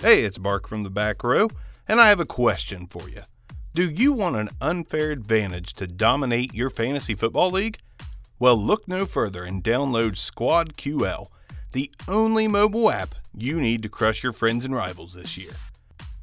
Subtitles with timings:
[0.00, 1.48] Hey, it's Bark from the back row,
[1.88, 3.22] and I have a question for you.
[3.74, 7.78] Do you want an unfair advantage to dominate your fantasy football league?
[8.38, 11.26] Well, look no further and download Squad QL,
[11.72, 15.50] the only mobile app you need to crush your friends and rivals this year.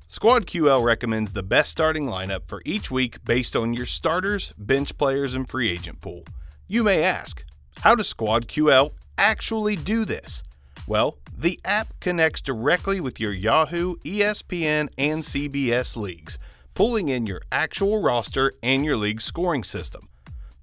[0.07, 4.98] Squad QL recommends the best starting lineup for each week based on your starters, bench
[4.98, 6.23] players, and free agent pool.
[6.70, 7.44] You may ask,
[7.82, 10.44] how does Squad QL actually do this?
[10.88, 16.38] Well, the app connects directly with your Yahoo, ESPN, and CBS leagues,
[16.74, 20.07] pulling in your actual roster and your league scoring system.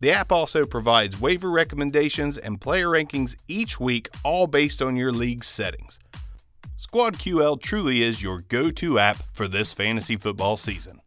[0.01, 5.13] The app also provides waiver recommendations and player rankings each week, all based on your
[5.13, 5.99] league settings.
[6.79, 11.01] SquadQL truly is your go to app for this fantasy football season.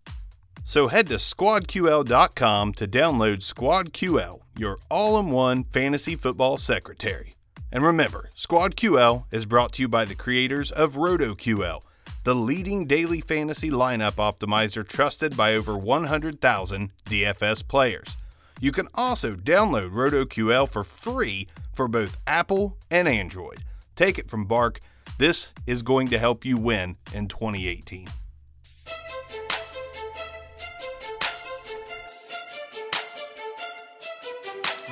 [0.63, 7.34] So head to squadql.com to download SquadQL, your all in one fantasy football secretary.
[7.75, 11.81] And remember, Squad QL is brought to you by the creators of RotoQL,
[12.23, 18.15] the leading daily fantasy lineup optimizer trusted by over 100,000 DFS players.
[18.61, 23.65] You can also download RotoQL for free for both Apple and Android.
[23.97, 24.79] Take it from Bark,
[25.17, 28.07] this is going to help you win in 2018.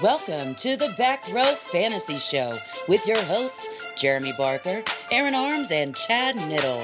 [0.03, 5.95] Welcome to the Back Row Fantasy Show with your hosts, Jeremy Barker, Aaron Arms, and
[5.95, 6.81] Chad Niddle.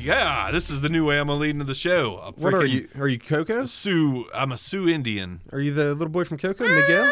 [0.00, 2.18] Yeah, this is the new way I'm gonna lead into the show.
[2.18, 2.88] A What are freaking you?
[3.00, 3.64] Are you Coco?
[3.64, 4.26] Sioux.
[4.34, 5.40] I'm a Sioux Indian.
[5.50, 7.10] Are you the little boy from Coco, Miguel?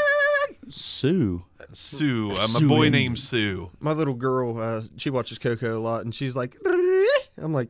[0.69, 1.43] Sue.
[1.73, 2.31] Sioux.
[2.33, 2.93] I'm a Sioux boy Indian.
[2.93, 3.71] named Sue.
[3.81, 6.59] My little girl, uh, she watches Coco a lot, and she's like,
[7.39, 7.69] I'm like,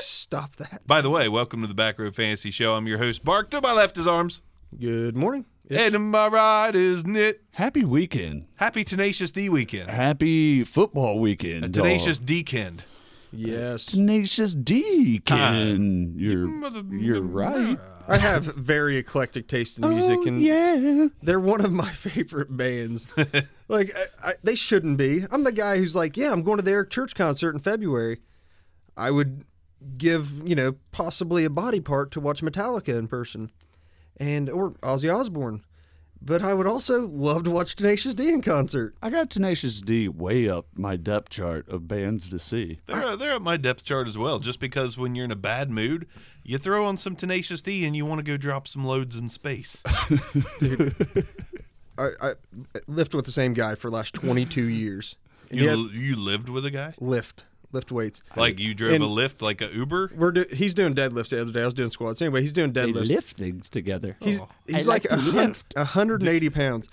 [0.00, 0.86] stop that.
[0.86, 2.74] By the way, welcome to the Back Row Fantasy Show.
[2.74, 3.50] I'm your host, Bark.
[3.50, 4.42] To my left is Arms,
[4.78, 5.46] Good morning.
[5.70, 7.42] and to my right is Knit.
[7.52, 8.46] Happy weekend.
[8.56, 9.90] Happy Tenacious D weekend.
[9.90, 11.64] Happy football weekend.
[11.64, 11.84] A dog.
[11.84, 12.82] Tenacious D-kend.
[13.32, 15.20] yes, Tenacious D.
[15.24, 16.12] Ken.
[16.14, 16.18] Ah.
[16.20, 17.78] You're Mother- you're right.
[18.06, 21.08] I have very eclectic taste in oh, music, oh, and yeah.
[21.22, 23.06] they're one of my favorite bands.
[23.68, 25.24] like, I, I, they shouldn't be.
[25.30, 28.20] I'm the guy who's like, yeah, I'm going to their Church concert in February.
[28.96, 29.44] I would
[29.98, 33.50] give, you know, possibly a body part to watch Metallica in person,
[34.18, 35.64] and or Ozzy Osbourne.
[36.26, 38.94] But I would also love to watch Tenacious D in concert.
[39.02, 42.80] I got Tenacious D way up my depth chart of bands to see.
[42.86, 45.70] They're, they're at my depth chart as well, just because when you're in a bad
[45.70, 46.06] mood,
[46.42, 49.28] you throw on some Tenacious D and you want to go drop some loads in
[49.28, 49.82] space.
[51.98, 52.34] I, I
[52.86, 55.16] lift with the same guy for the last 22 years.
[55.50, 56.94] You, yet, l- you lived with a guy?
[57.00, 58.22] lift, lift weights.
[58.36, 60.12] Like you drove And- a lift like a Uber?
[60.16, 61.62] We're do, he's doing deadlifts the other day.
[61.62, 62.22] I was doing squats.
[62.22, 62.94] Anyway, he's doing deadlifts.
[62.94, 63.08] They deadlifts.
[63.08, 64.16] lift things together.
[64.20, 64.48] He's Oh.
[64.66, 66.88] he's I like, like a hun- 180 pounds.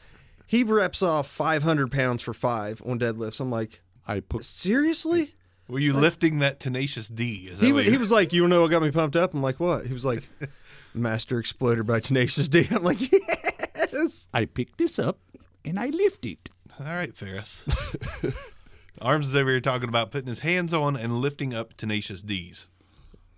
[0.46, 3.40] He reps off 500 pounds for five on deadlifts.
[3.40, 5.36] I'm like, I put seriously?
[5.70, 7.48] Were you lifting that Tenacious D?
[7.52, 9.16] Is that He, what wa- you- he was like, you know what got me pumped
[9.16, 9.34] up?
[9.34, 9.86] I'm like, what?
[9.88, 10.24] He was like,
[10.94, 12.68] Master Exploder by Tenacious D.
[12.70, 13.00] I'm like,
[13.94, 14.26] yes.
[14.34, 15.20] I picked this up
[15.64, 16.50] and I lift it.
[16.80, 17.64] All right, Ferris.
[19.02, 22.68] Arms is over here talking about putting his hands on and lifting up Tenacious D's.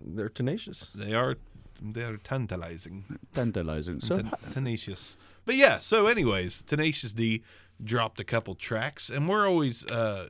[0.00, 0.90] They're tenacious.
[0.94, 1.36] They are
[1.80, 3.04] they are tantalizing.
[3.34, 4.00] Tantalizing.
[4.00, 5.16] So Ten- tenacious.
[5.44, 7.42] But yeah, so anyways, Tenacious D
[7.82, 10.28] dropped a couple tracks and we're always uh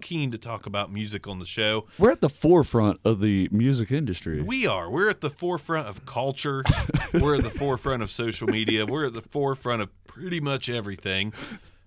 [0.00, 1.82] keen to talk about music on the show.
[1.98, 4.42] we're at the forefront of the music industry.
[4.42, 4.90] We are.
[4.90, 6.62] We're at the forefront of culture.
[7.14, 8.84] We're at the forefront of social media.
[8.84, 11.32] We're at the forefront of pretty much everything.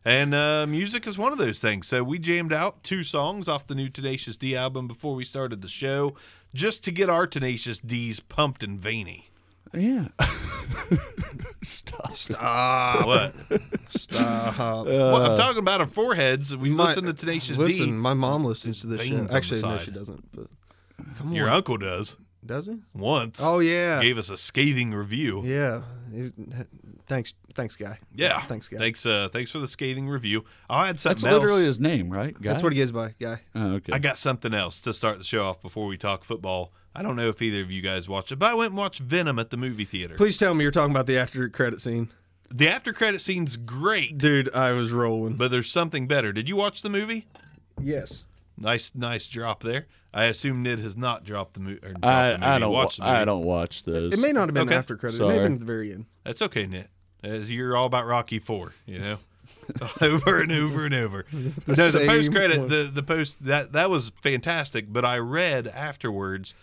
[0.05, 1.87] And uh, music is one of those things.
[1.87, 5.61] So we jammed out two songs off the new Tenacious D album before we started
[5.61, 6.15] the show
[6.53, 9.29] just to get our Tenacious D's pumped and veiny.
[9.73, 10.07] yeah.
[11.61, 12.15] Stop.
[12.15, 13.05] Stop.
[13.05, 13.35] What?
[13.89, 14.85] Stop.
[14.87, 16.55] well, I'm talking about our foreheads.
[16.55, 17.91] We My- listen to Tenacious Listen, D.
[17.91, 19.35] my mom listens to this Veins show.
[19.35, 19.85] Actually, no, side.
[19.85, 20.23] she doesn't.
[20.35, 20.47] But
[21.17, 22.77] come Your on, uncle does does he?
[22.93, 23.39] once.
[23.41, 25.41] Oh yeah, Gave us a scathing review.
[25.45, 25.81] yeah.
[26.13, 26.31] He-
[27.09, 27.99] Thanks, thanks, guy.
[28.15, 28.41] Yeah.
[28.45, 28.77] thanks, guy.
[28.77, 30.45] Thanks, uh, thanks for the scathing review.
[30.69, 31.21] I had something else.
[31.21, 31.33] That's else.
[31.41, 32.39] literally his name, right?
[32.39, 32.51] Guy?
[32.51, 33.41] That's what he goes by, guy.
[33.55, 33.91] Oh, okay.
[33.93, 36.71] I got something else to start the show off before we talk football.
[36.95, 39.01] I don't know if either of you guys watched it, but I went and watched
[39.01, 40.15] Venom at the movie theater.
[40.15, 42.09] Please tell me you're talking about the after credit scene,
[42.51, 44.53] The after credit scene's great, dude.
[44.53, 45.33] I was rolling.
[45.33, 46.31] but there's something better.
[46.31, 47.27] Did you watch the movie?
[47.81, 48.23] yes,
[48.61, 49.87] Nice, nice drop there.
[50.13, 52.45] I assume Nid has not dropped the, mo- or dropped I, the movie.
[52.45, 52.71] I don't.
[52.73, 52.99] Watch.
[52.99, 54.13] I don't watch this.
[54.13, 54.75] it may not have been Okay.
[54.75, 55.15] after credit.
[55.17, 55.29] Sorry.
[55.29, 56.05] It may have been at the very end.
[56.25, 56.87] That's okay, Nid.
[57.23, 59.17] As you're all about Rocky Four, you know,
[60.01, 61.25] over and over and over.
[61.33, 61.51] no,
[61.91, 64.91] the post credit, the the post that that was fantastic.
[64.91, 66.53] But I read afterwards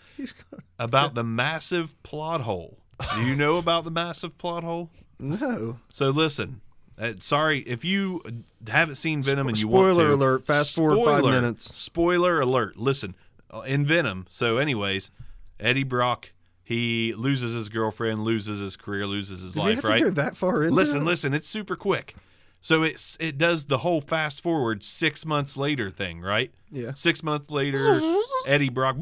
[0.79, 2.79] about the massive plot hole
[3.15, 4.89] Do you know about the massive plot hole?
[5.19, 5.79] No.
[5.89, 6.61] So listen.
[6.99, 8.23] Uh, sorry if you
[8.67, 11.75] haven't seen Venom and you want Spoiler alert, fast forward five minutes.
[11.75, 12.75] Spoiler alert.
[12.75, 13.15] Listen,
[13.53, 14.25] uh, in Venom.
[14.31, 15.11] So, anyways,
[15.59, 16.31] Eddie Brock
[16.67, 19.75] he loses his girlfriend, loses his career, loses his Did life.
[19.75, 19.99] have right?
[19.99, 21.03] to go that far into Listen, it?
[21.05, 22.13] listen, it's super quick.
[22.59, 26.51] So it's it does the whole fast forward six months later thing, right?
[26.69, 26.91] Yeah.
[26.93, 28.01] Six months later,
[28.45, 28.97] Eddie Brock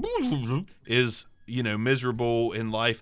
[0.85, 3.01] is you know miserable in life.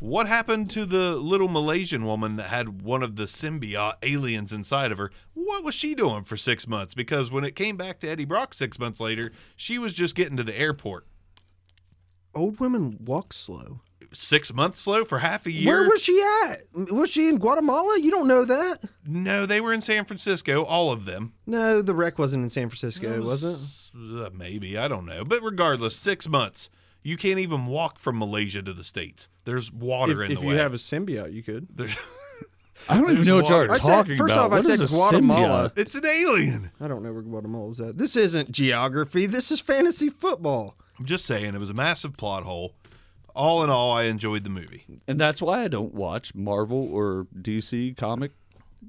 [0.00, 4.90] What happened to the little Malaysian woman that had one of the symbiote aliens inside
[4.90, 5.12] of her?
[5.34, 6.92] What was she doing for six months?
[6.92, 10.36] Because when it came back to Eddie Brock six months later, she was just getting
[10.38, 11.06] to the airport.
[12.36, 13.80] Old women walk slow.
[14.12, 15.66] Six months slow for half a year.
[15.66, 16.58] Where was she at?
[16.92, 17.98] Was she in Guatemala?
[18.00, 18.80] You don't know that.
[19.04, 21.32] no, they were in San Francisco, all of them.
[21.46, 23.58] No, the wreck wasn't in San Francisco, was it?
[23.94, 26.70] Uh, maybe I don't know, but regardless, six months.
[27.02, 29.28] You can't even walk from Malaysia to the states.
[29.44, 30.54] There's water If, in if the way.
[30.54, 31.68] If you have a symbiote, you could.
[31.74, 31.96] There's-
[32.88, 33.72] I don't even know what y'all are water.
[33.74, 34.52] I said- talking first about.
[34.52, 35.70] off, I said Guatemala.
[35.70, 35.78] symbiote?
[35.78, 36.70] it's an alien.
[36.80, 37.96] I don't know where Guatemala's at.
[37.96, 39.26] This isn't geography.
[39.26, 40.76] This is fantasy football.
[40.98, 42.74] I'm just saying, it was a massive plot hole.
[43.34, 44.84] All in all, I enjoyed the movie.
[45.06, 48.32] And that's why I don't watch Marvel or DC comic.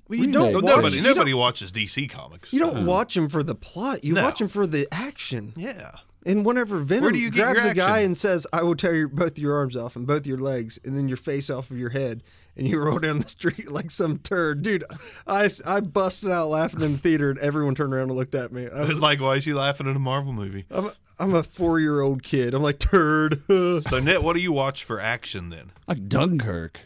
[0.07, 0.63] Well, you don't watch.
[0.63, 2.53] nobody, you nobody Don't, watches DC comics.
[2.53, 2.85] you don't uh-huh.
[2.85, 4.03] watch them for the plot.
[4.03, 4.23] You No.
[4.23, 5.53] watch them for the action.
[5.57, 5.91] Yeah.
[6.25, 9.55] And whenever Venom you grabs a guy and says, "I will tear your, both your
[9.55, 12.21] arms off and both your legs, and then your face off of your head,"
[12.57, 14.83] and you roll down the street like some turd, dude,
[15.25, 18.51] I, I busted out laughing in the theater, and everyone turned around and looked at
[18.51, 18.63] me.
[18.67, 20.65] I It's was, like, why is he laughing at a Marvel movie?
[20.69, 22.53] I'm, I'm a four year old kid.
[22.53, 23.41] I'm like turd.
[23.89, 25.71] So, Net, what do you watch for action then?
[25.87, 26.81] Like Dunkirk,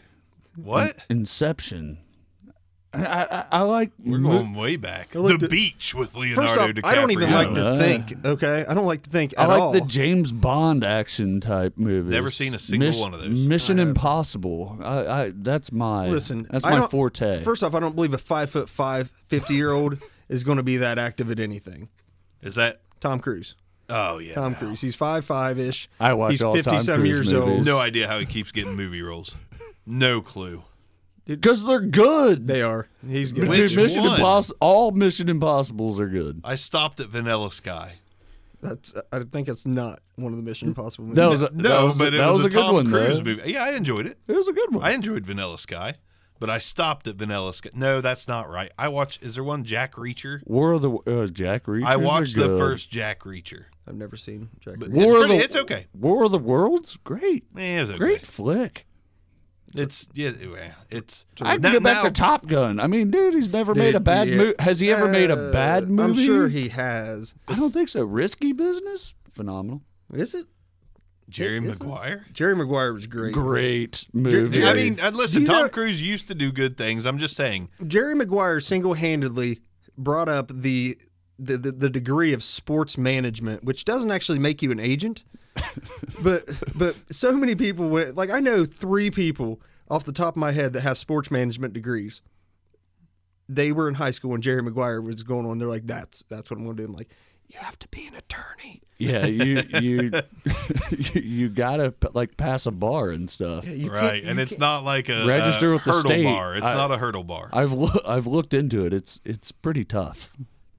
[0.56, 0.96] What?
[1.10, 1.98] Inception.
[2.94, 3.90] I, I, I like.
[4.04, 5.14] We're mo- going way back.
[5.14, 6.84] like the the- beach with First Leonardo off, DiCaprio.
[6.84, 8.12] I don't even like to Uh, think.
[8.24, 9.72] Okay, I don't like to think I like all.
[9.72, 12.10] the James Bond action type movies.
[12.12, 13.46] Never seen a single Miss- one of those.
[13.46, 14.78] Mission Impossible.
[14.82, 17.42] I, I that's my Listen, That's my forte.
[17.44, 19.96] First off, I don't believe a five foot five, 50 year old
[20.28, 21.88] is going to be that active at anything.
[22.42, 22.82] Is that?
[23.00, 23.56] Tom Cruise.
[23.94, 24.34] Oh yeah.
[24.34, 24.58] Tom no.
[24.58, 24.80] Cruise.
[24.80, 25.88] He's five five ish.
[26.00, 27.66] I watch He's all fifty Tom some Cruise years old.
[27.66, 29.36] No idea how he keeps getting movie roles.
[29.84, 30.62] No clue.
[31.26, 32.46] because they're good.
[32.46, 32.88] They are.
[33.06, 33.48] He's good.
[33.48, 34.14] Which Dude, Mission one?
[34.14, 34.56] Impossible.
[34.60, 36.40] All Mission Impossibles are good.
[36.44, 37.94] I stopped at Vanilla Sky.
[38.62, 38.94] That's.
[39.12, 41.16] I think it's not one of the Mission Impossible movies.
[41.16, 42.88] That was a, No, that was, but it that was, was, a good Tom one
[42.88, 43.24] Cruise though.
[43.24, 43.52] movie.
[43.52, 44.18] Yeah, I enjoyed it.
[44.28, 44.84] It was a good one.
[44.84, 45.96] I enjoyed Vanilla Sky,
[46.42, 47.70] but I stopped at Vanilla Sky.
[47.72, 48.72] No, that's not right.
[48.76, 49.22] I watched.
[49.22, 50.40] Is there one Jack Reacher?
[50.44, 51.86] War of the uh, Jack Reacher.
[51.86, 53.66] I watched the first Jack Reacher.
[53.86, 54.80] I've never seen Jack.
[54.80, 54.94] But Reacher.
[54.94, 55.86] War it's, of pretty- the- it's okay.
[55.94, 56.96] War of the Worlds.
[57.04, 57.98] Great, it was okay.
[57.98, 58.86] great flick.
[59.72, 60.32] It's yeah.
[60.40, 61.24] yeah, It's.
[61.40, 62.80] I can now- get back now- to Top Gun.
[62.80, 64.36] I mean, dude, he's never made a bad yeah.
[64.36, 64.54] movie.
[64.58, 66.22] Has he ever made a bad Uh, movie?
[66.22, 67.34] I'm sure he has.
[67.46, 68.02] I don't think so.
[68.04, 69.82] Risky Business, phenomenal.
[70.12, 70.46] Is it?
[71.32, 71.82] Jerry Is it?
[71.82, 72.26] Maguire.
[72.32, 73.32] Jerry Maguire was great.
[73.32, 74.64] Great movie.
[74.64, 75.44] I mean, uh, listen.
[75.44, 77.06] Tom know- Cruise used to do good things.
[77.06, 77.70] I'm just saying.
[77.86, 79.60] Jerry Maguire single handedly
[79.96, 80.98] brought up the,
[81.38, 85.24] the, the, the degree of sports management, which doesn't actually make you an agent.
[86.22, 90.38] but but so many people went like I know three people off the top of
[90.38, 92.22] my head that have sports management degrees.
[93.50, 95.58] They were in high school when Jerry Maguire was going on.
[95.58, 96.88] They're like, that's that's what I'm going to do.
[96.88, 97.10] I'm like,
[97.52, 98.82] you have to be an attorney.
[98.98, 100.10] yeah, you you
[100.90, 103.64] you, you gotta like pass a bar and stuff.
[103.66, 105.92] Yeah, you can't- right, you and it's can't- not like a Register a with the
[105.92, 106.24] state.
[106.24, 106.56] bar.
[106.56, 107.48] It's I- not a hurdle bar.
[107.52, 108.92] I've loo- I've looked into it.
[108.92, 110.34] It's it's pretty tough.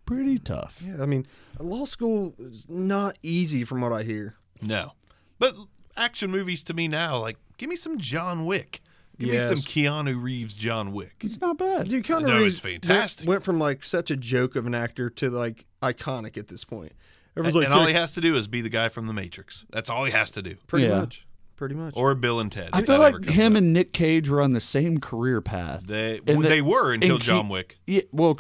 [0.06, 0.84] Pretty tough.
[0.86, 1.26] Yeah, I mean,
[1.60, 4.36] law school is not easy from what I hear.
[4.62, 4.94] No.
[5.40, 5.56] But
[5.96, 8.82] action movies to me now, like, give me some John Wick.
[9.18, 9.50] Give Yes.
[9.52, 11.14] me some Keanu Reeves John Wick.
[11.22, 11.88] It's not bad.
[11.88, 13.22] Dude, Keanu No, Reeves it's fantastic.
[13.28, 16.64] Went, went from like such a joke of an actor to like iconic at this
[16.64, 16.94] point.
[17.36, 19.66] And, like, and all he has to do is be the guy from The Matrix.
[19.72, 20.56] That's all he has to do.
[20.68, 21.00] pretty Yeah.
[21.00, 21.26] much,
[21.56, 21.94] pretty much.
[21.98, 22.70] Or Bill and Ted.
[22.74, 23.58] I feel like him up.
[23.58, 25.84] and Nick Cage were on the same career path.
[25.88, 27.78] They, And the- they were until Ke- John Wick.
[27.88, 28.38] Yeah, well,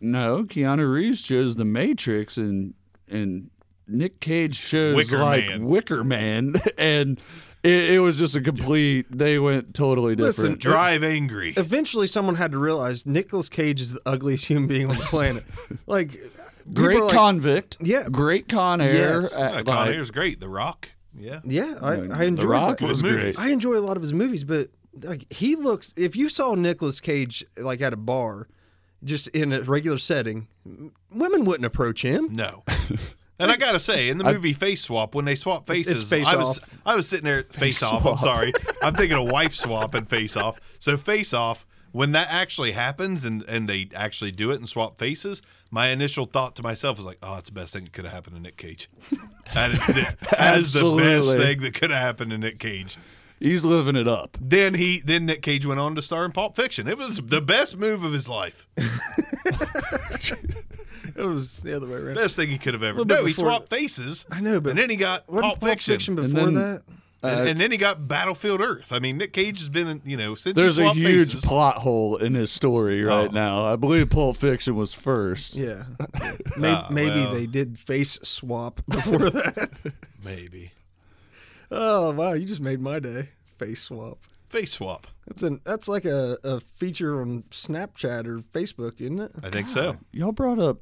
[0.00, 2.74] no, Keanu Reeves chose The Matrix, and
[3.08, 3.50] and
[3.86, 5.66] Nick Cage chose Wicker like Man.
[5.66, 7.20] Wicker Man, and
[7.62, 9.04] it, it was just a complete.
[9.10, 10.28] They went totally different.
[10.38, 10.60] Listen, different.
[10.62, 11.52] Drive Angry.
[11.58, 15.44] Eventually, someone had to realize Nicolas Cage is the ugliest human being on the planet.
[15.86, 16.39] like, people
[16.72, 17.76] great like, convict.
[17.80, 18.08] Yeah.
[18.10, 18.94] great Con Air.
[18.94, 19.36] Yes.
[19.36, 20.40] uh, Uh, Con like- Air's great.
[20.40, 20.88] The Rock.
[21.18, 21.40] Yeah.
[21.44, 22.44] Yeah, I, The I enjoy.
[22.44, 22.88] Rock that.
[22.88, 23.38] was great.
[23.38, 24.68] I enjoy a lot of his movies, but
[25.02, 25.92] like he looks.
[25.96, 28.46] If you saw Nicolas Cage like at a bar,
[29.02, 30.46] just in a regular setting,
[31.12, 32.32] women wouldn't approach him.
[32.32, 32.62] No.
[33.38, 36.36] And I gotta say, in the movie Face Swap, when they swap faces, Face I
[36.36, 36.68] was Off.
[36.84, 38.04] I was sitting there Face, Off.
[38.04, 38.52] I'm sorry,
[38.82, 40.60] I'm thinking of Wife Swap and Face Off.
[40.78, 44.98] So Face Off, when that actually happens and and they actually do it and swap
[44.98, 45.40] faces,
[45.70, 48.12] my initial thought to myself was like, oh, it's the best thing that could have
[48.14, 48.88] happened to Nick Cage.
[49.52, 52.96] That is, the, that is the best thing that could have happened to Nick Cage.
[53.40, 54.38] He's living it up.
[54.40, 56.86] Then he then Nick Cage went on to star in Pulp Fiction.
[56.86, 58.68] It was the best move of his life.
[61.16, 62.14] It was the other way around.
[62.14, 62.98] Best thing he could have ever.
[63.00, 64.24] Little No, he swapped faces.
[64.30, 66.82] I know, but and then he got Wasn't Pulp, Fiction, And before then- that.
[67.22, 68.92] And, and then he got Battlefield Earth.
[68.92, 71.76] I mean, Nick Cage has been, in, you know, since There's a huge faces, plot
[71.78, 73.32] hole in his story right Oh.
[73.32, 73.64] now.
[73.64, 75.56] I believe Pulp Fiction was first.
[75.56, 75.84] Yeah,
[76.56, 77.32] maybe, Ah, maybe well.
[77.32, 79.70] they did face swap before that.
[80.24, 80.72] maybe
[81.70, 83.28] oh wow, you just made my day.
[83.58, 84.18] Face swap.
[84.48, 85.06] face swap.
[85.26, 89.32] That's an that's like a, a feature on Snapchat or Facebook, isn't it?
[89.42, 89.96] I think so.
[90.12, 90.78] Y'all brought up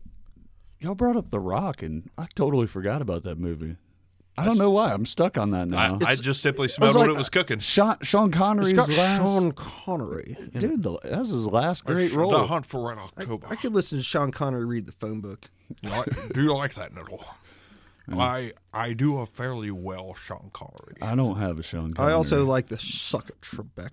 [0.81, 3.77] y'all brought up The Rock and I totally forgot about that movie.
[4.39, 4.93] I don't know why.
[4.93, 5.99] I'm stuck on that now.
[6.05, 7.59] I, I just simply I was smelled what it was cooking.
[7.59, 10.37] Sean, Sean Connery's It's got last Sean Connery.
[10.57, 10.83] dude.
[10.83, 12.31] The, that's his last great role.
[12.31, 12.47] The.
[12.47, 13.47] Hunt for Red October.
[13.51, 15.51] I could listen to Sean Connery read the phone book.
[15.83, 17.25] You do you like that, Noodle?
[18.11, 20.97] I I do a fairly well Sean Connery.
[21.03, 21.93] I don't have a Sean.
[21.95, 22.13] Connery.
[22.13, 23.91] I also like the suck at Trebek.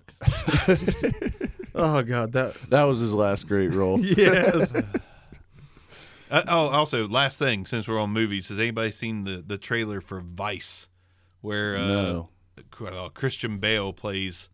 [1.74, 4.00] oh god, that that was his last great role.
[4.04, 4.72] yes.
[6.30, 10.00] Uh, oh, also, last thing, since we're on movies, has anybody seen the the trailer
[10.00, 10.88] for Vice,
[11.40, 12.28] where uh, No.
[12.86, 14.48] uh, Christian Bale plays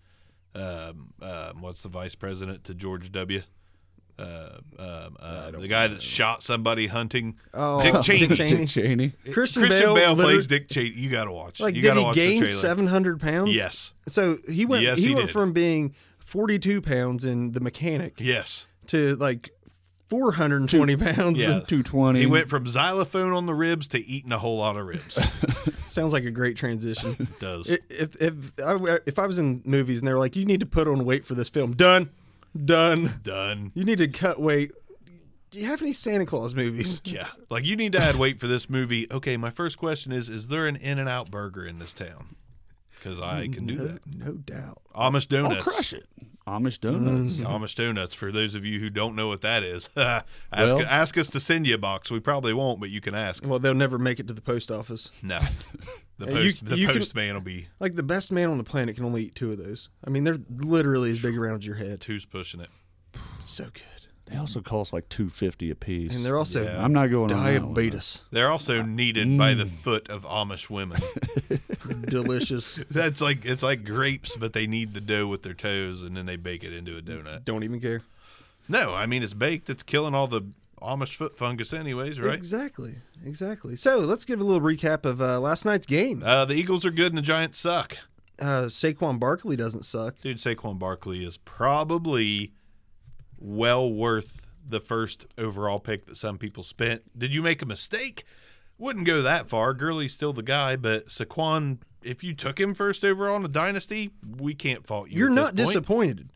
[0.55, 3.43] um, um, what's the vice president to George W.
[4.19, 7.37] Uh, um, uh, the guy that shot somebody hunting.
[7.55, 8.27] Oh, Dick Cheney.
[8.29, 8.57] Dick Cheney.
[8.59, 9.09] Dick Cheney.
[9.33, 10.91] Christian, Christian Bale, liter- plays Dick Cheney.
[10.91, 11.59] You got to watch.
[11.59, 13.53] Like, you did gotta he watch gain seven hundred pounds?
[13.55, 13.95] Yes.
[14.09, 14.83] So he went.
[14.83, 15.33] Yes, he, he went did.
[15.33, 18.67] from being forty-two pounds in the mechanic Yes.
[18.89, 19.51] to like
[20.13, 21.41] four hundred and twenty pounds.
[21.41, 21.51] Yeah.
[21.59, 22.21] and- Two twenty.
[22.21, 25.19] He went from xylophone on the ribs to eating a whole lot of ribs.
[25.89, 27.17] Sounds like a great transition.
[27.33, 27.69] It Does.
[27.71, 30.67] If if I, if I was in movies and they were like, you need to
[30.67, 32.11] put on weight for this film, done,
[32.65, 33.21] done.
[33.23, 33.73] Done.
[33.75, 34.73] You need to cut weight.
[35.51, 37.01] Do you have any Santa Claus movies?
[37.05, 37.29] Yeah.
[37.51, 39.07] Like you need to add weight for this movie.
[39.11, 42.37] Okay, my first question is is there an In and Out burger in this town?
[42.99, 44.01] Because I can do that.
[44.07, 44.81] no doubt.
[44.95, 46.07] Amish I'll crush it.
[46.47, 47.35] Amish donuts.
[47.35, 47.47] Mm-hmm.
[47.47, 48.15] Amish donuts.
[48.15, 51.41] For those of you who don't know what that is, ask, Well- ask us to
[51.41, 52.11] send you a box.
[52.11, 53.45] We probably won't, but you can ask.
[53.47, 55.11] Well, they'll never make it to the post office.
[55.23, 55.39] No,
[56.19, 58.59] the Hey, you- post the you can- postman will be Like the best man on
[58.59, 59.89] the planet can only eat two of those.
[60.05, 62.03] I mean, they're literally as big around your head.
[62.05, 62.71] who's pushing it.
[63.45, 64.02] So good.
[64.27, 66.15] They also cost like two fifty a piece.
[66.17, 66.83] And they're also Yeah.
[66.83, 68.21] I'm not going on diabetes.
[68.31, 71.01] They're also kneaded by the foot of Amish women.
[72.07, 72.79] Delicious.
[72.91, 76.27] That's like it's like grapes, but they knead the dough with their toes, and then
[76.27, 77.45] they bake it into a donut.
[77.45, 78.03] Don't even care.
[78.69, 79.69] No, I mean it's baked.
[79.69, 80.43] It's killing all the
[80.81, 82.35] Amish foot fungus, anyways, right?
[82.35, 82.97] Exactly.
[83.25, 83.77] Exactly.
[83.77, 86.23] So let's give a little recap of uh, last night's game.
[86.25, 87.97] Uh, the Eagles are good and the Giants suck.
[88.41, 90.17] Uh, Saquon Barkley doesn't suck.
[90.23, 92.53] Dude, Saquon Barkley is probably
[93.43, 97.03] well worth the first overall pick that some people spent.
[97.19, 98.25] Did you make a mistake?
[98.79, 99.75] Wouldn't go that far.
[99.75, 104.11] Gurley's still the guy, but Saquon, if you took him first overall in a dynasty,
[104.39, 105.19] we can't fault you.
[105.19, 105.57] You're not point.
[105.57, 106.31] disappointed.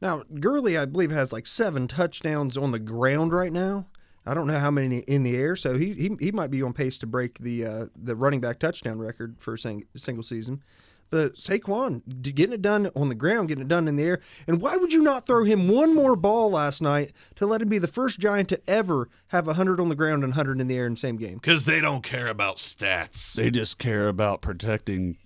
[0.00, 3.86] Now, Gurley, I believe, has like seven touchdowns on the ground right now.
[4.24, 6.74] I don't know how many in the air, so he he, he might be on
[6.74, 10.62] pace to break the uh, the running back touchdown record for a sing, single season.
[11.10, 12.02] But Saquon
[12.34, 14.92] getting it done on the ground, getting it done in the air, and why would
[14.92, 18.18] you not throw him one more ball last night to let him be the first
[18.18, 21.00] Giant to ever have hundred on the ground and hundred in the air in the
[21.00, 21.34] same game?
[21.36, 23.32] Because they don't care about stats.
[23.32, 25.16] They just care about protecting.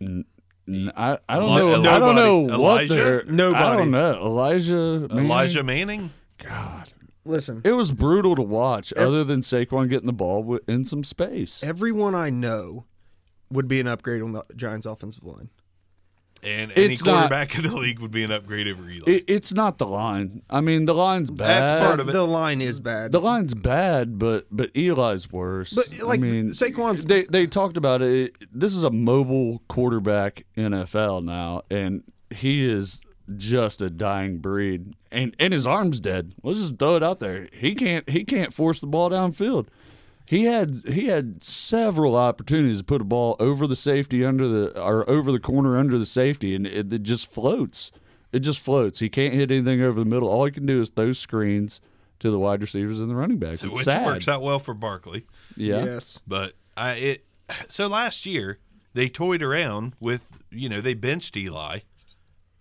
[0.00, 0.24] N-
[0.66, 1.90] n- I, I don't Eli- know.
[1.90, 2.94] I don't know what Elijah?
[2.94, 3.22] they're.
[3.28, 3.76] I Nobody.
[3.76, 4.12] don't know.
[4.26, 4.74] Elijah.
[5.10, 5.24] Manning?
[5.26, 6.10] Elijah Manning?
[6.38, 6.92] God.
[7.26, 8.94] Listen, It was brutal to watch.
[8.94, 11.62] Other than Saquon getting the ball in some space.
[11.62, 12.86] everyone I know
[13.50, 15.48] would be an upgrade on the Giants' offensive line.
[16.42, 19.04] And any It's not- quarterback in the league would be an upgrade over Eli.
[19.06, 20.40] It, it's not the line.
[20.48, 21.48] I mean, the line's bad.
[21.62, 22.12] That's part of it.
[22.12, 23.12] The line is bad.
[23.12, 25.74] The line's bad, but but Eli's worse.
[25.74, 28.34] But, like, I mean, Saquon's- They they talked about it.
[28.50, 33.02] This is a mobile quarterback NFL now, and he is
[33.36, 34.94] just a dying breed.
[35.12, 36.32] And and his arm's dead.
[36.42, 37.48] Let's just throw it out there.
[37.52, 39.66] He can't he can't force the ball downfield.
[40.30, 44.80] He had he had several opportunities to put a ball over the safety under the
[44.80, 47.90] or over the corner under the safety, and it, it just floats.
[48.30, 49.00] It just floats.
[49.00, 50.28] He can't hit anything over the middle.
[50.28, 51.80] All he can do is throw screens
[52.20, 53.64] to the wide receivers and the running backs.
[53.64, 54.06] It's which sad.
[54.06, 55.26] works out well for Barkley.
[55.56, 55.84] Yeah.
[55.84, 56.20] Yes.
[56.28, 57.24] But I it
[57.68, 58.60] so last year
[58.94, 60.22] they toyed around with
[60.52, 61.80] you know they benched Eli,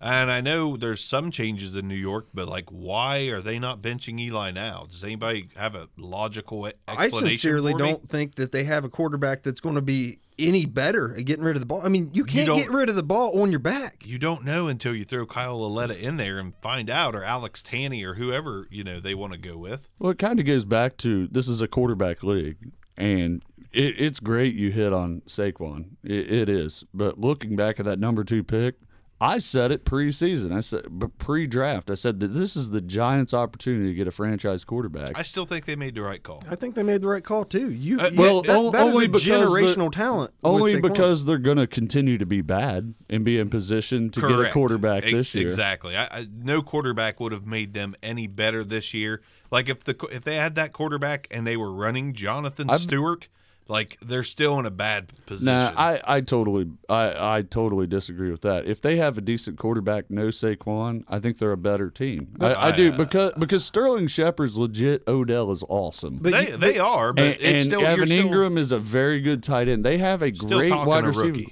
[0.01, 3.81] and I know there's some changes in New York, but like why are they not
[3.81, 4.87] benching Eli now?
[4.89, 7.37] Does anybody have a logical e- I explanation?
[7.39, 11.15] sincerely for don't think that they have a quarterback that's going to be any better
[11.17, 11.81] at getting rid of the ball.
[11.83, 14.05] I mean, you can't don't- get rid of the ball on your back.
[14.05, 17.61] You don't know until you throw Kyle Lauletta in there and find out, or Alex
[17.61, 19.81] Tanney, or whoever you know they want to go with.
[19.99, 24.21] Well, it kind of goes back to this is a quarterback league, and it, it's
[24.21, 25.97] great you hit on Saquon.
[26.05, 26.85] It, it is.
[26.93, 28.75] But looking back at that number two pick,
[29.21, 30.53] I said it preseason.
[30.55, 31.89] I said but pre-draft.
[31.91, 35.17] I said that this is the Giants' opportunity to get a franchise quarterback.
[35.19, 36.41] I still think they made the right call.
[36.49, 37.69] I think they made the right call too.
[37.69, 40.33] You, Uh, you- well, that- o- that is only a because generational talent.
[40.43, 44.39] Only because they're going to continue to be bad and be in position to get
[44.39, 45.49] a quarterback Ex- this year.
[45.49, 45.97] Exactly.
[45.97, 49.21] I, I, no quarterback would have made them any better this year.
[49.51, 53.27] Like if the if they had that quarterback and they were running Jonathan I've- Stewart,
[53.69, 55.45] like they're still in a bad position.
[55.45, 58.65] Nah, I, I totally I, I totally disagree with that.
[58.65, 62.35] If they have a decent quarterback, no Saquon, I think they're a better team.
[62.39, 65.03] I, I do I- because because Sterling Shepard's legit.
[65.07, 66.17] Odell is awesome.
[66.17, 68.79] But they you- they are, but and, it's and still Evan still- Engram is a
[68.79, 69.85] very good tight end.
[69.85, 71.51] They have a great wide receiver.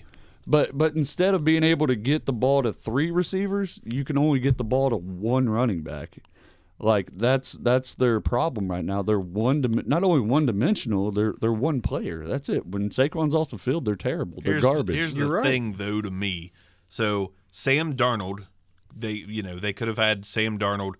[0.49, 4.17] But but instead of being able to get the ball to three receivers, you can
[4.17, 6.17] only get the ball to one running back.
[6.79, 9.01] Like that's that's their problem right now.
[9.01, 12.27] They're one dim- not only one dimensional, they're they're one player.
[12.27, 12.67] That's it.
[12.67, 14.41] When Saquon's off the field, they're terrible.
[14.43, 14.95] They're here's the- garbage.
[14.95, 15.43] here's the You're right.
[15.43, 16.51] thing, though, to me.
[16.87, 18.45] So Sam Darnold,
[18.95, 20.93] they you know they could have had Sam Darnold.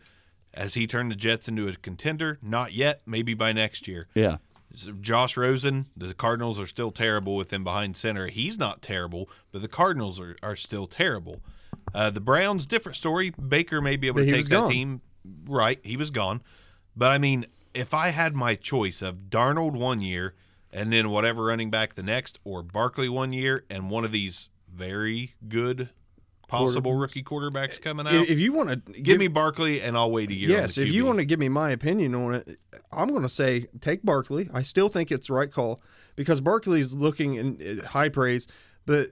[0.54, 2.40] As he turned the Jets into a contender?
[2.42, 3.02] Not yet.
[3.06, 4.08] Maybe by next year.
[4.16, 4.38] yeah.
[5.02, 8.28] Josh Rosen, the Cardinals are still terrible with him behind center.
[8.28, 11.42] He's not terrible, but the Cardinals are, are still terrible.
[11.94, 13.30] Uh, the Browns, different story.
[13.32, 14.70] Baker may be able But to take was that gone.
[14.72, 15.02] team.
[15.46, 16.42] Right, he was gone.
[16.96, 20.34] But I mean, if I had my choice of Darnold one year
[20.72, 24.50] and then whatever running back the next, or Barkley one year and one of these
[24.74, 25.90] very good
[26.48, 30.30] possible rookie quarterbacks coming out, if, you want to give me Barkley and I'll wait
[30.30, 30.50] a year.
[30.50, 32.60] Yes, if you want to give me my opinion on it,
[32.92, 34.50] I'm going to say take Barkley.
[34.54, 35.82] I still think it's the right call
[36.16, 38.48] because Barkley's looking in uh, high praise.
[38.86, 39.08] But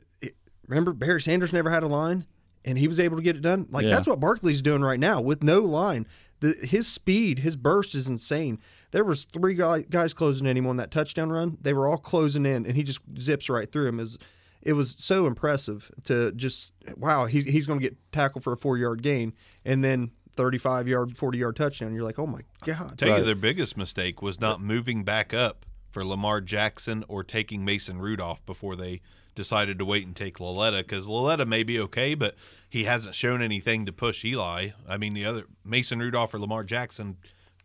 [0.68, 2.26] remember, Barry Sanders never had a line,
[2.66, 3.68] and he was able to get it done.
[3.72, 3.92] Like Yeah.
[3.92, 6.08] that's what Barkley's doing right now with no line.
[6.42, 8.60] The, his speed, his burst is insane.
[8.92, 11.58] There was three guy, guys closing in him on that touchdown run.
[11.62, 14.00] They were all closing in, and he just zips right through him.
[14.00, 14.18] It was,
[14.62, 17.26] it was so impressive to just wow.
[17.26, 21.16] He's he's going to get tackled for a four yard gain, and then 35 yard,
[21.18, 21.94] 40 yard touchdown.
[21.94, 22.98] You're like, oh my god.
[22.98, 27.64] tell you their biggest mistake was not moving back up for Lamar Jackson or taking
[27.64, 29.02] Mason Rudolph before they
[29.36, 32.36] decided to wait and take Lauletta because Lauletta may be okay, but
[32.70, 34.70] he hasn't shown anything to push Eli.
[34.88, 37.18] I mean, the other Mason Rudolph or Lamar Jackson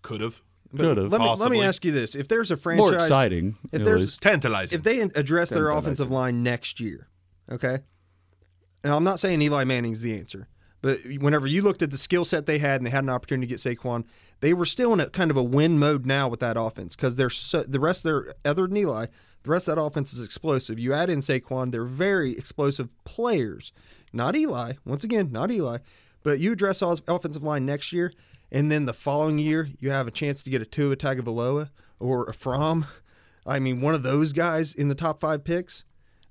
[0.02, 0.40] could have
[0.76, 1.10] Could have.
[1.12, 3.56] Let me let me ask you this: If there's a franchise, More exciting.
[3.72, 4.22] if at there's- least.
[4.22, 4.78] tantalizing.
[4.78, 7.08] if they address their offensive line next year,
[7.50, 7.78] okay.
[8.82, 10.48] And I'm not saying Eli Manning's the answer,
[10.80, 13.46] but whenever you looked at the skill set they had and they had an opportunity
[13.46, 14.04] to get Saquon,
[14.40, 17.16] they were still in a kind of a win mode now with that offense because
[17.16, 19.06] they're so, the rest of their other than Eli,
[19.42, 20.78] the rest of that offense is explosive.
[20.78, 23.72] You add in Saquon, they're very explosive players.
[24.12, 25.78] Not Eli, once again, not Eli,
[26.22, 28.12] but you address all offensive line next year,
[28.50, 32.24] and then the following year you have a chance to get a Tua Tagovailoa or
[32.24, 32.86] a Fromm.
[33.46, 35.84] I mean, one of those guys in the top five picks.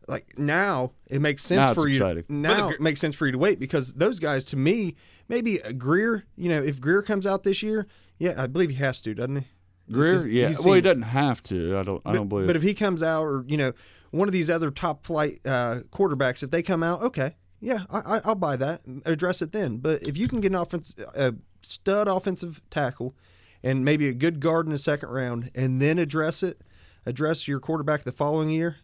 [0.08, 1.96] Like now, it makes sense Now for you.
[1.96, 2.24] exciting.
[2.30, 4.96] Now But it makes sense for you to wait because those guys, to me,
[5.28, 6.26] maybe Grier.
[6.36, 7.86] You know, if Grier comes out this year,
[8.18, 9.48] yeah, I believe he has to, doesn't he?
[9.92, 10.48] Grier, He's- yeah.
[10.50, 11.78] he's well, he doesn't have to.
[11.78, 12.02] I don't.
[12.06, 12.48] I but, don't believe.
[12.48, 13.74] But if he comes out, or you know,
[14.12, 18.00] one of these other top flight uh, quarterbacks, if they come out, okay, yeah, I,
[18.18, 18.82] I, I'll buy that.
[19.06, 19.78] Address it then.
[19.78, 23.16] But if you can get an offense, a stud offensive tackle,
[23.64, 26.62] and maybe a good guard in the second round, and then address it,
[27.06, 28.78] address your quarterback the following year,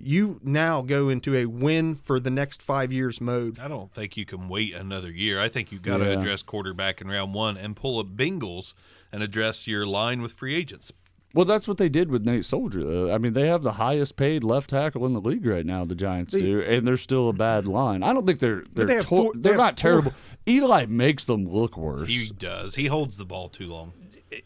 [0.00, 3.58] you now go into a win for the next five years mode.
[3.58, 5.40] I don't think you can wait another year.
[5.40, 6.20] I think you got to Yeah.
[6.20, 8.74] address quarterback in round one and pull a Bengals
[9.12, 10.92] and address your line with free agents.
[11.34, 12.82] well, that's what they did with Nate Solder.
[12.84, 13.12] Though.
[13.14, 15.84] I mean, they have the highest paid left tackle in the league right now.
[15.84, 18.02] The Giants They- do, and they're still a bad line.
[18.02, 20.12] I don't think they're they're they have to- four- they they're have not four- terrible.
[20.46, 22.08] Eli makes them look worse.
[22.08, 22.74] He does.
[22.76, 23.92] He holds the ball too long.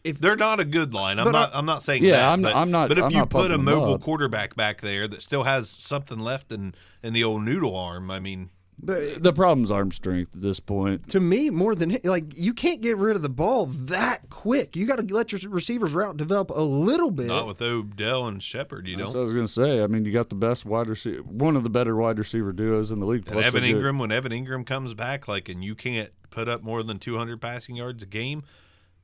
[0.05, 1.19] If They're not a good line.
[1.19, 1.53] I'm not.
[1.55, 2.23] I- I'm not saying Yeah, that.
[2.23, 4.01] I'm- but, I'm not- But if I'm you put a mobile up.
[4.03, 8.21] quarterback back there that still has something left in in the old noodle arm, I
[8.21, 8.51] mean,
[8.85, 11.09] but the problem's arm strength at this point.
[11.11, 14.75] to me, more than like you can't get rid of the ball that quick.
[14.75, 17.27] You got to let your receivers route develop a little bit.
[17.27, 18.87] not with Odell and Shepard.
[18.89, 19.19] You That's don't.
[19.21, 19.83] what I was gonna say.
[19.83, 22.91] I mean, you got the best wide receiver, one of the better wide receiver duos
[22.91, 23.25] in the league.
[23.27, 26.11] And plus Evan they do- Engram, when Evan Engram comes back, like, and you can't
[26.31, 28.43] put up more than 200 passing yards a game,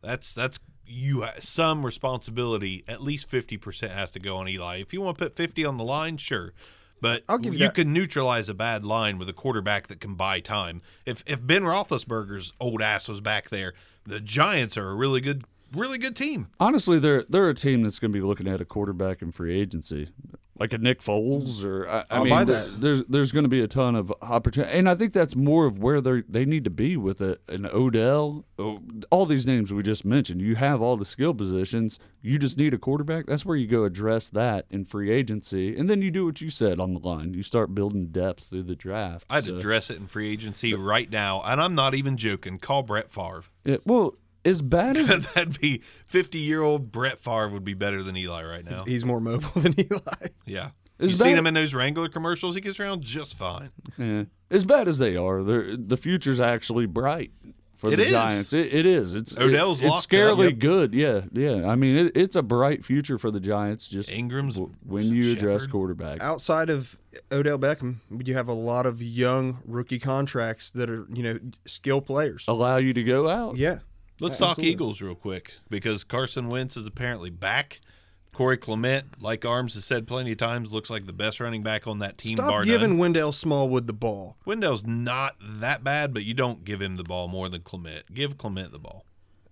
[0.01, 2.83] that's that's you ha- some responsibility.
[2.89, 4.79] At least 50 percent has to go on Eli.
[4.81, 6.53] If you want to put 50 on the line, sure,
[7.01, 10.15] but I'll give you you can neutralize a bad line with a quarterback that can
[10.15, 10.83] buy time.
[11.07, 15.45] If if Ben Roethlisberger's old ass was back there, the Giants are a really good,
[15.73, 16.49] really good team.
[16.59, 19.59] Honestly, they're they're a team that's going to be looking at a quarterback in free
[19.59, 20.09] agency.
[20.59, 22.81] Like a Nick Foles or I, I I'll mean, buy there- that.
[22.81, 25.79] there's there's going to be a ton of opportunity, and I think that's more of
[25.79, 29.83] where they they need to be with a, an Odell, oh, all these names we
[29.83, 30.41] just mentioned.
[30.43, 31.99] You have all the skill positions.
[32.21, 33.27] You just need a quarterback.
[33.27, 36.51] That's where you go address that in free agency, and then you do what you
[36.51, 37.35] said on the line.
[37.35, 39.27] You start building depth through the draft.
[39.31, 42.59] I'd So- address it in free agency right now, and I'm not even joking.
[42.59, 43.45] Call Brett Favre.
[43.65, 44.15] Yeah, well,
[44.45, 48.43] as bad as That'd be 50 year old Brett Favre would be better than Eli
[48.45, 48.85] right now.
[48.85, 50.29] He's more mobile than Eli.
[50.47, 50.71] Yeah.
[50.99, 52.55] Is you seen him in those Wrangler commercials?
[52.57, 53.71] He gets around just fine.
[53.97, 54.25] Yeah.
[54.51, 57.31] As bad as they are, the future's actually bright
[57.77, 58.11] for It the is.
[58.11, 58.53] Giants.
[58.53, 59.15] It, it is.
[59.15, 60.11] It's it- Odell's it's locked up.
[60.11, 60.59] scarily Yep.
[60.59, 60.95] good.
[60.95, 61.71] Yeah, yeah.
[61.71, 63.89] I mean, it, it's a bright future for the Giants.
[63.89, 65.71] Just Engram's w- when you address Shepard.
[65.73, 66.21] quarterback.
[66.21, 66.97] Outside of
[67.31, 72.01] Odell Beckham, you have a lot of young rookie contracts that are, you know, skill
[72.01, 72.45] players.
[72.49, 73.57] allow you to go out.
[73.57, 73.79] Yeah.
[74.21, 74.73] Let's talk Absolutely.
[74.73, 77.81] Eagles real quick because Carson Wentz is apparently back.
[78.33, 81.89] Corey Clement, like Arms has said plenty of times, looks like the best running back
[81.89, 82.37] on that team.
[82.37, 82.99] Stop giving none.
[82.99, 84.37] Wendell Smallwood the ball.
[84.45, 88.15] Wendell's not that bad, but you don't give him the ball more than Clement.
[88.15, 89.05] Give Clement the ball.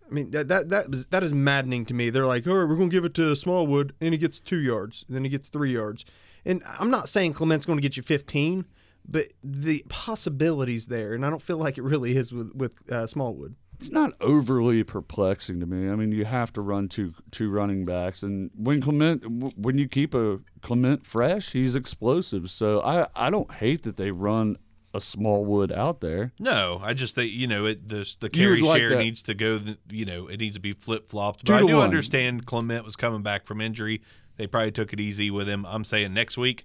[0.09, 2.11] I mean that that that, was, that is maddening to me.
[2.11, 4.61] They're like, all right, we're going to give it to Smallwood, and he gets two
[4.61, 6.05] yards, and then he gets three yards.
[6.45, 8.67] And I'm not saying Clement's going to get you 15,
[9.09, 13.07] but the possibilities there, and I don't feel like it really is with with uh,
[13.07, 13.57] Smallwood.
[13.79, 15.91] It's not overly perplexing to me.
[15.91, 19.87] I mean, you have to run two two running backs, and when Clement, when you
[19.87, 22.51] keep a Clement fresh, he's explosive.
[22.51, 24.57] So I I don't hate that they run
[24.95, 26.33] a Smallwood out there.
[26.39, 27.87] No, I just think you know it.
[27.89, 28.99] The the carry like share that.
[28.99, 29.61] needs to go.
[29.91, 31.45] You know, it needs to be flip flopped.
[31.45, 31.85] But I do one.
[31.85, 34.03] understand Clement was coming back from injury.
[34.37, 35.65] They probably took it easy with him.
[35.67, 36.65] I'm saying next week,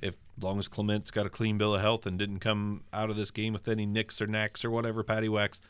[0.00, 3.10] if as long as Clement's got a clean bill of health and didn't come out
[3.10, 5.60] of this game with any nicks or knacks or whatever, patty wax,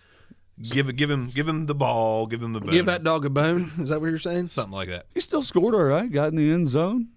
[0.71, 3.25] give it, give him, give him the ball, give him the bone, Give that dog
[3.25, 3.71] a bone.
[3.81, 4.49] Is that what you're saying?
[4.49, 5.07] something like that.
[5.15, 6.11] He still scored all right.
[6.11, 7.09] Got in the end zone,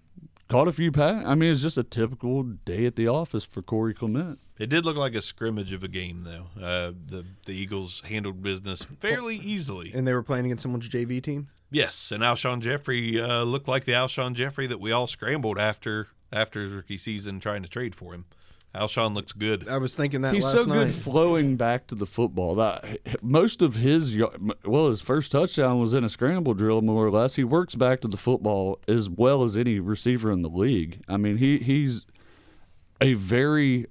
[0.48, 1.24] caught a few pass.
[1.26, 4.38] I mean, it's just a typical day at the office for Corey Clement.
[4.58, 6.46] It did look like a scrimmage of a game, though.
[6.62, 9.92] Uh, the the Eagles handled business fairly easily.
[9.94, 11.48] And they were playing against someone's JV team.
[11.70, 16.08] Yes, and Alshon Jeffery uh, looked like the Alshon Jeffery that we all scrambled after
[16.32, 18.24] after his rookie season trying to trade for him.
[18.76, 19.68] Alshon looks good.
[19.68, 20.74] I was thinking that He's last so night.
[20.88, 22.54] good flowing back to the football.
[22.56, 24.18] That most of his
[24.64, 27.36] well, his first touchdown was in a scramble drill, more or less.
[27.36, 31.00] He works back to the football as well as any receiver in the league.
[31.08, 32.06] I mean, he he's
[33.00, 33.86] a very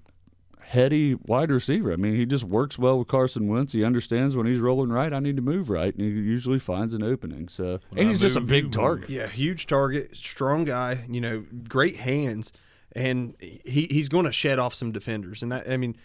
[0.61, 1.93] heady wide receiver.
[1.93, 3.73] I mean, he just works well with Carson Wentz.
[3.73, 6.93] He understands when he's rolling right, I need to move right, and he usually finds
[6.95, 7.47] an opening.
[7.49, 9.09] So, When and I he's just a big target.
[9.09, 11.05] Yeah, huge target, strong guy.
[11.07, 12.51] You know, great hands,
[12.95, 15.43] and he he's going to shed off some defenders.
[15.43, 15.95] And that, I mean,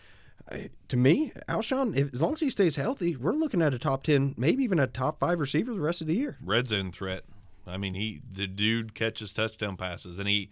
[0.88, 4.02] to me, Alshon, if, as long as he stays healthy, we're looking at a top
[4.02, 6.38] ten, maybe even a top five receiver the rest of the year.
[6.42, 7.24] Red zone threat.
[7.66, 10.50] I mean, he the dude catches touchdown passes, and he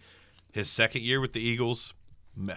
[0.53, 1.93] his second year with the Eagles,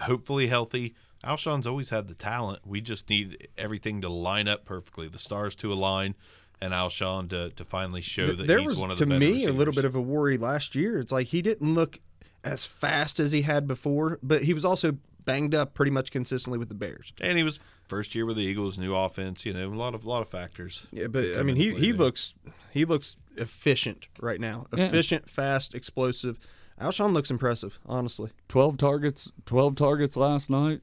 [0.01, 0.95] hopefully healthy.
[1.23, 2.59] Alshon's always had the talent.
[2.65, 5.07] We just need everything to line up perfectly.
[5.07, 6.15] The stars to align,
[6.59, 9.19] and Alshon to, to finally show that there he's was, one of to the better
[9.19, 10.99] me, a little bit of a worry last year.
[10.99, 11.99] It's like he didn't look
[12.43, 16.59] as fast as he had before, but he was also banged up pretty much consistently
[16.59, 17.13] with the Bears.
[17.21, 19.45] and he was first year with the Eagles, new offense.
[19.45, 20.83] You know, a lot of a lot of factors.
[20.91, 21.99] Yeah, but I mean, he he there.
[21.99, 22.33] looks
[22.71, 24.67] he looks efficient right now.
[24.75, 24.85] Yeah.
[24.85, 26.39] Efficient, fast, explosive.
[26.81, 28.31] Alshon looks impressive, honestly.
[28.49, 30.81] Twelve targets, twelve targets last night.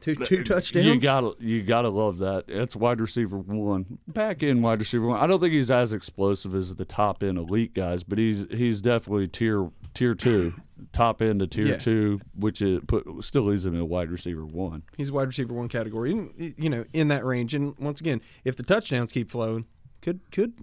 [0.00, 0.86] Two two uh, touchdowns.
[0.86, 2.46] You gotta you gotta love that.
[2.46, 5.20] That's wide receiver one, back end wide receiver one.
[5.20, 8.80] I don't think he's as explosive as the top end elite guys, but he's he's
[8.80, 10.54] definitely tier tier two,
[10.92, 11.76] top end to tier Yeah.
[11.78, 14.82] two, which is put still leaves him in a wide receiver one.
[14.96, 17.54] He's a wide receiver one category, and you know, in that range.
[17.54, 19.66] And once again, if the touchdowns keep flowing,
[20.02, 20.54] could could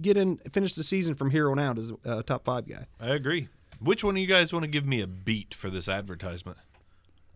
[0.00, 2.86] get in finish the season from here on out as a top five guy.
[3.00, 3.48] I agree.
[3.80, 6.58] Which one of you guys want to give me a beat for this advertisement?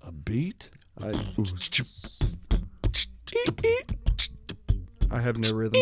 [0.02, 0.70] A beat.
[1.00, 1.12] I,
[5.10, 5.80] I have no rhythm.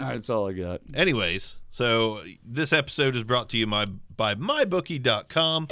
[0.00, 0.80] All right, that's all I got.
[0.92, 5.66] Anyways, so this episode is brought to you my, by mybookie.com.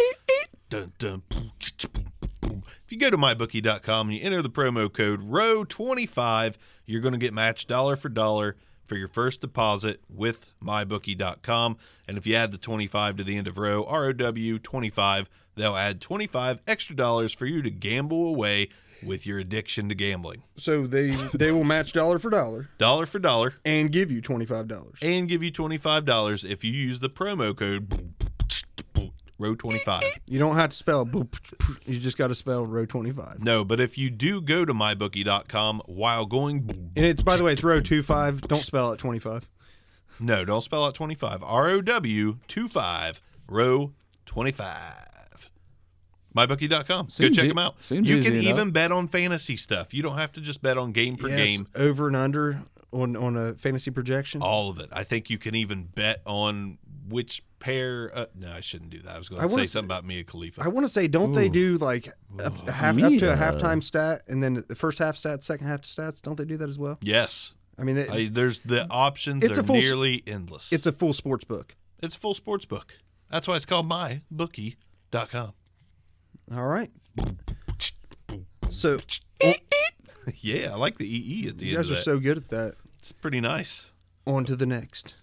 [0.69, 1.23] Dun, dun.
[1.61, 6.55] If you go to mybookie.com and you enter the promo code ROW25,
[6.87, 11.77] you're going to get matched dollar for dollar for your first deposit with mybookie.com.
[12.09, 16.01] And if you add the 25 to the end of row, ROW 25, they'll add
[16.01, 18.71] 25 extra dollars for you to gamble away
[19.05, 20.43] with your addiction to gambling.
[20.57, 23.55] So they they will match dollar for dollar Dollar for dollar.
[23.65, 24.99] and give you twenty five dollars.
[25.03, 28.15] and give you $25 if you use the promo code
[29.41, 31.05] row25 You don't have to spell.
[31.05, 31.35] boop,
[31.87, 33.43] You just got to spell row twenty five.
[33.43, 37.53] no but if you do go to mybookie.com while going And it's by the way,
[37.55, 38.41] it's row two five.
[38.43, 39.49] Don't spell it twenty five.
[40.21, 41.43] No, don't spell out 25.
[41.43, 43.93] R O W 25 row
[44.27, 45.09] 25.
[46.37, 47.07] MyBookie.com.
[47.19, 47.77] Go check e- them out.
[47.85, 48.49] seems you easy can enough.
[48.51, 49.93] even bet on fantasy stuff.
[49.95, 51.69] You don't have to just bet on game per Yes, game.
[51.75, 54.43] over and under on on a fantasy projection.
[54.43, 54.89] All of it.
[54.93, 58.11] I think you can even bet on which pair.
[58.15, 59.15] Uh, no, I shouldn't do that.
[59.15, 60.63] I was going to say wanna something about Mia Khalifa.
[60.63, 62.09] I want to say, don't they do like
[62.43, 65.67] up, a half, up to a halftime stat, and then the first half stats, second
[65.67, 66.21] half stats?
[66.23, 66.99] Don't they do that as well?
[67.03, 67.53] yes.
[67.79, 70.71] I mean, it, I, there's the options It's are a full nearly endless.
[70.71, 71.75] it's a full sports book.
[72.03, 72.93] it's a full sports book.
[73.31, 75.53] That's why it's called mybookie.com.
[76.55, 76.91] All right.
[78.71, 78.99] So
[80.41, 82.05] yeah, I like the EE at the you end You guys of are that.
[82.05, 82.75] so good at that.
[82.99, 83.87] it's pretty nice.
[84.27, 85.15] On to the next.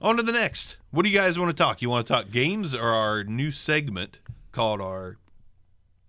[0.00, 0.76] On to the next.
[0.90, 1.82] What do you guys want to talk?
[1.82, 4.18] You want to talk games or our new segment
[4.52, 5.16] called our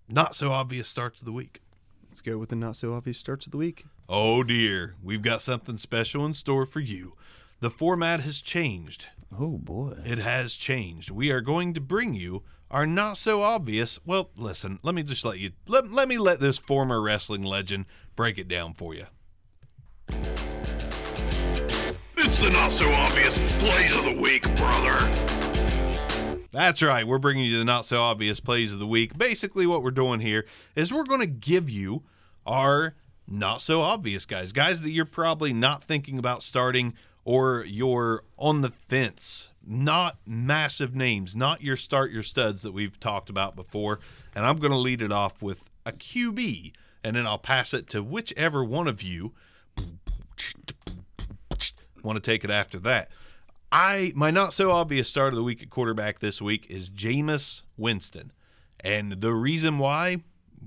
[0.08, 1.62] not so obvious starts of the week?
[2.10, 3.86] Let's go with the not so obvious starts of the week.
[4.10, 7.14] Oh dear, we've got something special in store for you.
[7.60, 9.08] The format has changed.
[9.36, 9.94] Oh boy.
[10.06, 11.10] It has changed.
[11.10, 14.00] We are going to bring you our not so obvious.
[14.04, 17.86] Well, listen, let me just let you let, let me let this former wrestling legend
[18.16, 19.06] break it down for you.
[22.18, 24.98] It's the not so obvious plays of the week, brother.
[26.52, 27.06] That's right.
[27.06, 29.18] We're bringing you the not so obvious plays of the week.
[29.18, 32.04] Basically, what we're doing here is we're going to give you
[32.46, 32.96] our
[33.28, 38.62] not so obvious guys, guys that you're probably not thinking about starting or you're on
[38.62, 39.48] the fence.
[39.66, 44.00] Not massive names, not your start your studs that we've talked about before.
[44.36, 46.74] And I'm going to lead it off with a QB,
[47.04, 49.34] and then I'll pass it to whichever one of you
[52.04, 53.10] want to take it after that.
[53.72, 57.62] I my not so obvious start of the week at quarterback this week is Jameis
[57.78, 58.32] Winston.
[58.80, 60.18] And the reason why,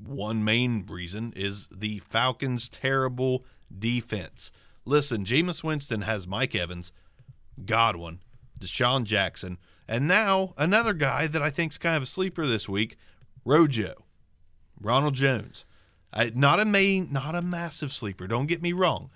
[0.05, 3.45] one main reason, is the Falcons' terrible
[3.79, 4.51] defense.
[4.85, 6.91] Listen, Jameis Winston has Mike Evans,
[7.65, 8.21] Godwin,
[8.61, 12.69] DeSean Jackson, and now another guy that I think is kind of a sleeper this
[12.69, 12.97] week,
[13.45, 14.05] Rojo,
[14.81, 15.64] Ronald Jones.
[16.12, 18.27] I, not a main, not a massive sleeper.
[18.27, 19.11] Don't get me wrong.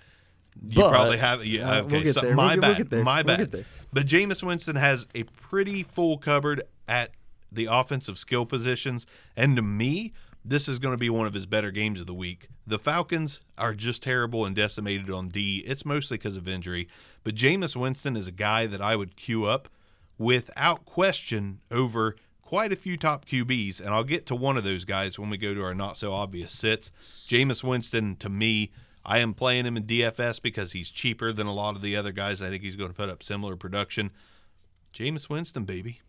[0.61, 1.45] You But- probably have.
[1.45, 2.35] Yeah, Uh, okay, we'll get so there.
[2.35, 2.77] my We'll bad.
[2.77, 3.03] we'll there.
[3.03, 3.65] My We'll bad.
[3.93, 7.11] But Jameis Winston has a pretty full cupboard at
[7.51, 11.45] the offensive skill positions, and to me, this is going to be one of his
[11.45, 12.47] better games of the week.
[12.65, 15.63] The Falcons are just terrible and decimated on D.
[15.67, 16.87] It's mostly because of injury,
[17.23, 19.69] but Jameis Winston is a guy that I would queue up
[20.17, 24.83] without question over quite a few top QBs, and I'll get to one of those
[24.83, 26.91] guys when we go to our not so obvious sits.
[27.01, 28.71] Jameis Winston, to me,
[29.05, 32.11] I am playing him in DFS because he's cheaper than a lot of the other
[32.11, 32.41] guys.
[32.41, 34.11] I think he's going to put up similar production.
[34.93, 36.01] Jameis Winston, baby.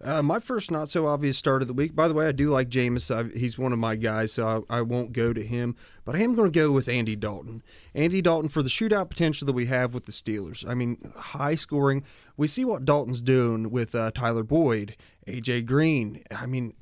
[0.00, 1.94] Uh, my first not so obvious start of the week.
[1.94, 3.10] By the way, I do like Jameis.
[3.12, 5.74] I, he's one of my guys, so I, I won't go to him.
[6.04, 7.62] But I am going to go with Andy Dalton.
[7.94, 10.68] Andy Dalton for the shootout potential that we have with the Steelers.
[10.68, 12.04] I mean, high scoring.
[12.36, 16.22] We see what Dalton's doing with uh, Tyler Boyd, AJ Green.
[16.30, 16.74] I mean,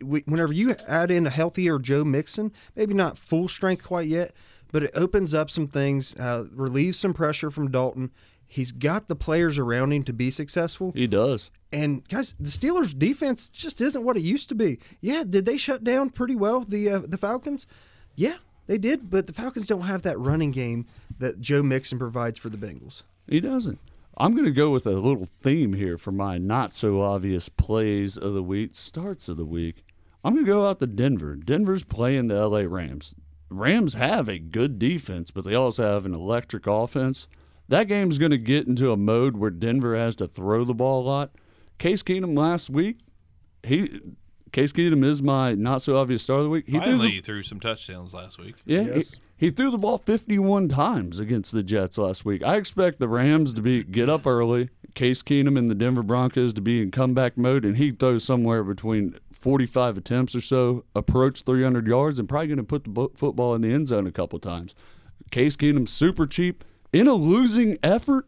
[0.00, 4.32] we, whenever you add in a healthier Joe Mixon, maybe not full strength quite yet,
[4.70, 8.12] but it opens up some things, uh, relieves some pressure from Dalton.
[8.46, 10.92] He's got the players around him to be successful.
[10.94, 11.50] He does.
[11.72, 14.78] And guys, the Steelers' defense just isn't what it used to be.
[15.00, 17.66] Yeah, did they shut down pretty well the uh, the Falcons?
[18.14, 19.10] Yeah, they did.
[19.10, 20.86] But the Falcons don't have that running game
[21.18, 23.02] that Joe Mixon provides for the Bengals.
[23.26, 23.80] He doesn't.
[24.18, 28.16] I'm going to go with a little theme here for my not so obvious plays
[28.16, 29.84] of the week, starts of the week.
[30.24, 31.36] I'm going to go out to Denver.
[31.36, 33.14] Denver's playing the LA Rams.
[33.50, 37.28] Rams have a good defense, but they also have an electric offense.
[37.68, 41.02] That game's going to get into a mode where Denver has to throw the ball
[41.02, 41.30] a lot.
[41.78, 42.98] Case Keenum last week,
[43.62, 44.00] he
[44.52, 46.64] Case Keenum is my not so obvious star of the week.
[46.66, 48.54] He threw the- Finally, threw some touchdowns last week.
[48.64, 49.16] yeah, Yes.
[49.36, 52.42] he, he threw the ball 51 times against the Jets last week.
[52.42, 56.54] I expect the Rams to be get up early, Case Keenum and the Denver Broncos
[56.54, 61.42] to be in comeback mode, and he throws somewhere between 45 attempts or so, approach
[61.42, 64.12] 300 yards, and probably going to put the bo- football in the end zone a
[64.12, 64.74] couple times.
[65.30, 68.26] Case Keenum's super cheap in a losing effort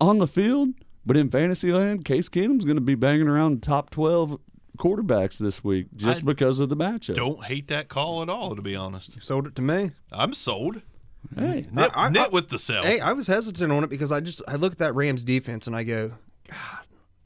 [0.00, 0.74] on the field,
[1.06, 4.38] but in fantasy land, Case Keenum's going to be banging around the top 12
[4.78, 7.14] quarterbacks this week just I because of the matchup.
[7.14, 9.14] Don't hate that call at all, to be honest.
[9.14, 9.92] You Sold it to me.
[10.12, 10.82] I'm sold.
[11.34, 12.82] Hey, Nit, I- I- nit I- with the sell.
[12.84, 15.66] Hey, I was hesitant on it because I just I look at that Rams defense
[15.66, 16.12] and I go,
[16.48, 16.84] God,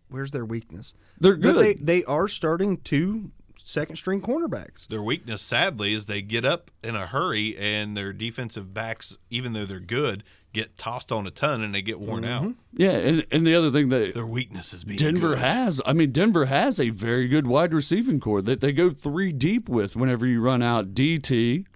[0.08, 0.94] where's their weakness?
[1.18, 1.56] They're But good.
[1.64, 3.30] they they are starting two
[3.62, 4.88] second string cornerbacks.
[4.88, 9.52] Their weakness, sadly, is they get up in a hurry and their defensive backs, even
[9.52, 12.54] though they're good, get tossed on a ton and they get worn out.
[12.72, 15.38] Yeah, and, and the other thing that Their weakness is being Denver good.
[15.38, 19.32] has, I mean, Denver has a very good wide receiving core that they go three
[19.32, 21.66] deep with whenever you run out DT,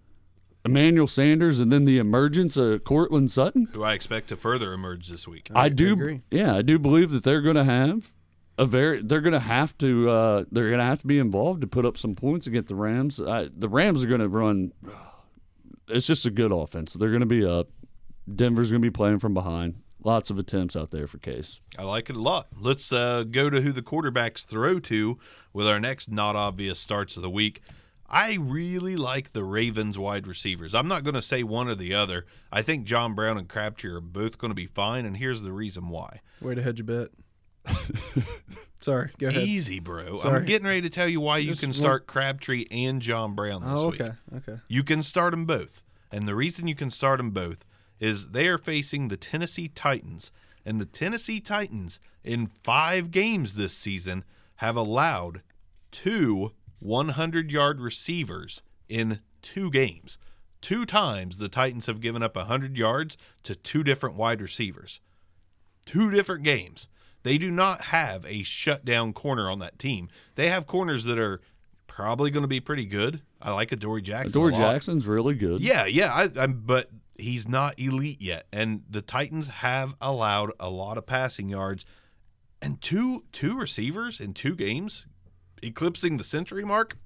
[0.64, 3.68] Emmanuel Sanders and then the emergence of Courtland Sutton.
[3.72, 5.50] Who I expect to further emerge this week.
[5.54, 6.22] I do, agree.
[6.30, 8.12] yeah, I do believe that they're going to have
[8.56, 11.60] a very, they're going to have to, uh, they're going to have to be involved
[11.60, 13.20] to put up some points against the Rams.
[13.20, 14.72] I, the Rams are going to run.
[15.88, 16.94] It's just a good offense.
[16.94, 17.68] They're going to be up.
[18.32, 19.82] Denver's going to be playing from behind.
[20.02, 21.60] Lots of attempts out there for Case.
[21.78, 22.48] I like it a lot.
[22.58, 25.18] Let's uh, go to who the quarterbacks throw to
[25.52, 27.62] with our next not obvious starts of the week.
[28.06, 30.74] I really like the Ravens wide receivers.
[30.74, 32.26] I'm not going to say one or the other.
[32.52, 35.52] I think John Brown and Crabtree are both going to be fine, and here's the
[35.52, 36.20] reason why.
[36.42, 37.08] Way to hedge a bet.
[38.82, 39.42] Sorry, go ahead.
[39.44, 40.18] Easy, bro.
[40.18, 40.36] Sorry.
[40.40, 43.34] I'm getting ready to tell you why you Just can one- start Crabtree and John
[43.34, 44.00] Brown this Oh, week.
[44.02, 44.58] okay, okay.
[44.68, 45.80] You can start them both.
[46.12, 47.64] And the reason you can start them both
[48.00, 50.30] is they are facing the Tennessee Titans.
[50.66, 54.24] And the Tennessee Titans, in five games this season,
[54.56, 55.42] have allowed
[55.90, 60.18] two 100 yard receivers in two games.
[60.60, 65.00] Two times the Titans have given up 100 yards to two different wide receivers.
[65.84, 66.88] Two different games.
[67.22, 70.08] They do not have a shutdown corner on that team.
[70.34, 71.40] They have corners that are
[71.86, 73.22] probably going to be pretty good.
[73.40, 74.32] I like Adoree' Jackson.
[74.32, 74.52] Dory.
[74.52, 75.60] Jackson's really good.
[75.60, 80.70] Yeah, yeah, I, I'm, but he's not elite yet, and the Titans have allowed a
[80.70, 81.84] lot of passing yards,
[82.60, 85.06] and two two receivers in two games,
[85.62, 86.96] eclipsing the century mark.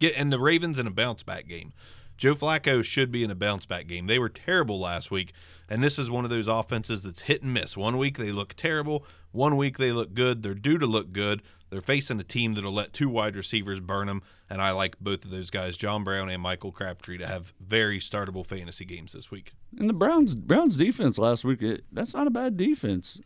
[0.00, 1.72] Get and the Ravens in a bounce back game.
[2.16, 4.06] Joe Flacco should be in a bounce back game.
[4.08, 5.32] They were terrible last week,
[5.68, 7.76] and this is one of those offenses that's hit and miss.
[7.76, 10.42] One week they look terrible, one week they look good.
[10.42, 11.42] They're due to look good.
[11.70, 15.24] They're facing a team that'll let two wide receivers burn them, and I like both
[15.24, 19.30] of those guys, John Brown and Michael Crabtree, to have very startable fantasy games this
[19.30, 19.52] week.
[19.78, 23.20] And the Browns Browns defense last week, it, that's not a bad defense.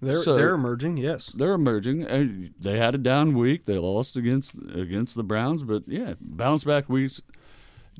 [0.00, 0.96] They're So- they're emerging.
[0.98, 1.32] Yes.
[1.34, 2.06] They're emerging.
[2.06, 3.64] Uh, They had a down week.
[3.64, 7.20] They lost against against the Browns, but yeah, bounce back weeks.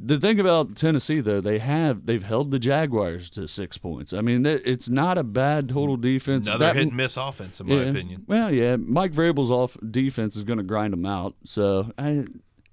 [0.00, 4.12] The thing about Tennessee, though, they have they've held the Jaguars to six points.
[4.12, 6.46] I mean, it's not a bad total defense.
[6.46, 8.24] Another That- hit and miss offense, in my yeah, opinion.
[8.26, 11.34] Well, yeah, Mike Vrabel's off defense is going to grind them out.
[11.44, 12.24] So I,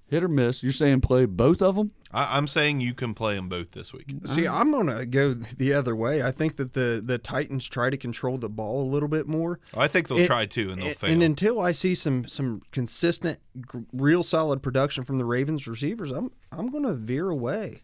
[0.08, 0.64] hit or miss.
[0.64, 1.92] You're saying play both of them?
[2.12, 4.06] I, I'm saying you can play them both this week.
[4.28, 6.24] See, I'm gonna go the other way.
[6.24, 9.60] I think that the the Titans try to control the ball a little bit more.
[9.74, 11.10] Oh, I think they'll And- try to, and they'll and, fail.
[11.12, 16.12] and until I see some some consistent, gr- real solid production from the Ravens receivers,
[16.12, 17.82] I'm I'm going to veer away.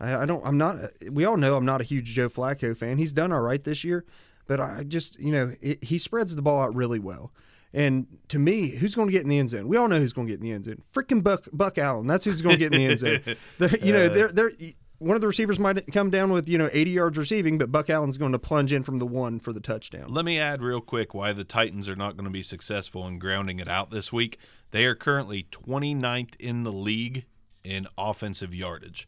[0.00, 0.46] I, I don't.
[0.46, 0.76] I'm not.
[1.10, 2.98] We all know I'm not a huge Joe Flacco fan.
[2.98, 4.04] He's done all right this year,
[4.46, 7.32] but I just you know it, he spreads the ball out really well.
[7.72, 9.68] And to me, who's going to get in the end zone?
[9.68, 10.82] We all know who's going to get in the end zone.
[10.94, 12.06] Freaking Buck Buck Allen.
[12.06, 13.36] That's who's going to get in the end zone.
[13.58, 14.08] They're- you know, uh.
[14.08, 14.52] they're they're
[14.98, 17.88] one of the receivers might come down with you know 80 yards receiving, but Buck
[17.88, 20.12] Allen's going to plunge in from the one for the touchdown.
[20.12, 23.18] Let me add real quick why the Titans are not going to be successful in
[23.18, 24.38] grounding it out this week.
[24.70, 27.24] They are currently 29th in the league
[27.62, 29.06] in offensive yardage.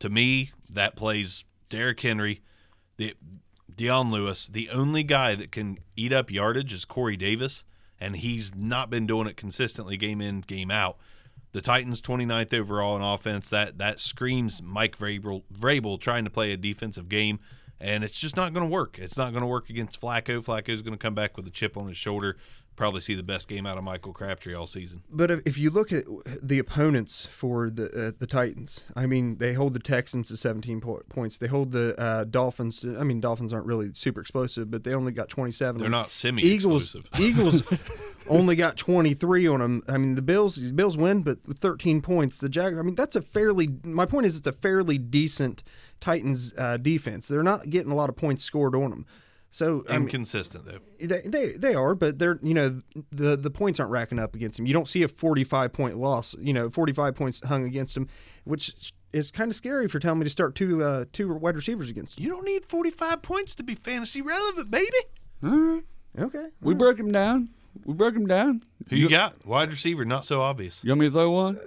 [0.00, 2.42] To me, that plays Derrick Henry,
[2.98, 3.14] the
[3.74, 4.46] Dion Lewis.
[4.46, 7.64] The only guy that can eat up yardage is Corey Davis,
[8.00, 10.98] and he's not been doing it consistently game in, game out.
[11.52, 13.48] The Titans 29th overall in offense.
[13.48, 17.38] That that screams Mike Vrabel, Vrabel trying to play a defensive game,
[17.80, 18.98] and it's just not going to work.
[18.98, 20.44] It's not going to work against Flacco.
[20.44, 22.36] Flacco's going to come back with a chip on his shoulder.
[22.76, 25.02] Probably see the best game out of Michael Crabtree all season.
[25.10, 26.04] But if, you look at
[26.42, 30.82] the opponents for the uh, the Titans, I mean, they hold the Texans to 17
[30.82, 31.38] po- points.
[31.38, 32.80] They hold the uh, Dolphins.
[32.80, 35.80] To, I mean, Dolphins aren't really super explosive, but they only got 27.
[35.80, 36.94] They're not semi Eagles.
[37.18, 37.62] Eagles
[38.28, 39.82] only got 23 on them.
[39.88, 40.56] I mean, the Bills.
[40.56, 42.36] The Bills win, but 13 points.
[42.36, 42.76] The Jag.
[42.76, 43.70] I mean, that's a fairly.
[43.84, 45.62] My point is, it's a fairly decent
[46.00, 47.28] Titans uh, defense.
[47.28, 49.06] They're not getting a lot of points scored on them.
[49.50, 50.78] So I mean, Inconsistent though.
[51.00, 54.58] they, they they are, but they're you know the the points aren't racking up against
[54.58, 54.66] them.
[54.66, 58.08] You don't see a 45 point loss, you know, 45 points hung against them,
[58.44, 61.56] which is kind of scary if you're telling me to start two uh, two wide
[61.56, 64.90] receivers against You don't need 45 points to be fantasy relevant, baby.
[65.42, 65.82] All right.
[66.14, 66.26] them.
[66.26, 67.50] Okay, We broke him down.
[67.84, 68.62] We broke him down.
[68.88, 69.44] Who you got?
[69.46, 70.80] Wide receiver, not so obvious.
[70.82, 71.60] You want me to throw one?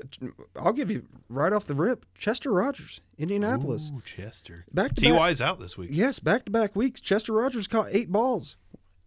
[0.58, 2.06] I'll give you right off the rip.
[2.18, 3.92] Chester Rogers, Indianapolis.
[3.94, 4.66] Ooh, Chester.
[4.74, 5.20] Back to back.
[5.20, 5.90] Ty's out this week.
[5.92, 7.02] Yes, back to back weeks.
[7.02, 8.56] Chester Rogers caught eight balls,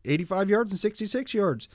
[0.04, 1.68] 85 yards and 66 yards.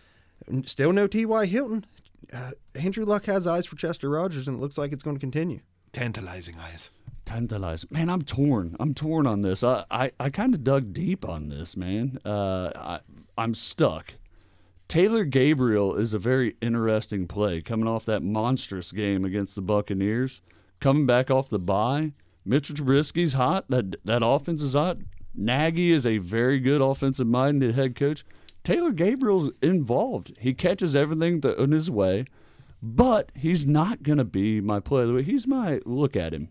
[0.66, 1.46] Still no T.Y.
[1.48, 1.86] Hilton.
[2.32, 5.20] Uh, Andrew Luck has eyes for Chester Rogers, and it looks like it's going to
[5.20, 5.62] continue.
[5.94, 6.90] Tantalizing eyes.
[7.26, 7.90] Tantalizing.
[7.92, 8.76] Man, I'm torn.
[8.80, 9.63] I'm torn on this.
[9.63, 12.20] I, I, I kind of dug deep on this, man.
[12.24, 13.00] Uh, I,
[13.38, 14.13] I'm stuck.
[14.88, 20.42] Taylor Gabriel is a very interesting play coming off that monstrous game against the Buccaneers.
[20.79, 22.13] Coming back off the bye.
[22.46, 23.65] Mitchell Trubisky's hot.
[23.69, 25.00] That that offense is hot.
[25.35, 28.23] Nagy is a very good offensive minded head coach.
[28.63, 30.33] Taylor Gabriel's involved.
[30.40, 32.25] He catches everything in his way,
[32.81, 35.25] but he's not going to be my play of the week.
[35.25, 36.48] He's my look at him.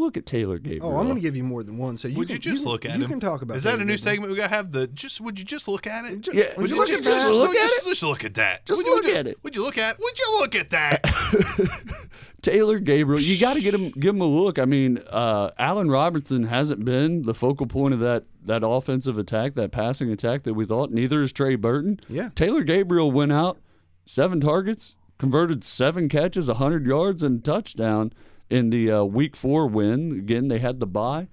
[0.00, 0.86] Look at Taylor Gabriel.
[0.92, 1.96] Oh, I'm going to give you more than one.
[1.96, 3.10] So you would can, you just can- look at you him?
[3.10, 3.56] can talk about.
[3.58, 4.12] Is that a Taylor new Gabriel.
[4.14, 4.72] segment we gotta have?
[4.72, 6.20] The just would you just look at it?
[6.22, 7.24] Just- Yeah, would you look look at at that.
[7.28, 7.32] that?
[7.34, 7.88] Look at just, it.
[7.90, 8.66] just look at that.
[8.66, 9.38] Just Would you look at it.
[9.44, 9.98] Would you look at?
[10.00, 11.02] Would you look at that?
[12.42, 14.58] Taylor Gabriel, you got to get him, give him a look.
[14.58, 19.54] I mean, uh, Allen Robinson hasn't been the focal point of that that offensive attack,
[19.56, 20.90] that passing attack that we thought.
[20.90, 22.00] Neither is Trey Burton.
[22.08, 22.30] Yeah.
[22.34, 23.58] Taylor Gabriel went out
[24.06, 28.14] seven targets, converted seven catches, hundred yards, and touchdown
[28.50, 30.12] in the uh, Week Four win.
[30.12, 31.28] Again, they had the bye.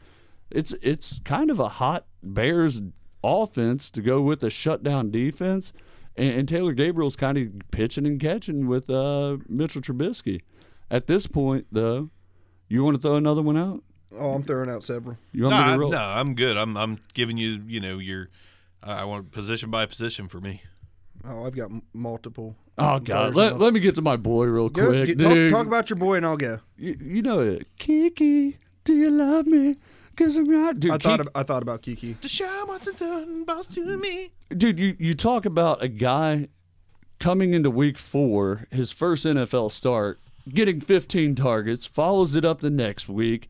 [0.50, 2.82] It's it's kind of a hot Bears
[3.24, 5.74] offense to go with a shutdown defense,
[6.16, 10.42] and, and Taylor Gabriel's kind of pitching and catching with uh, Mitchell Trubisky.
[10.90, 12.12] At this point, though,
[12.70, 13.84] you want to throw another one out?
[14.18, 15.18] Oh, I'm throwing out several.
[15.34, 15.92] You want no, me I, to roll?
[15.92, 16.56] no, I'm good.
[16.56, 18.30] I'm I'm giving you you know your.
[18.82, 20.62] I want position by position for me.
[21.26, 22.56] Oh, I've got m- multiple.
[22.78, 25.52] Oh God, let, let me get to my boy real Go, quick, get- talk, dude.
[25.52, 26.60] talk about your boy, and I'll go.
[26.78, 28.58] you, you know it, Keke.
[28.84, 29.78] Do you love me?
[30.16, 30.92] Cause I'm not, dude.
[30.92, 32.16] I thought Keke- ab- I thought about Keke.
[32.20, 34.32] Deshaun Watson, boss to me.
[34.56, 36.48] dude, you, you talk about a guy
[37.20, 42.70] coming into week four, his first NFL start, getting 15 targets, follows it up the
[42.70, 43.50] next week,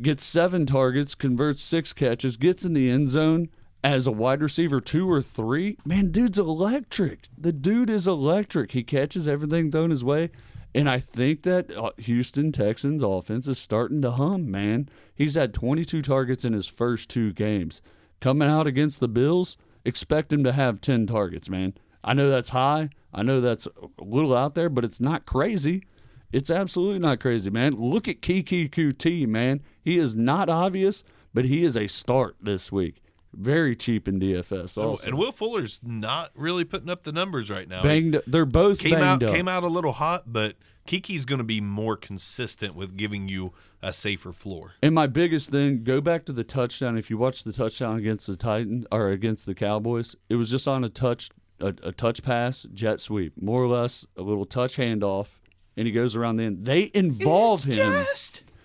[0.00, 3.48] gets seven targets, converts six catches, gets in the end zone
[3.84, 5.76] as a wide receiver two or three.
[5.84, 7.28] Man, dude's electric.
[7.36, 8.72] The dude is electric.
[8.72, 10.30] He catches everything thrown his way.
[10.74, 14.88] And I think that uh, Houston Texans offense is starting to hum, man.
[15.14, 17.82] He's had 22 targets in his first two games.
[18.20, 21.74] Coming out against the Bills, expect him to have 10 targets, man.
[22.02, 22.90] I know that's high.
[23.12, 25.84] I know that's a little out there, but it's not crazy.
[26.32, 27.72] It's absolutely not crazy, man.
[27.72, 29.60] Look at Keke Coutee, man.
[29.82, 31.04] He is not obvious,
[31.34, 33.01] but he is a start this week.
[33.34, 34.76] Very cheap in DFS.
[34.76, 37.82] Also, And Will Fuller's not really putting up the numbers right now.
[37.82, 38.20] banged.
[38.26, 39.34] They're both came out banged up.
[39.34, 40.56] came out a little hot, but
[40.86, 43.52] Keke's going to be more consistent with giving you
[43.82, 44.74] a safer floor.
[44.82, 46.98] And my biggest thing, go back to the touchdown.
[46.98, 50.68] If you watch the touchdown against the Titans or against the Cowboys, it was just
[50.68, 51.30] on a touch,
[51.60, 55.28] a, a touch pass, jet sweep, more or less a little touch handoff,
[55.76, 56.66] and he goes around the end.
[56.66, 58.04] They involve him.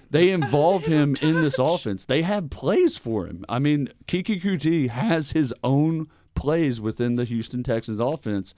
[0.10, 2.05] They involve him in this offense.
[2.05, 3.45] They have plays for him.
[3.49, 8.53] I mean, Keke Coutee has his own plays within the Houston Texans offense.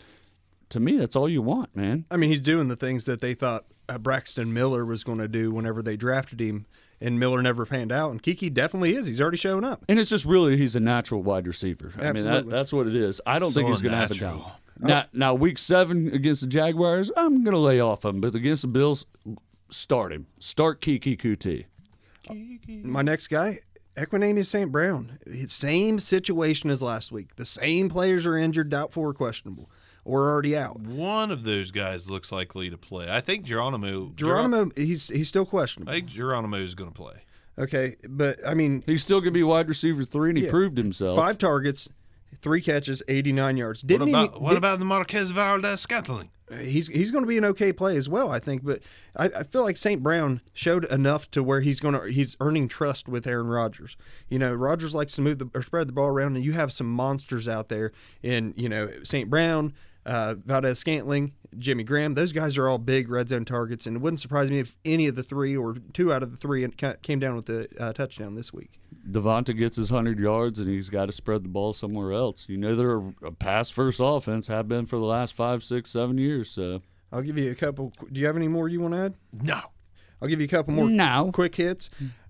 [0.69, 2.05] To me, that's all you want, man.
[2.11, 5.27] I mean, he's doing the things that they thought uh, Braxton Miller was going to
[5.27, 6.67] do whenever they drafted him,
[7.01, 8.11] and Miller never panned out.
[8.11, 9.07] And Keke definitely is.
[9.07, 9.83] He's already shown up.
[9.89, 11.91] And it's just really he's a natural wide receiver.
[11.97, 12.51] I mean, that, Absolutely.
[12.51, 13.19] that's what it is.
[13.25, 14.39] I don't think he's going to have a unnatural.
[14.41, 14.51] down.
[14.81, 18.21] Now, now, week seven against the Jaguars, I'm going to lay off him.
[18.21, 19.05] But against the Bills,
[19.69, 20.27] start him.
[20.39, 21.65] Start Keke Coutee.
[22.83, 23.59] My next guy,
[23.95, 24.71] Equanimeous St.
[24.71, 25.19] Brown.
[25.47, 27.35] Same situation as last week.
[27.35, 29.69] The same players are injured, doubtful, or questionable,
[30.05, 30.79] or already out.
[30.79, 33.09] One of those guys looks likely to play.
[33.09, 34.11] I think Geronimo.
[34.15, 35.91] Geronimo, he's he's still questionable.
[35.91, 37.23] I think Geronimo is going to play.
[37.57, 40.51] Okay, but I mean, He's still going to be wide receiver three, and he Yeah.
[40.51, 41.17] proved himself.
[41.17, 41.89] five targets,
[42.41, 43.81] three catches, 89 yards.
[43.81, 46.29] Didn't What about even, what did- about the Marquez Valdes-Scantling?
[46.61, 48.63] he's he's going to be an okay play as well, I think.
[48.65, 48.79] But
[49.15, 50.01] I, I feel like St.
[50.01, 53.95] Brown showed enough to where he's going to he's earning trust with Aaron Rodgers.
[54.29, 56.73] You know, Rodgers likes to move the or spread the ball around, and you have
[56.73, 57.91] some monsters out there
[58.23, 59.29] in you know St.
[59.29, 59.73] Brown,
[60.05, 62.13] uh, Valdes-Scantling, Jimmy Graham.
[62.13, 65.07] Those guys are all big red zone targets, and it wouldn't surprise me if any
[65.07, 66.67] of the three or two out of the three
[67.01, 68.79] came down with the uh, touchdown this week.
[69.09, 72.47] Davante gets his 100 yards, and he's got to spread the ball somewhere else.
[72.49, 75.91] You know, they're a, a pass first offense, have been for the last five, six,
[75.91, 76.49] seven years.
[76.51, 76.81] So
[77.11, 77.93] I'll give you a couple.
[78.11, 79.13] Do you have any more you want to add?
[79.33, 79.61] No.
[80.21, 81.31] I'll give you a couple more No.
[81.33, 81.89] quick hits.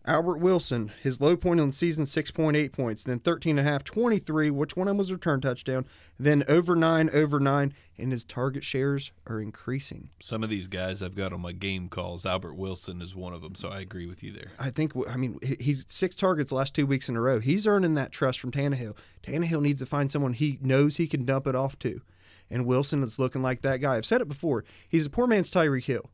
[0.09, 3.03] Albert Wilson, his low point on the season, 6.8 points.
[3.03, 5.85] Then 13 and a half, 23, which one of them was a return touchdown.
[6.19, 10.09] Then over 9, over 9, and his target shares are increasing.
[10.19, 12.25] Some of these guys I've got on my game calls.
[12.25, 14.51] Albert Wilson is one of them, so I agree with you there.
[14.57, 17.39] I think, I mean, he's six targets the last two weeks in a row.
[17.39, 18.95] He's earning that trust from Tannehill.
[19.21, 22.01] Tannehill needs to find someone he knows he can dump it off to.
[22.49, 23.95] And Wilson is looking like that guy.
[23.97, 24.65] I've said it before.
[24.87, 26.09] He's a poor man's Tyreek Hill.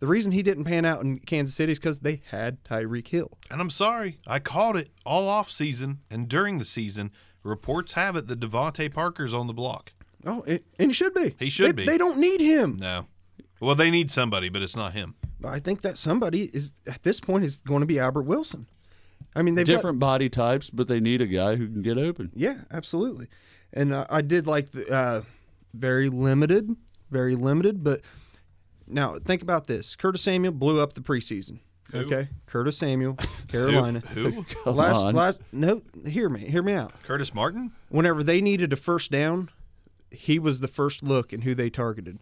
[0.00, 3.30] The reason he didn't pan out in Kansas City is because they had Tyreek Hill.
[3.50, 7.10] And I'm sorry, I called it all off season and during the season.
[7.42, 9.92] Reports have it that DeVante Parker's on the block.
[10.26, 11.34] Oh, and and he should be.
[11.38, 11.86] He should They- be.
[11.86, 12.76] They don't need him.
[12.78, 13.06] No.
[13.60, 15.14] Well, they need somebody, but it's not him.
[15.44, 18.66] I think that somebody is at this point is going to be Albert Wilson.
[19.34, 21.96] I mean, they've got- different body types, but they need a guy who can get
[21.98, 22.30] open.
[22.34, 23.28] yeah, absolutely.
[23.72, 25.22] And uh, I did like the uh,
[25.74, 26.74] very limited,
[27.10, 27.82] very limited.
[27.84, 28.00] But
[28.90, 31.60] now think about this: Curtis Samuel blew up the preseason.
[31.92, 33.16] Okay, Curtis Samuel,
[33.48, 34.00] Carolina.
[34.00, 34.30] Who?
[34.30, 34.44] Who?
[34.44, 35.14] Come last, on.
[35.14, 36.92] last, no, hear me, hear me out.
[37.02, 37.72] Curtis Martin?
[37.88, 39.50] Whenever they needed a first down,
[40.10, 42.18] he was the first look in who they targeted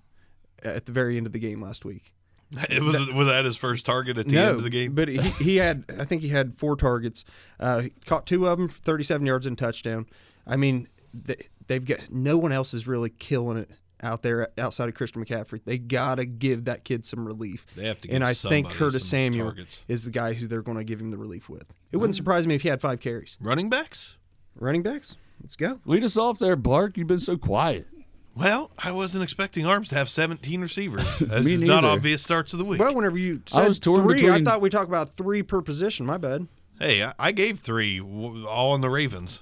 [0.63, 2.13] at the very end of the game last week.
[2.71, 4.95] It was was that his first target at the no, end of the game?
[4.95, 7.27] but he, he had I think he had four targets.
[7.61, 10.07] Uh, caught two of them for 37 yards and touchdown.
[10.47, 13.71] I mean, they, they've got no one else is really killing it
[14.03, 15.61] out there outside of Christian McCaffrey.
[15.65, 17.67] They gotta give that kid some relief.
[17.77, 19.79] They have to and give I think Curtis Samuel targets.
[19.89, 21.65] is the guy who they're going to give him the relief with.
[21.93, 23.37] It wouldn't surprise me if he had five carries.
[23.41, 24.17] Running backs?
[24.55, 25.81] Running backs, let's go.
[25.85, 26.97] Lead us off there, Bark.
[26.97, 27.87] You've been so quiet.
[28.35, 31.03] Well, I wasn't expecting Arms to have 17 receivers.
[31.21, 31.89] That's Me just not neither.
[31.95, 32.79] obvious starts of the week.
[32.81, 35.61] Well, whenever you I said was torn three, I thought we talked about three per
[35.61, 36.07] position.
[36.07, 36.47] My bad.
[36.79, 39.41] hey, I, I gave three, w- all on the Ravens.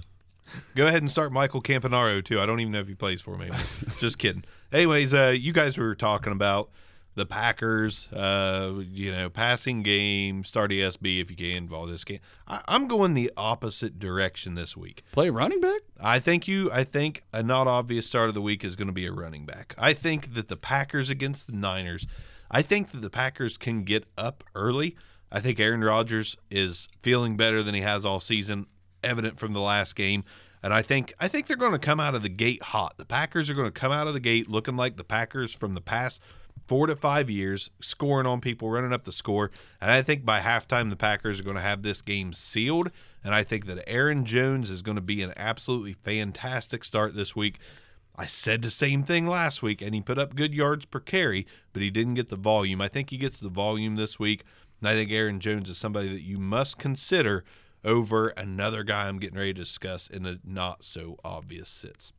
[0.75, 2.41] Go ahead and start Michael Campanaro too.
[2.41, 3.51] I don't even know if he plays for me.
[4.01, 4.45] Just kidding.
[4.73, 6.71] Anyways, uh, you guys were talking about
[7.17, 12.21] the Packers, uh, you know, passing game, start ESB if you can involve this game.
[12.47, 15.03] I, I'm going the opposite direction this week.
[15.13, 15.81] Play running back?
[15.99, 16.71] I think you.
[16.71, 19.47] I think a not obvious start of the week is going to be a running
[19.47, 19.75] back.
[19.79, 22.07] I think that the Packers against the Niners.
[22.51, 24.95] I think that the Packers can get up early.
[25.33, 28.67] I think Aaron Rodgers is feeling better than he has all season,
[29.07, 30.25] evident from the last game.
[30.63, 32.97] And I think I think they're going to come out of the gate hot.
[32.97, 35.75] The Packers are going to come out of the gate looking like the Packers from
[35.75, 36.19] the past
[36.67, 39.51] four to five years, scoring on people, running up the score.
[39.81, 42.91] And I think by halftime, the Packers are going to have this game sealed.
[43.23, 47.37] And I think that Aaron Jones is going to be an absolutely fantastic start this
[47.37, 47.59] week.
[48.17, 51.47] I said the same thing last week, and he put up good yards per carry,
[51.73, 52.81] but he didn't get the volume.
[52.81, 54.43] I think he gets the volume this week.
[54.81, 57.45] And I think Aaron Jones is somebody that you must consider
[57.87, 62.13] over another guy I'm getting ready to discuss in a not so obvious sits.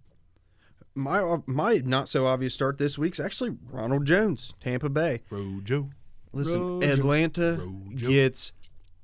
[0.95, 5.21] My uh, my not so obvious start this week's actually Ronald Jones, Tampa Bay.
[5.29, 5.91] Rojo.
[6.33, 6.91] Listen, Rojo.
[6.91, 8.07] Atlanta Rojo.
[8.07, 8.51] gets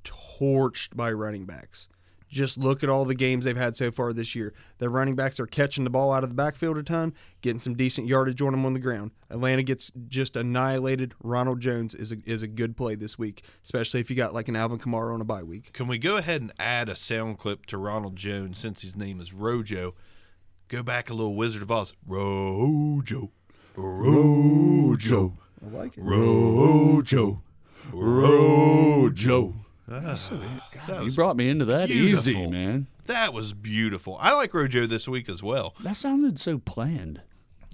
[0.02, 1.88] torched by running backs.
[2.34, 4.52] Just look at all the games they've had so far this year.
[4.78, 7.74] Their running backs are catching the ball out of the backfield a ton, getting some
[7.74, 9.12] decent yardage on them on the ground.
[9.30, 11.14] Atlanta gets just annihilated.
[11.22, 14.48] Ronald Jones is a, is a good play this week, especially if you got like
[14.48, 15.72] an Alvin Kamara on a bye week.
[15.72, 19.20] Can we go ahead and add a sound clip to Ronald Jones since his name
[19.20, 19.94] is Rojo?
[20.66, 21.92] Go back a little Wizard of Oz.
[22.04, 23.30] Rojo.
[23.76, 25.38] Rojo.
[25.64, 26.02] I like it.
[26.02, 27.42] Rojo.
[27.92, 29.54] Rojo.
[29.90, 30.14] Ah,
[30.86, 32.86] that You brought me into that easy, man.
[33.06, 34.16] that was beautiful.
[34.20, 35.74] I like Rojo this week as well.
[35.80, 37.20] That sounded so planned.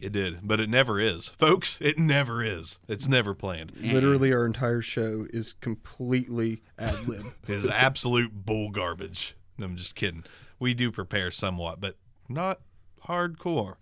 [0.02, 1.28] It did, but it never is.
[1.28, 2.78] Folks, it never is.
[2.88, 3.72] It's never planned.
[3.76, 7.26] Literally, our entire show is completely ad lib.
[7.48, 9.36] It is absolute bull garbage.
[9.60, 10.24] I'm just kidding.
[10.58, 11.96] We do prepare somewhat, but
[12.28, 12.60] not
[13.06, 13.74] hardcore.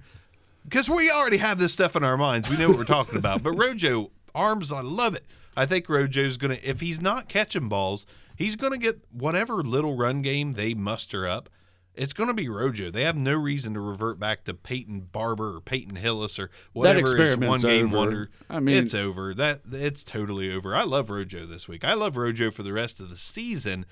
[0.64, 2.48] Because we already have this stuff in our minds.
[2.50, 3.42] We know what we're talking about.
[3.42, 5.24] But Rojo, arms, I love it.
[5.58, 8.06] I think Rojo's going to, if he's not catching balls,
[8.36, 11.48] he's going to get whatever little run game they muster up.
[11.96, 12.92] It's going to be Rojo.
[12.92, 17.16] They have no reason to revert back to Peyton Barber or Peyton Hillis or whatever
[17.24, 17.96] is one game over.
[17.98, 18.30] wonder.
[18.48, 19.34] I mean- it's over.
[19.34, 20.76] That it's totally over.
[20.76, 21.84] I love Rojo this week.
[21.84, 23.84] I love Rojo for the rest of the season.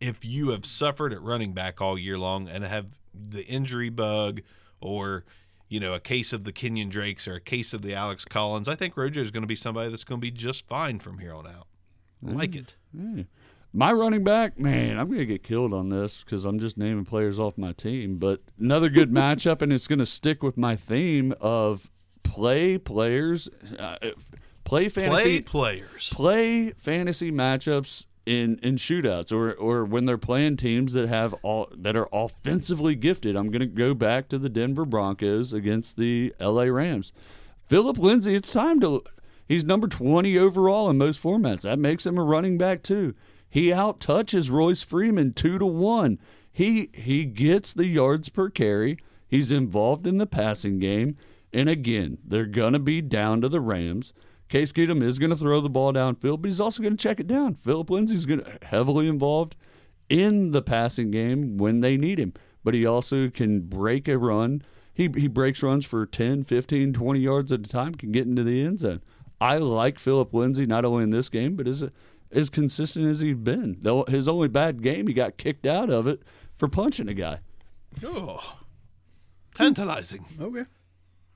[0.00, 4.40] If you have suffered at running back all year long and have the injury bug
[4.80, 5.26] or
[5.70, 8.68] you know a case of the Kenyan Drakes or a case of the Alex Collins,
[8.68, 11.18] I think Rojo is going to be somebody that's going to be just fine from
[11.18, 11.66] here on out.
[12.28, 12.74] I like it.
[13.72, 17.04] My running back, man, I'm going to get killed on this because I'm just naming
[17.04, 18.18] players off my team.
[18.18, 21.88] But another good matchup, and it's going to stick with my theme of
[22.24, 23.48] play players,
[23.78, 23.96] uh,
[24.64, 26.10] play fantasy, Play players.
[26.12, 31.68] play fantasy matchups in in shootouts or or when they're playing teams that have all
[31.76, 33.34] that are offensively gifted.
[33.34, 37.12] I'm going to go back to the Denver Broncos against the LA Rams.
[37.66, 39.02] Phillip Lindsay, it's time to
[39.48, 41.62] he's number 20 overall in most formats.
[41.62, 43.16] That makes him a running back too.
[43.48, 46.18] He out touches Royce Freeman 2 to 1.
[46.52, 48.96] He he gets the yards per carry.
[49.26, 51.16] He's involved in the passing game.
[51.52, 54.12] And again, they're going to be down to the Rams.
[54.50, 57.20] Case Keenum is going to throw the ball downfield, but he's also going to check
[57.20, 57.54] it down.
[57.54, 59.54] Phillip Lindsay's going to heavily involved
[60.08, 62.34] in the passing game when they need him,
[62.64, 64.62] but he also can break a run.
[64.92, 68.42] He he breaks runs for 10, 15, 20 yards at a time, can get into
[68.42, 69.02] the end zone.
[69.40, 71.84] I like Philip Lindsay not only in this game, but as
[72.32, 73.76] as consistent as he's been.
[73.80, 76.22] Though his only bad game, he got kicked out of it
[76.56, 77.38] for punching a guy.
[78.04, 78.56] Oh,
[79.54, 80.24] tantalizing.
[80.40, 80.64] Okay.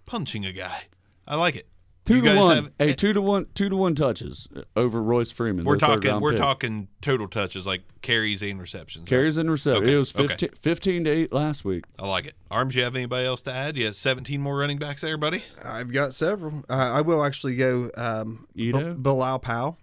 [0.04, 0.82] Punching a guy.
[1.26, 1.68] I like it.
[2.04, 4.46] Two You to one, have- hey, two to one, two to one touches
[4.76, 5.64] over Royce Freeman.
[5.64, 6.20] We're talking.
[6.20, 6.40] We're pick.
[6.40, 9.04] talking total touches, like carries and receptions.
[9.04, 9.08] right?
[9.08, 9.84] carries and receptions.
[9.84, 10.28] Okay, It was okay.
[10.28, 11.84] 15, 15 to eight last week.
[11.98, 12.34] I like it.
[12.50, 13.78] Arms, you have anybody else to add?
[13.78, 15.44] You have 17 more running backs there, buddy?
[15.64, 16.62] I've got several.
[16.68, 19.78] Uh, I will actually go um, know, B- Bilal Powell.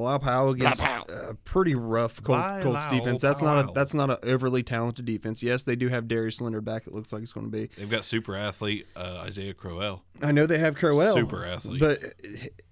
[0.00, 3.22] Bilal Powell against Bilal a pretty rough Col- Colts Bilal defense.
[3.22, 3.74] That's not a Powell.
[3.74, 5.42] that's not an overly talented defense.
[5.42, 6.86] Yes, they do have Darius Leonard back.
[6.86, 7.68] It looks like it's going to be.
[7.76, 10.02] They've got super athlete uh, Isaiah Crowell.
[10.22, 11.80] I know they have Crowell, Super athlete.
[11.80, 12.08] but uh,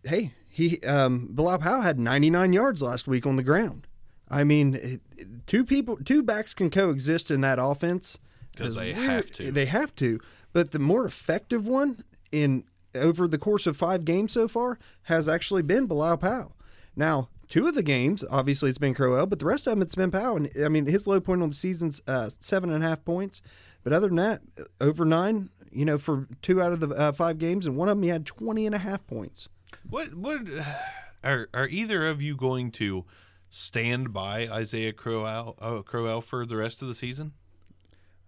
[0.08, 3.86] hey, he um, Bilal Powell had 99 yards last week on the ground.
[4.30, 8.18] I mean, it- it- two people, two backs can coexist in that offense
[8.56, 9.52] 'Cause As they weird- have to.
[9.52, 10.18] They have to.
[10.52, 12.02] But the more effective one
[12.32, 12.64] in
[12.94, 16.56] over the course of five games so far has actually been Bilal Powell.
[16.98, 19.94] Now, two of the games, obviously, it's been Crowell, but the rest of them, it's
[19.94, 20.36] been Powell.
[20.36, 23.40] And I mean, his low point on the season's uh, seven and a half points.
[23.84, 24.42] But other than that,
[24.80, 27.96] over nine, you know, for two out of the uh, five games, and one of
[27.96, 29.48] them he had 20 and a half points.
[29.88, 30.42] What what
[31.24, 33.04] are are either of you going to
[33.48, 37.32] stand by Isaiah Crowell uh, Crowell for the rest of the season?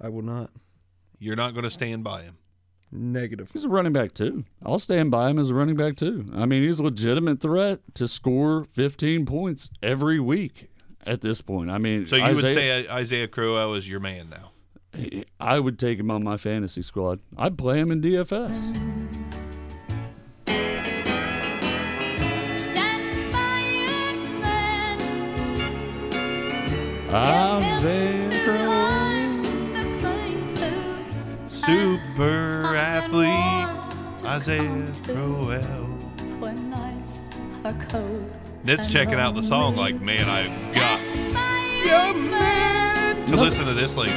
[0.01, 0.51] I will not.
[1.19, 2.39] You're not going to stand by him.
[2.93, 3.49] Negative.
[3.53, 4.45] He's a running back too.
[4.65, 6.27] I'll stand by him as a running back too.
[6.35, 10.71] I mean, he's a legitimate threat to score 15 points every week
[11.07, 11.71] at this point.
[11.71, 14.51] I mean, So you would say Isaiah Crowell is your man now.
[15.39, 17.21] I would take him on my fantasy squad.
[17.39, 18.57] I'd play him in DFS.
[22.59, 24.99] Stand by it, man.
[27.15, 28.20] Isaiah
[31.65, 35.85] Super athlete Isaiah come to Crowell.
[36.41, 37.21] when nights
[37.65, 38.31] are cold.
[38.65, 40.99] Ned's and checking out the song like, man, I've got
[43.27, 44.13] to listen to this later.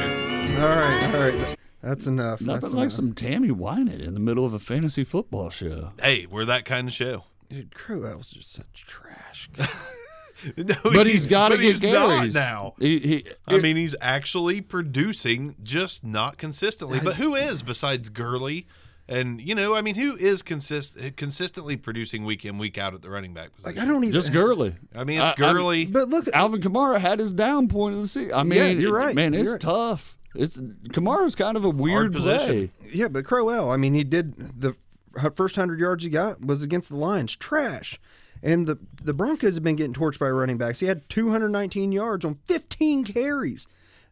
[0.60, 1.56] All right, all right.
[1.82, 2.40] That's enough.
[2.40, 2.92] Nothing That's like enough.
[2.92, 5.92] some Tammy Wynette in the middle of a fantasy football show.
[6.02, 7.24] Hey, we're that kind of show.
[7.50, 9.50] Dude, Crowell's just such trash.
[10.56, 12.74] No, But he's got to get he's carries now.
[12.78, 17.00] He, he, I mean, he's actually producing, just not consistently.
[17.02, 18.66] But who is besides Gurley?
[19.06, 23.02] And you know, I mean, who is consist consistently producing week in week out at
[23.02, 23.76] the running back position?
[23.76, 24.12] like I don't even.
[24.12, 24.74] just Gurley.
[24.94, 25.84] I mean, I- it's I'm- Gurley.
[25.84, 28.32] But look, Alvin Kamara had his down point of the season.
[28.34, 29.14] I mean, Yeah, you're right.
[29.14, 29.60] Man, it's You're right.
[29.60, 30.16] tough.
[30.34, 32.70] It's Kamara's kind of a weird position.
[32.80, 32.90] play.
[32.92, 34.74] Yeah, but Crowell, I mean, he did the
[35.34, 38.00] first hundred yards he got was against the Lions, trash.
[38.44, 40.78] And the the Broncos have been getting torched by running backs.
[40.80, 43.66] He had 219 yards on 15 carries.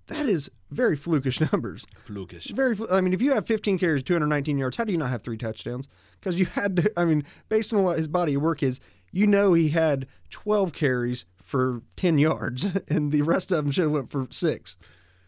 [0.06, 1.86] That is very flukish numbers.
[2.08, 2.50] Flukish.
[2.50, 2.74] Very.
[2.74, 5.22] fl- I mean, if you have 15 carries, 219 yards, how do you not have
[5.22, 5.86] three touchdowns?
[6.18, 6.92] Because you had to.
[6.98, 8.80] I mean, based on what his body of work is,
[9.12, 13.82] you know he had 12 carries for 10 yards, and the rest of them should
[13.82, 14.76] have went for six.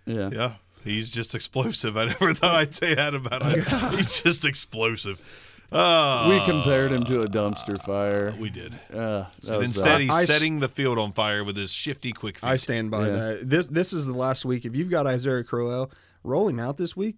[0.07, 0.31] Yeah.
[0.33, 0.53] Yeah,
[0.83, 1.97] he's just explosive.
[1.99, 3.65] I never thought I'd say that about him.
[3.99, 5.21] he's just explosive.
[5.73, 8.35] Uh, We compared him to a dumpster fire.
[8.39, 8.73] we did.
[8.93, 10.01] Uh, that And instead, bad.
[10.03, 12.47] he's I s- setting the field on fire with his shifty quick feet.
[12.49, 13.13] I stand by Yeah.
[13.13, 13.51] that.
[13.51, 14.65] This this is the last week.
[14.65, 15.91] If you've got Isaiah Crowell,
[16.23, 17.17] roll him out this week,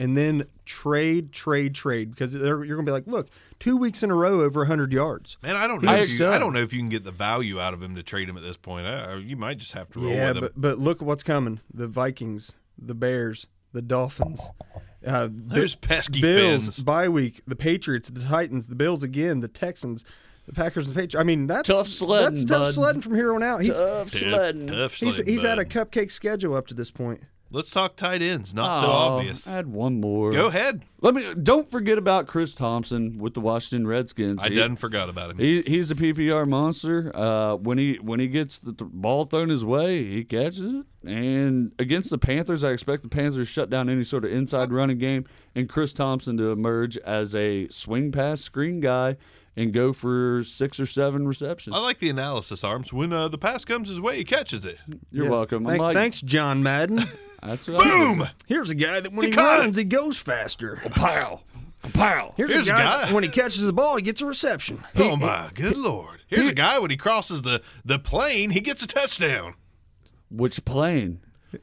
[0.00, 3.28] and then trade, trade, trade because you're gonna be like, look,
[3.60, 5.36] two weeks in a row over 100 yards.
[5.42, 5.94] Man, I don't know.
[5.96, 7.94] He's If you, I don't know if you can get the value out of him
[7.94, 8.86] to trade him at this point.
[8.86, 10.40] Uh, you might just have to roll yeah, with him.
[10.42, 14.40] but but look what's coming: the Vikings, the Bears, the Dolphins,
[15.06, 16.78] uh, Those pesky Bills Finns.
[16.80, 20.04] bye week, the Patriots, the Titans, the Bills again, the Texans.
[20.44, 21.14] The Packers and Patriots.
[21.14, 22.74] I mean, that's Tough sledding, That's tough bud.
[22.74, 23.62] sledding from here on out.
[23.62, 24.66] He's Tough Tough- sledding.
[24.66, 27.20] tough he's, sledding, he's had a cupcake schedule up to this point.
[27.52, 28.54] Let's talk tight ends.
[28.54, 29.46] Not so Oh, obvious.
[29.46, 30.32] I had one more.
[30.32, 30.84] Go ahead.
[31.02, 31.34] Let me.
[31.42, 34.42] Don't forget about Chris Thompson with the Washington Redskins.
[34.42, 35.38] I He- done forgot about him.
[35.38, 37.10] He, he's a PPR monster.
[37.14, 40.86] Uh, when he when he gets the th- ball thrown his way, he catches it.
[41.04, 44.72] And against the Panthers, I expect the Panthers to shut down any sort of inside
[44.72, 49.16] running game, and Chris Thompson to emerge as a swing pass screen guy
[49.56, 51.76] and go for six or seven receptions.
[51.76, 52.90] I like the analysis, Arms.
[52.92, 54.78] When uh, the pass comes his way, he catches it.
[55.10, 55.30] You're Yes.
[55.32, 55.66] welcome.
[55.66, 57.04] I'm Thank- like, thanks, John Madden.
[57.42, 58.28] That's what Boom!
[58.46, 60.80] Here's a guy that when he, He runs, he goes faster.
[60.94, 61.40] Pow!
[61.92, 62.34] Pow!
[62.36, 63.04] Here's, Here's a a guy, guy.
[63.06, 64.84] that when he catches the ball, he gets a reception.
[64.96, 66.20] Oh my good lord!
[66.28, 69.54] Here's a guy when he crosses the the plane, he gets a touchdown.
[70.30, 71.20] Which plane?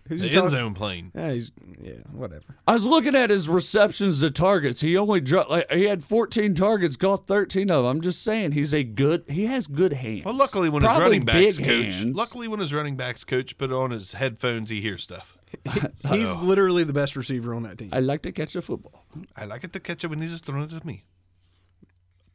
[0.08, 0.50] Who's The he end talking?
[0.52, 1.12] zone plane.
[1.16, 1.52] Yeah, he's
[1.82, 2.44] yeah, whatever.
[2.68, 4.82] I was looking at his receptions to targets.
[4.82, 7.86] He only dropped like he had 14 targets, caught 13 of them.
[7.96, 9.24] I'm just saying he's a good.
[9.28, 10.26] He has good hands.
[10.26, 12.16] Well, luckily when his Probably running backs big coach, hands.
[12.16, 15.39] luckily when his running backs coach put on his headphones, he hears stuff.
[16.12, 17.90] He's literally the best receiver on that team.
[17.92, 19.06] I like to catch a football.
[19.36, 21.06] I like it to catch it when he's just throwing it to me.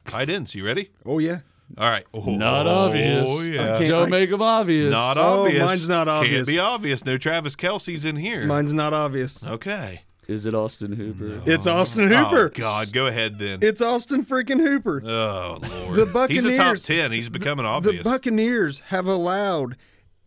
[0.05, 0.91] Tight ends, you ready?
[1.05, 1.39] Oh yeah.
[1.77, 2.05] All right.
[2.13, 3.27] Oh, Not oh, obvious.
[3.27, 3.77] Oh yeah.
[3.77, 4.91] can't- Don't I- make them obvious.
[4.91, 5.63] Not Oh, obvious.
[5.65, 6.47] mine's not Can't obvious.
[6.47, 7.05] be obvious.
[7.05, 8.45] No Travis Kelce's in here.
[8.45, 9.43] Mine's not obvious.
[9.43, 10.01] Okay.
[10.27, 11.41] Is it Austin Hooper?
[11.45, 12.45] It's Austin oh, Hooper.
[12.55, 13.59] Oh God, go ahead then.
[13.61, 15.01] It's Austin freaking Hooper.
[15.05, 15.95] oh Lord.
[15.95, 17.11] The He's a top Buccaneers- ten.
[17.11, 18.03] He's becoming obvious.
[18.03, 18.09] The.
[18.09, 19.75] Buccaneers have allowed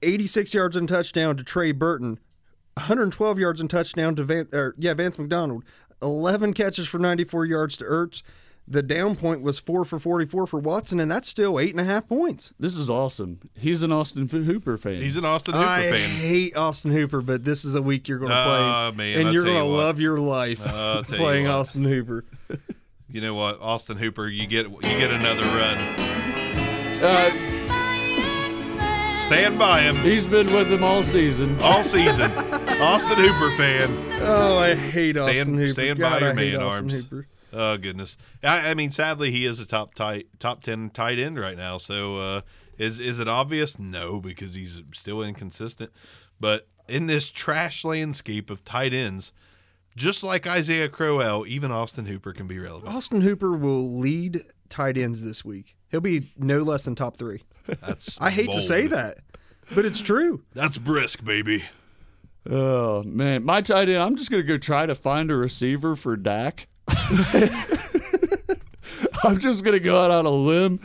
[0.03, 2.19] 86 yards and touchdown to Trey Burton,
[2.79, 5.65] 112 yards and touchdown to Van, or, yeah Vance McDonald,
[6.03, 8.23] 11 catches for 94 yards to Ertz.
[8.71, 11.85] The down point was four for 44 for Watson, and that's still eight and a
[11.85, 12.53] half points.
[12.61, 13.41] This is awesome.
[13.57, 15.01] He's an Austin Hooper fan.
[15.01, 16.11] He's an Austin Hooper I fan.
[16.11, 19.19] I hate Austin Hooper, but this is a week you're going to Ah, play, man,
[19.21, 21.47] and I'll you're going to you love your life I'll tell you playing.
[21.47, 22.27] Austin Hooper.
[23.09, 25.79] You know what, Austin Hooper, you get you get another run.
[27.01, 27.58] Uh,
[29.29, 31.61] Stand by him he's been with them all season.
[31.61, 32.31] all season.
[32.81, 34.23] Austin Hooper fan.
[34.23, 35.73] Oh, I hate Austin Stand- Hooper.
[35.73, 36.93] stand by God, your I hate man Austin arms.
[36.95, 37.27] Hooper.
[37.53, 38.17] Oh goodness.
[38.43, 41.77] I, I mean, sadly, he is a top tight top ten tight end right now.
[41.77, 42.41] So uh,
[42.79, 43.79] is is it obvious?
[43.79, 45.93] No, because he's still inconsistent.
[46.41, 49.33] But in this trash landscape of tight ends,
[49.95, 52.95] just like Isaiah Crowell, even Austin Hooper can be relevant.
[52.95, 55.77] Austin Hooper will lead tight ends this week.
[55.91, 57.43] He'll be no less than top three.
[57.81, 59.19] That's I hate to say that,
[59.75, 60.43] but it's true.
[60.55, 61.65] That's brisk, baby.
[62.49, 64.03] Oh man, my tight end.
[64.03, 66.67] I'm just gonna go try to find a receiver for Dak.
[69.23, 70.81] I'm just gonna go out on a limb.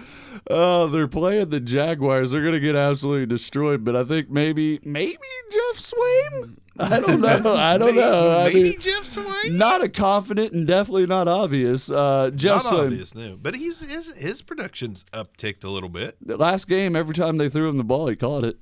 [0.50, 2.32] Oh, they're playing the Jaguars.
[2.32, 3.84] They're gonna get absolutely destroyed.
[3.86, 5.18] But I think maybe, maybe
[5.52, 6.58] Jeff Swaim.
[6.80, 7.54] I don't know.
[7.58, 8.32] I don't know.
[8.39, 9.52] I Maybe mean, Jeff Swaim.
[9.54, 11.88] not a confident and definitely not obvious.
[11.89, 12.86] Uh, Jeff Not Swaim.
[12.86, 13.38] obvious, no.
[13.39, 16.18] But he's his his production's upticked a little bit.
[16.26, 18.58] The last game, every time they threw him the ball, he caught it.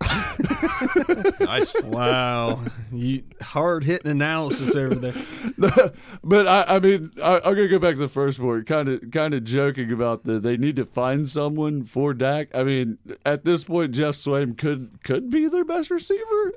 [1.58, 1.82] Nice.
[1.82, 5.14] Wow, you hard hitting analysis over there.
[6.24, 8.66] but I, I mean, I, I'm gonna go back to the first word.
[8.66, 12.54] Kind of, kind of joking about the they need to find someone for Dak.
[12.54, 16.52] I mean, at this point, Jeff Swaim could could be their best receiver.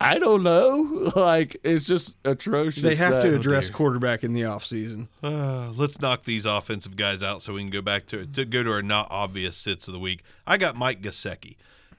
[0.00, 1.12] I don't know.
[1.16, 2.82] Like it's just atrocious.
[2.82, 3.74] They have to address dear.
[3.74, 5.08] quarterback in the offseason.
[5.22, 8.62] Uh, let's knock these offensive guys out so we can go back to to go
[8.62, 10.22] to our not obvious sits of the week.
[10.46, 11.56] I got Mike Gesicki,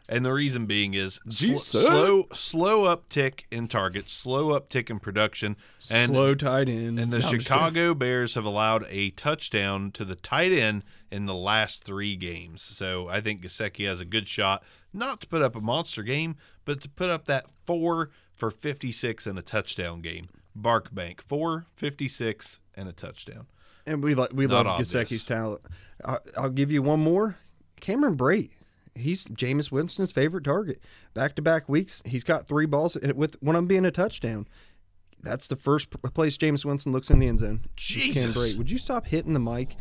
[0.09, 5.55] and the reason being is sl- slow slow uptick in targets, slow uptick in production,
[5.89, 6.99] and Slow tight end.
[6.99, 11.33] and the No, Chicago Bears have allowed a touchdown to the tight end in the
[11.35, 12.61] last three games.
[12.61, 16.35] So I think Gesicki has a good shot, not to put up a monster game,
[16.65, 20.29] but to put up that four for 56 and a touchdown game.
[20.57, 23.45] Barkbank, four, 56, and a touchdown.
[23.85, 24.79] And we like we Not love.
[24.79, 25.61] Gesicki's talent.
[26.03, 27.37] I, I'll give you one more.
[27.79, 28.51] Cameron Brate.
[28.97, 30.81] He's Jameis Winston's favorite target.
[31.13, 34.47] Back to back weeks, he's got three balls with one of them being a touchdown.
[35.21, 37.65] That's the first place Jameis Winston looks in the end zone.
[37.75, 38.37] It's Cam Jesus.
[38.37, 38.57] Brate.
[38.57, 39.75] Would you stop hitting the mic?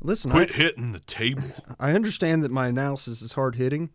[0.00, 1.42] Listen, Quit I, hitting the table.
[1.80, 3.90] I understand that my analysis is hard hitting,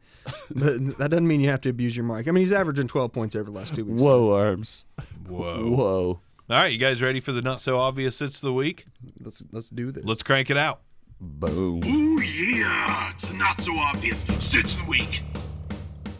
[0.51, 2.27] but that doesn't mean you have to abuse your mic.
[2.27, 4.01] I mean, he's averaging 12 points over the last two weeks.
[4.01, 4.85] Whoa, arms.
[5.27, 5.69] Whoa.
[5.75, 6.19] Whoa.
[6.49, 8.85] All right, you guys ready for the not so obvious sits of the week?
[9.21, 10.03] Let's let's do this.
[10.03, 10.81] Let's crank it out.
[11.23, 11.81] Boom.
[11.85, 15.23] Ooh yeah, it's the not so obvious sits of the week.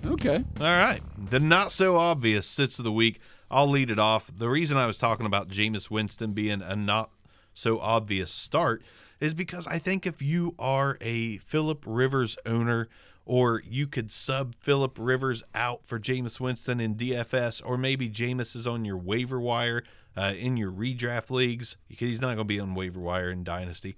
[0.06, 0.44] Okay.
[0.60, 1.02] All right.
[1.30, 3.20] The not so obvious sits of the week.
[3.52, 4.32] I'll lead it off.
[4.36, 7.12] The reason I was talking about Jameis Winston being a not
[7.54, 8.82] so obvious start
[9.20, 12.88] is because I think if you are a Philip Rivers owner
[13.26, 18.56] or you could sub Philip Rivers out for Jameis Winston in DFS, or maybe Jameis
[18.56, 19.84] is on your waiver wire
[20.18, 23.44] uh, in your redraft leagues, because he's not going to be on waiver wire in
[23.44, 23.96] Dynasty.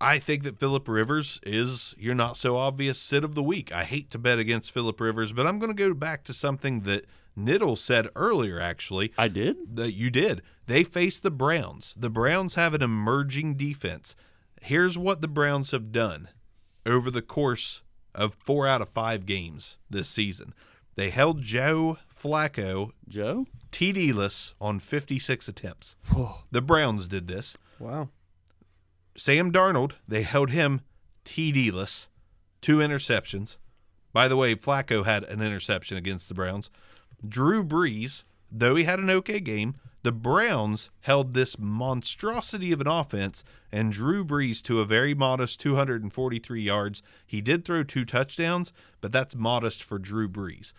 [0.00, 3.72] I think that Philip Rivers is your not so obvious sit of the week.
[3.72, 6.80] I hate to bet against Philip Rivers, but I'm going to go back to something
[6.82, 7.04] that
[7.36, 9.76] Niddle said earlier, actually, I did.
[9.76, 10.42] that you did.
[10.66, 11.94] They face the Browns.
[11.96, 14.14] The Browns have an emerging defense.
[14.60, 16.28] Here's what the Browns have done
[16.86, 17.82] over the course
[18.14, 20.52] of four out of five games this season.
[20.96, 23.46] They held Joe Flacco Joe.
[23.70, 25.94] TD-less on 56 attempts.
[26.50, 27.56] The Browns did this.
[27.78, 28.08] wow.
[29.18, 30.80] Sam Darnold, they held him
[31.24, 32.06] TD-less,
[32.60, 33.56] two interceptions.
[34.12, 36.70] By the way, Flacco had an interception against the Browns.
[37.28, 42.86] Drew Brees, though he had an okay game, the Browns held this monstrosity of an
[42.86, 43.42] offense
[43.72, 47.02] and Drew Brees to a very modest 243 yards.
[47.26, 50.72] He did throw two touchdowns, but that's modest for Drew Brees.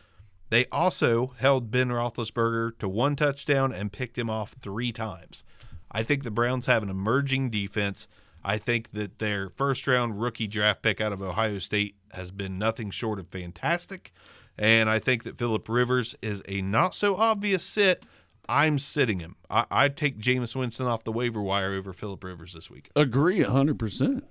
[0.49, 5.43] They also held Ben Roethlisberger to one touchdown and picked him off three times.
[5.91, 8.07] I think the Browns have an emerging defense.
[8.43, 12.57] I think that their first round rookie draft pick out of Ohio State has been
[12.57, 14.13] nothing short of fantastic.
[14.57, 18.03] And I think that Philip Rivers is a not so obvious sit.
[18.47, 19.35] I'm sitting him.
[19.49, 22.89] I, I'd take Jameis Winston off the waiver wire over Philip Rivers this week.
[22.95, 24.25] Agree hundred percent.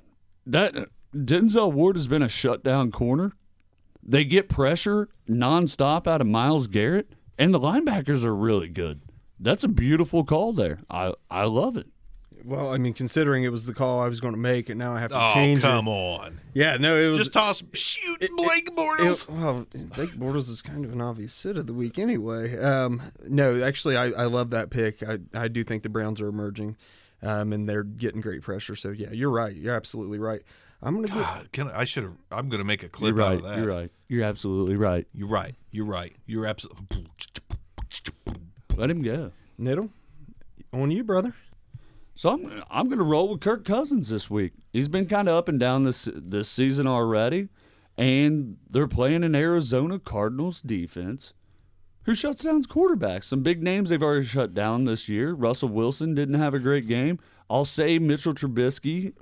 [0.45, 3.33] That Denzel Ward has been a shutdown corner.
[4.03, 9.03] They get pressure nonstop out of Myles Garrett, and the linebackers are really good.
[9.39, 10.81] That's a beautiful call there.
[10.91, 11.87] I I love it.
[12.45, 14.93] Well, I mean, considering it was the call I was going to make, and now
[14.95, 15.31] I have to change.
[15.31, 15.91] Oh, change come it.
[15.91, 16.41] on.
[16.55, 19.23] Yeah, no, it was Just toss, shoot Blake Bortles.
[19.23, 19.67] It, well,
[19.97, 22.59] Blake Bortles is kind of an obvious sit of the week anyway.
[22.59, 25.03] Um, no, actually, I, I love that pick.
[25.03, 26.77] I, I do think the Browns are emerging.
[27.23, 28.77] um, and they're getting great pressure.
[28.77, 29.55] So yeah, you're right.
[29.55, 30.43] You're absolutely right.
[30.81, 31.17] I'm gonna get.
[31.17, 32.13] God, can I, I should have.
[32.31, 33.39] I'm going to make a clip You're out right.
[33.39, 33.59] of that.
[33.59, 33.91] You're right.
[34.09, 35.07] You're absolutely right.
[35.13, 35.57] You're right.
[35.73, 36.15] You're right.
[36.27, 37.07] You're absolutely.
[38.77, 39.33] Let him go.
[39.61, 39.89] Niddle,
[40.73, 41.35] on you, brother.
[42.19, 44.55] So I'm I'm going to roll with Kirk Cousins this week.
[44.73, 47.49] He's been kind of up and down this this season already,
[47.97, 51.33] and they're playing an Arizona Cardinals defense
[52.07, 53.25] who shuts down quarterbacks.
[53.25, 55.33] Some big names they've already shut down this year.
[55.33, 57.21] Russell Wilson didn't have a great game.
[57.49, 59.13] I'll say Mitchell Trubisky.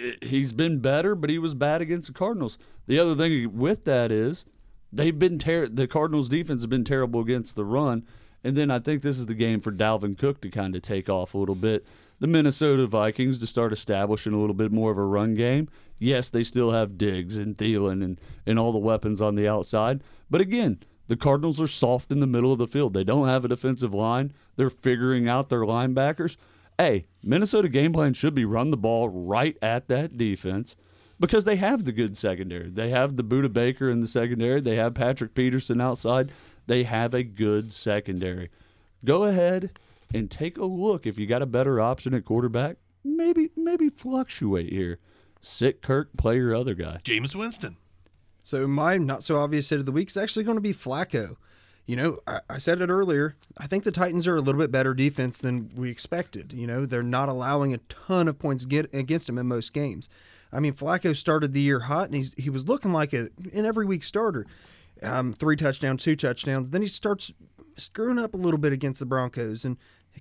[0.00, 2.58] Eh, he's been better, but he was bad against the Cardinals.
[2.88, 4.44] The other thing with that is
[4.92, 8.04] they've been ter- the Cardinals defense has been terrible against the run.
[8.42, 11.08] And then I think this is the game for Dalvin Cook to kind of take
[11.08, 11.86] off a little bit.
[12.20, 15.68] The Minnesota Vikings to start establishing a little bit more of a run game.
[15.98, 20.02] Yes, they still have Diggs and Thielen and, and all the weapons on the outside.
[20.28, 22.92] But again, the Cardinals are soft in the middle of the field.
[22.92, 24.32] They don't have a defensive line.
[24.56, 26.36] They're figuring out their linebackers.
[26.78, 30.76] Hey, Minnesota game plan should be run the ball right at that defense
[31.18, 32.68] because they have the good secondary.
[32.68, 34.60] They have the Budda Baker in the secondary.
[34.60, 36.32] They have Patrick Peterson outside.
[36.66, 38.50] They have a good secondary.
[39.04, 39.70] Go ahead
[40.12, 41.06] and take a look.
[41.06, 44.98] If you got a better option at quarterback, maybe maybe fluctuate here.
[45.40, 47.00] Sit Kirk, play your other guy.
[47.02, 47.76] James Winston.
[48.42, 51.36] So my not so obvious hit of the week is actually going to be Flacco.
[51.86, 53.36] You know, I, I said it earlier.
[53.58, 56.52] I think the Titans are a little bit better defense than we expected.
[56.52, 60.08] You know, they're not allowing a ton of points get against them in most games.
[60.52, 63.64] I mean, Flacco started the year hot, and he's he was looking like a an
[63.64, 64.46] every week starter.
[65.02, 66.70] Um, three touchdowns, two touchdowns.
[66.70, 67.32] Then he starts
[67.76, 69.78] screwing up a little bit against the Broncos and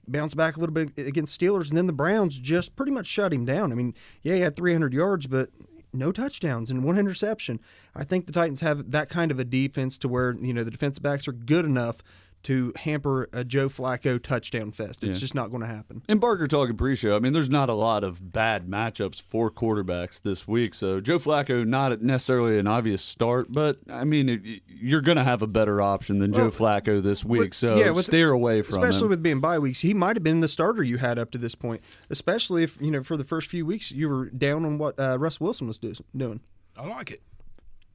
[0.07, 3.33] bounce back a little bit against Steelers, and then the Browns just pretty much shut
[3.33, 3.71] him down.
[3.71, 5.49] I mean, yeah, he had 300 yards, but
[5.93, 7.59] no touchdowns and one interception.
[7.95, 10.71] I think the Titans have that kind of a defense to where you know the
[10.71, 11.97] defensive backs are good enough
[12.43, 15.03] to hamper a Joe Flacco touchdown fest.
[15.03, 15.19] It's Yeah.
[15.19, 16.01] just not going to happen.
[16.07, 17.15] And Barker talking pre-show.
[17.15, 20.73] I mean, there's not a lot of bad matchups for quarterbacks this week.
[20.73, 25.23] So Joe Flacco, not necessarily an obvious start, but I mean, it, you're going to
[25.23, 27.39] have a better option than Joe Flacco this week.
[27.41, 29.09] With- So yeah, with- steer away from especially him.
[29.09, 29.81] with being bye weeks.
[29.81, 32.89] He might have been the starter you had up to this point, especially if you
[32.91, 35.77] know for the first few weeks you were down on what uh, Russ Wilson was
[35.77, 36.39] do- doing.
[36.77, 37.21] I like it.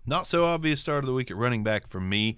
[0.06, 2.36] Not so obvious start of the week at running back for me.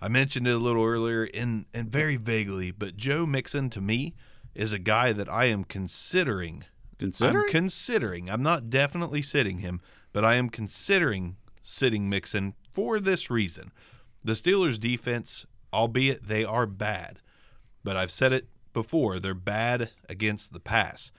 [0.00, 4.14] I mentioned it a little earlier in and very vaguely, but Joe Mixon to me
[4.54, 6.64] is a guy that I am considering.
[6.98, 7.44] Considering?
[7.44, 8.30] I'm considering.
[8.30, 9.80] I'm not definitely sitting him,
[10.12, 13.72] but I am considering sitting Mixon for this reason.
[14.24, 17.20] The Steelers defense, albeit they are bad,
[17.84, 21.10] but I've said it before, they're bad against the pass.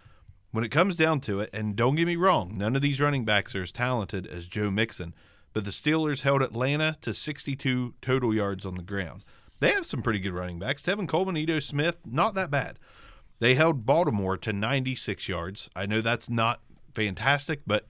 [0.52, 3.26] When it comes down to it, and don't get me wrong, none of these running
[3.26, 5.14] backs are as talented as Joe Mixon,
[5.54, 9.24] but the Steelers held Atlanta to 62 total yards on the ground.
[9.60, 10.82] They have some pretty good running backs.
[10.82, 12.78] Tevin Coleman, Ito Smith, not that bad.
[13.40, 15.70] They held Baltimore to 96 yards.
[15.76, 16.62] I know that's not
[16.94, 17.88] fantastic, but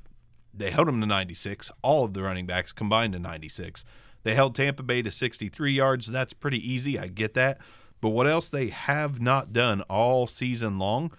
[0.53, 1.72] they held them to 96.
[1.82, 3.84] All of the running backs combined to 96.
[4.24, 6.08] They held Tampa Bay to 63 yards.
[6.08, 6.99] That's pretty easy.
[6.99, 7.60] I get that.
[8.01, 11.12] But what else they have not done all season long?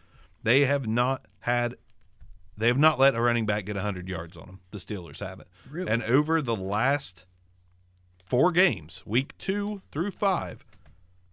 [0.42, 1.76] They have not had
[2.58, 4.60] they have not let a running back get 100 yards on them.
[4.72, 5.48] The Steelers haven't.
[5.70, 5.90] Really?
[5.90, 7.24] And over the last
[8.26, 10.64] four games, week 2 through 5,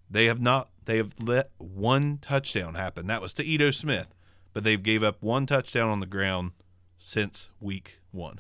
[0.09, 3.07] they have not they have let one touchdown happen.
[3.07, 4.13] That was to Ito Smith,
[4.53, 6.51] but they've gave up one touchdown on the ground
[6.99, 8.39] since week 1.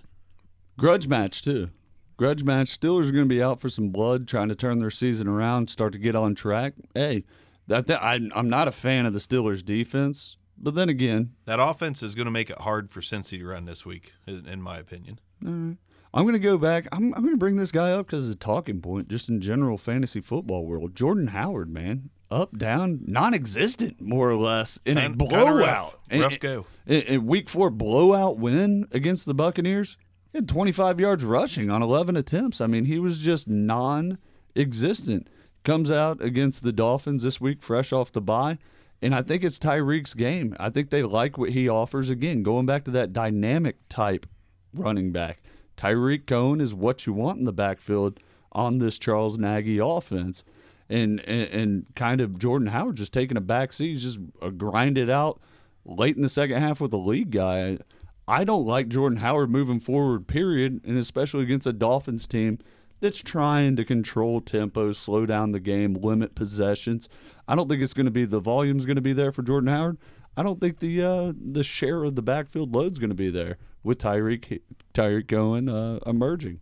[0.77, 1.71] Grudge match too.
[2.17, 2.67] Grudge match.
[2.67, 5.71] Steelers are going to be out for some blood, trying to turn their season around,
[5.71, 6.73] start to get on track.
[6.93, 7.23] Hey,
[7.67, 11.59] that, that I, I'm not a fan of the Steelers defense, but then again, That
[11.59, 14.77] offense is going to make it hard for Cincy to run this week, in my
[14.77, 15.19] opinion.
[15.43, 15.77] I'm
[16.23, 16.87] going to go back.
[16.91, 19.41] I'm, I'm going to bring this guy up because it's a talking point, just in
[19.41, 20.95] general fantasy football world.
[20.95, 25.57] Jordan Howard, man, up, down, non-existent, more or less, in a Kind- kinda blowout.
[25.59, 25.95] rough.
[26.09, 26.65] In- Rough go.
[26.87, 29.97] In, in week four, blowout win against the Buccaneers.
[30.31, 32.61] He had 25 yards rushing on 11 attempts.
[32.61, 35.29] I mean, he was just non-existent.
[35.63, 38.57] Comes out against the Dolphins this week, fresh off the bye.
[39.01, 40.55] And I think it's Tarik's game.
[40.59, 44.25] I think they like what he offers again, going back to that dynamic type
[44.73, 45.41] running back.
[45.77, 48.19] Tarik Cohen is what you want in the backfield
[48.51, 50.43] on this Charles Nagy offense.
[50.87, 54.99] And, and and kind of Jordan Howard just taking a back seat, just uh, grind
[54.99, 55.41] it out
[55.83, 57.79] late in the second half with the lead guy.
[58.27, 62.59] I don't like Jordan Howard moving forward, period, and especially against a Dolphins team
[62.99, 67.09] that's trying to control tempo, slow down the game, limit possessions.
[67.47, 69.69] I don't think it's going to be the volume's going to be there for Jordan
[69.69, 69.97] Howard.
[70.37, 73.57] I don't think the uh, the share of the backfield load's going to be there
[73.83, 74.61] with Tarik
[74.93, 76.59] Tarik going uh, emerging.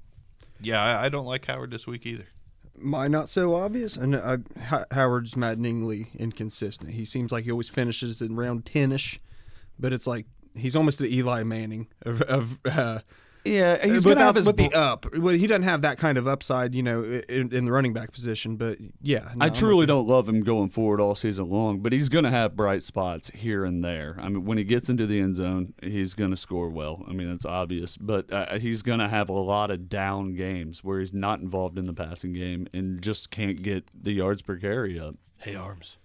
[0.61, 2.25] Yeah, I, I don't like Howard this week either.
[2.75, 4.37] My not so obvious, and uh,
[4.91, 6.91] Howard's maddeningly inconsistent.
[6.91, 9.19] He seems like he always finishes in round ten ish,
[9.79, 10.25] but it's like
[10.55, 12.99] he's almost the Eli Manning of, of uh,
[13.45, 15.05] Yeah, he's without- gonna have his with the up.
[15.17, 18.11] Well, he doesn't have that kind of upside, you know, in, in the running back
[18.13, 18.55] position.
[18.55, 22.07] But yeah, no, I truly don't love him going forward all season long, but he's
[22.07, 24.15] going to have bright spots here and there.
[24.19, 27.03] I mean, when he gets into the end zone, he's going to score well.
[27.07, 30.83] I mean, that's obvious, but uh, he's going to have a lot of down games
[30.83, 34.55] where he's not involved in the passing game and just can't get the yards per
[34.55, 35.15] carry up.
[35.37, 35.97] Hey, Arms,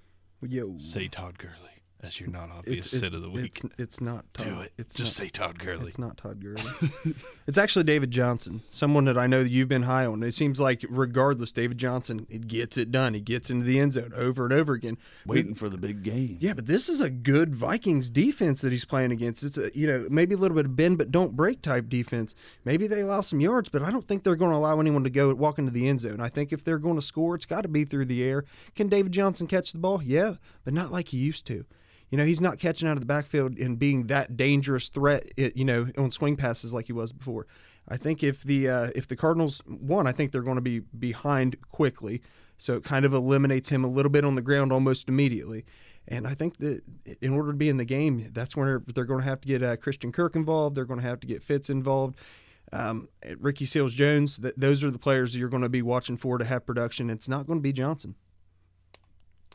[0.43, 1.55] Yo, say Todd Gurley
[2.01, 3.57] as your not obvious it's, it- sit of the week.
[3.57, 4.47] It's, it's not Todd.
[4.47, 4.73] Do it.
[4.79, 5.89] It's Just not, say Todd Gurley.
[5.89, 6.63] It's not Todd Gurley.
[7.47, 10.23] it's actually David Johnson, someone that I know that you've been high on.
[10.23, 13.15] It seems like regardless, David Johnson, it gets it done.
[13.15, 14.97] He gets into the end zone over and over again.
[15.27, 16.39] Waiting for the big game.
[16.41, 19.43] Yeah, but this is a good Vikings defense that he's playing against.
[19.43, 22.35] It's a you know maybe a little bit of bend but don't break type defense.
[22.65, 25.11] Maybe they allow some yards, but I don't think they're going to allow anyone to
[25.11, 26.21] go walk into the end zone.
[26.21, 28.45] I think if they're going to score, it's got to be through the air.
[28.77, 30.01] Can David Johnson catch the ball?
[30.03, 30.35] Yeah,
[30.65, 31.65] but not like he used to.
[32.11, 35.31] You know, he's not catching out of the backfield and being that dangerous threat.
[35.37, 37.47] You know, on swing passes like he was before.
[37.89, 40.81] I think if the uh, if the Cardinals won, I think they're going to be
[40.81, 42.23] behind quickly.
[42.59, 45.65] So it kind of eliminates him a little bit on the ground almost immediately.
[46.09, 46.83] And I think that
[47.21, 49.63] in order to be in the game, that's where they're going to have to get
[49.63, 50.75] uh, Christian Kirk involved.
[50.75, 52.17] They're going to have to get Fitz involved.
[52.73, 56.39] Um, Ricky Seals Jones, th- those are the players you're going to be watching for
[56.39, 57.11] to have production.
[57.11, 58.15] It's not going to be Johnson.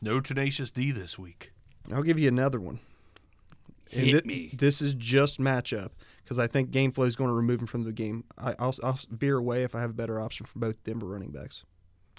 [0.00, 1.53] no tenacious D this week.
[1.92, 2.80] I'll give you another one.
[3.88, 4.50] Hit thi- me.
[4.54, 5.90] This is just matchup
[6.22, 8.24] because I think game flow is going to remove him from the game.
[8.38, 11.30] I, I'll, I'll veer away if I have a better option for both Denver running
[11.30, 11.64] backs.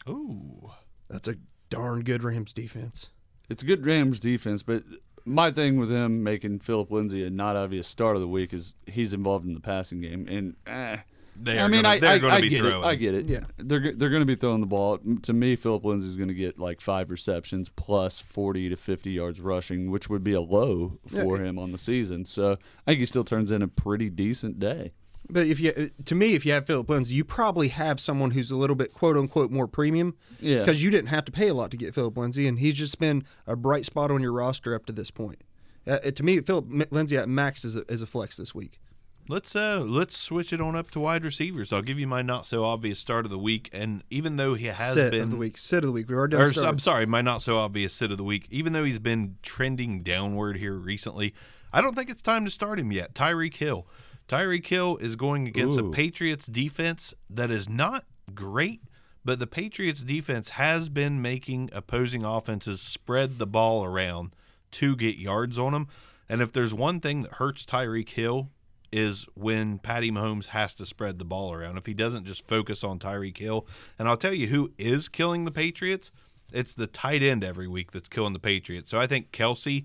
[0.08, 0.72] Ooh.
[1.10, 1.36] That's a
[1.70, 3.08] darn good Rams defense.
[3.50, 4.84] It's a good Rams defense, but
[5.26, 8.76] my thing with him making Phillip Lindsay a not obvious start of the week is
[8.86, 10.98] he's involved in the passing game, and eh,
[11.38, 12.84] They I mean, gonna, I, they're I, going to I be get throwing.
[12.84, 12.86] it.
[12.86, 13.26] I get it.
[13.26, 13.42] Yeah.
[13.58, 15.00] they're they're going to be throwing the ball.
[15.24, 19.12] To me, Phillip Lindsay is going to get like five receptions plus forty to fifty
[19.12, 22.26] yards rushing, which would be a low for him on the season.
[22.26, 22.54] So
[22.88, 24.94] I think he still turns in a pretty decent day.
[25.28, 28.52] But if you, to me, if you have Phillip Lindsay, you probably have someone who's
[28.52, 30.16] a little bit quote unquote more premium.
[30.40, 30.60] Yeah.
[30.60, 33.00] Because you didn't have to pay a lot to get Phillip Lindsay, and he's just
[33.00, 35.42] been a bright spot on your roster up to this point.
[35.88, 38.80] Uh, to me, Phillip M- Lindsay at max is a, is a flex this week.
[39.28, 41.74] Let's uh let's switch it on up to wide receivers.
[41.74, 44.68] I'll give you my not so obvious start of the week, and even though he
[44.68, 45.58] has Sit been of the week.
[45.58, 46.08] Sit of the week.
[46.08, 46.66] We've already done.
[46.66, 48.46] I'm sorry, my not so obvious sit of the week.
[48.52, 51.34] Even though he's been trending downward here recently,
[51.74, 53.16] I don't think it's time to start him yet.
[53.16, 53.88] Tyreek Hill.
[54.28, 55.90] Tyreek Hill is going against Ooh.
[55.90, 58.06] a Patriots defense that is not
[58.36, 58.82] great,
[59.24, 64.36] but the Patriots defense has been making opposing offenses spread the ball around
[64.72, 65.88] to get yards on them.
[66.30, 68.50] And if there's one thing that hurts Tyreek Hill
[68.96, 71.78] is when Patty Mahomes has to spread the ball around.
[71.78, 73.68] If he doesn't just focus on Tyreek Hill,
[74.00, 76.14] and I'll tell you who is killing the Patriots,
[76.54, 78.90] it's the tight end every week that's killing the Patriots.
[78.90, 79.84] So I think Kelce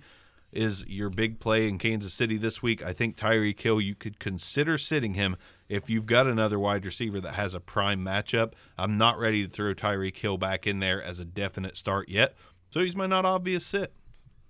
[0.53, 2.85] is your big play in Kansas City this week.
[2.85, 5.37] I think Tyreek Hill, you could consider sitting him
[5.69, 8.53] if you've got another wide receiver that has a prime matchup.
[8.79, 12.37] I'm not ready to throw Tyreek Hill back in there as a definite start yet.
[12.71, 13.93] So he's my not obvious sit.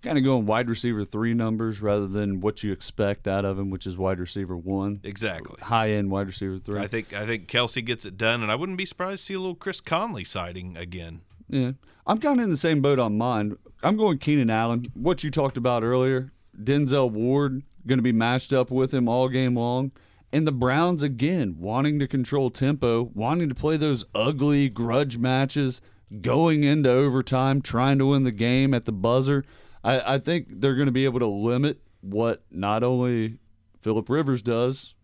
[0.03, 3.69] Kind of going wide receiver three numbers rather than what you expect out of him,
[3.69, 5.57] which is wide receiver one, Exactly.
[5.61, 6.81] high end wide receiver three.
[6.81, 9.35] I think I think Kelce gets it done, and I wouldn't be surprised to see
[9.35, 11.21] a little Chris Conley sighting again.
[11.49, 11.73] Yeah,
[12.07, 13.57] I'm kind of in the same boat on mine.
[13.83, 14.87] I'm going Keenan Allen.
[14.95, 19.29] What you talked about earlier, Denzel Ward going to be matched up with him all
[19.29, 19.91] game long,
[20.33, 25.83] and the Browns again wanting to control tempo, wanting to play those ugly grudge matches,
[26.23, 29.45] going into overtime, trying to win the game at the buzzer.
[29.83, 33.39] I, I think they're going to be able to limit what not only
[33.81, 34.95] Philip Rivers does,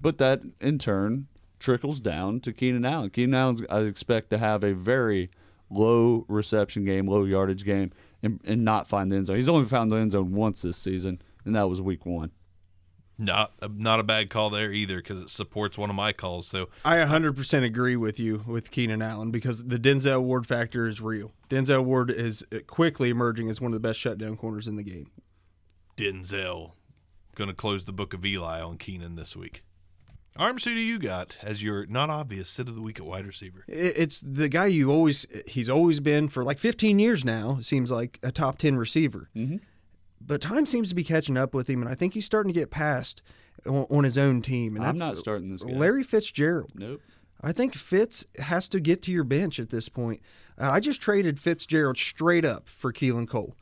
[0.00, 1.28] but that in turn
[1.58, 3.10] trickles down to Keenan Allen.
[3.10, 5.30] Keenan Allen, I expect to have a very
[5.70, 9.36] low reception game, low yardage game, and, and not find the end zone.
[9.36, 12.30] He's only found the end zone once this season, and that was week one.
[13.16, 16.48] Not not a bad call there either because it supports one of my calls.
[16.48, 21.00] So I 100% agree with you with Keenan Allen because the Denzel Ward factor is
[21.00, 21.32] real.
[21.48, 25.10] Denzel Ward is quickly emerging as one of the best shutdown corners in the game.
[25.96, 26.72] Denzel
[27.36, 29.62] going to close the book of Eli on Keenan this week.
[30.36, 33.24] Arms, who do you got as your not obvious sit of the week at wide
[33.24, 33.64] receiver?
[33.68, 37.90] It's the guy you always, he's always been for like 15 years now, it seems
[37.90, 39.30] like a top 10 receiver.
[39.36, 39.58] Mm-hmm.
[40.26, 42.58] But time seems to be catching up with him, and I think he's starting to
[42.58, 43.22] get past
[43.66, 44.76] on, on his own team.
[44.76, 45.72] And I'm not starting this guy.
[45.72, 46.72] Larry Fitzgerald.
[46.74, 47.00] Nope.
[47.42, 50.20] I think Fitz has to get to your bench at this point.
[50.58, 53.54] Uh, I just traded Fitzgerald straight up for Keelan Cole,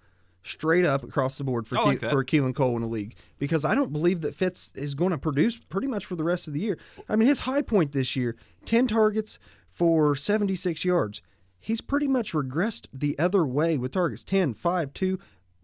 [0.45, 3.65] straight up across the board for like Ke- for Keelan Cole in the league because
[3.65, 6.55] I don't believe that Fitz is going to produce pretty much for the rest of
[6.55, 6.79] the year.
[7.09, 9.39] I mean, his high point this year, ten targets
[9.69, 11.21] for seventy six yards.
[11.59, 15.19] He's pretty much regressed the other way with targets 10, 5, 2.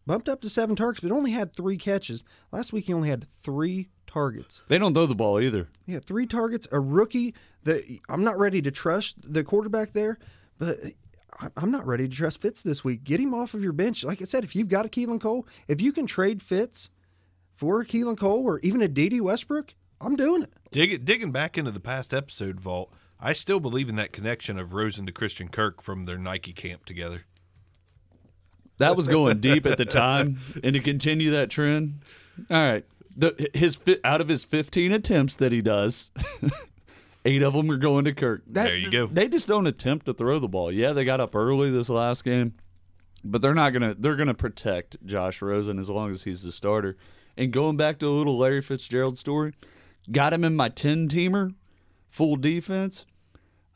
[0.09, 2.25] Bumped up to seven targets, but only had three catches.
[2.51, 4.63] Last week he only had three targets.
[4.67, 5.69] They don't throw the ball either.
[5.85, 6.67] Yeah, three targets.
[6.73, 7.35] A rookie
[7.65, 10.19] that I'm not ready to trust the quarterback there,
[10.59, 10.79] but
[11.39, 13.05] I- I'm not ready to trust Fitz this week.
[13.05, 14.03] Get him off of your bench.
[14.03, 16.89] Like I said, if you've got a Keelan Cole, if you can trade Fitz
[17.55, 20.53] for a Keelan Cole or even a Dede Westbrook, I'm doing it.
[20.73, 24.73] Dig, digging back into the past episode vault, I still believe in that connection of
[24.73, 27.25] Rosen to Christian Kirk from their Nike camp together.
[28.79, 32.01] That was going deep at the time, and to continue that trend.
[32.51, 32.85] All right,
[33.17, 36.11] the, his out of his 15 attempts that he does,
[37.25, 38.43] eight of them are going to Kirk.
[38.49, 39.07] That- There you go.
[39.07, 40.71] They just don't attempt to throw the ball.
[40.73, 42.55] Yeah, they got up early this last game,
[43.25, 43.95] but they're not gonna.
[43.99, 46.97] They're gonna protect Josh Rosen as long as he's the starter.
[47.37, 49.53] And going back to a little Larry Fitzgerald story,
[50.11, 51.55] got him in my 10 teamer,
[52.09, 53.07] full defense.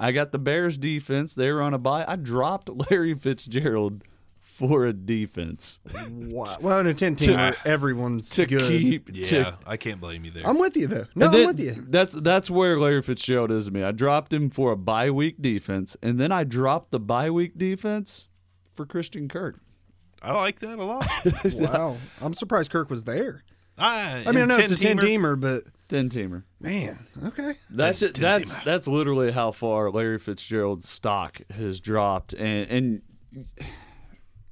[0.01, 1.33] I got the Bears defense.
[1.35, 2.05] They were on a bye.
[2.09, 4.03] I dropped Larry Fitzgerald
[4.59, 5.81] for a defense
[6.11, 6.57] Wow.
[6.61, 8.69] Well, in a 10 teamer, everyone's to good.
[8.69, 9.11] keep.
[9.13, 10.47] Yeah, to, I can't blame you there.
[10.47, 11.07] I'm with you, though.
[11.15, 11.87] No, and I'm with you.
[11.89, 13.83] That's that's where Larry Fitzgerald is to me.
[13.83, 17.57] I dropped him for a bye week defense, and then I dropped the bye week
[17.59, 18.29] defense
[18.73, 19.59] for Christian Kirk.
[20.21, 21.07] I like that a lot.
[21.55, 21.97] Wow.
[22.21, 23.43] I'm surprised Kirk was there.
[23.79, 26.45] I, I mean, I know it's a 10 teamer, but Ten teamer.
[26.61, 27.55] man, okay.
[27.71, 28.15] That's it.
[28.15, 33.03] That's that's literally how far Larry Fitzgerald's stock has dropped, and and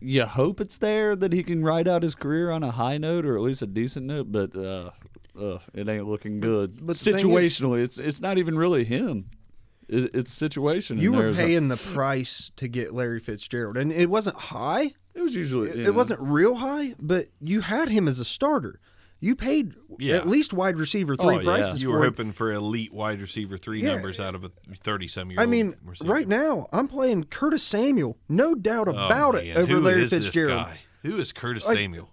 [0.01, 3.25] you hope it's there that he can ride out his career on a high note
[3.27, 4.91] or at least a decent note, but uh,
[5.39, 6.87] uh it ain't looking good.
[6.87, 9.31] but the thing is- situationally, it's it's not even really him.
[9.89, 10.99] It, it's situation.
[10.99, 14.95] You were paying the price to get Larry Fitzgerald, and it wasn't high.
[15.15, 18.79] it was usually It, it wasn't real high, but you had him as a starter.
[19.21, 20.17] You paid Yeah.
[20.17, 21.45] at least wide receiver three Oh, yeah.
[21.45, 22.05] prices You were him.
[22.05, 23.93] hoping for elite wide receiver three Yeah.
[23.95, 24.51] numbers out of a
[24.83, 25.41] thirty-some year.
[25.41, 30.07] I mean, right now I'm playing Curtis Samuel, no doubt oh, about it, over Larry
[30.09, 30.67] Fitzgerald.
[31.03, 32.11] Who is Curtis Like- Samuel?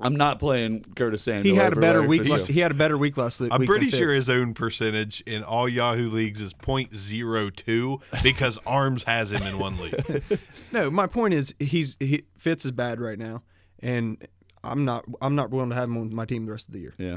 [0.00, 1.42] I'm not playing Curtis Samuel.
[1.42, 2.20] He had a better Larry week.
[2.22, 2.48] Fitzgerald.
[2.50, 3.50] He had a better week last week.
[3.52, 4.26] I'm pretty sure Fitz.
[4.26, 9.76] his own percentage in all Yahoo leagues is .02 because Arms has him in one
[9.78, 10.22] league.
[10.72, 13.42] No, my point is he's he, Fitz is bad right now,
[13.80, 14.18] and
[14.64, 16.80] I'm not I'm not willing to have him on my team the rest of the
[16.80, 16.94] year.
[16.98, 17.16] Yeah.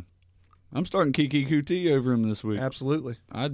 [0.74, 2.60] I'm starting Keke Coutee over him this week.
[2.60, 3.18] Absolutely.
[3.30, 3.50] I,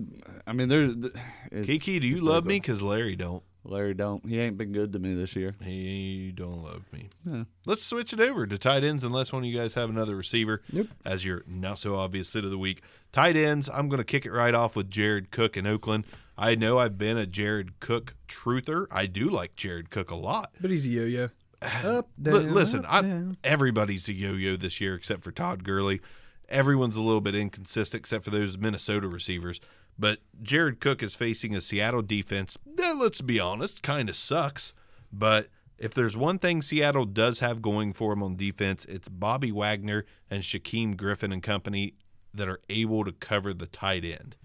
[0.45, 2.49] I mean, there's it's- Keke, do you love ugly.
[2.49, 2.59] me?
[2.59, 3.41] Because Larry don't.
[3.63, 4.23] Larry don't.
[4.29, 5.55] He ain't been good to me this year.
[5.63, 7.09] He don't love me.
[7.25, 7.43] Yeah.
[7.65, 10.61] Let's switch it over to tight ends unless one of you guys have another receiver
[10.71, 10.87] Nope.
[11.03, 12.81] as your not so obvious sit of the week.
[13.11, 16.05] Tight ends, I'm going to kick it right off with Jared Cook in Oakland.
[16.37, 18.85] I know I've been a Jared Cook truther.
[18.91, 20.51] I do like Jared Cook a lot.
[20.61, 21.29] But he's a yo-yo.
[21.61, 26.01] Up, down, listen, up, I, everybody's a yo-yo this year except for Todd Gurley.
[26.49, 29.59] Everyone's a little bit inconsistent except for those Minnesota receivers.
[29.99, 34.73] But Jared Cook is facing a Seattle defense that, let's be honest, kind of sucks.
[35.11, 35.47] But
[35.77, 40.05] if there's one thing Seattle does have going for them on defense, it's Bobby Wagner
[40.29, 41.95] and Shaquem Griffin and company
[42.33, 44.35] that are able to cover the tight end.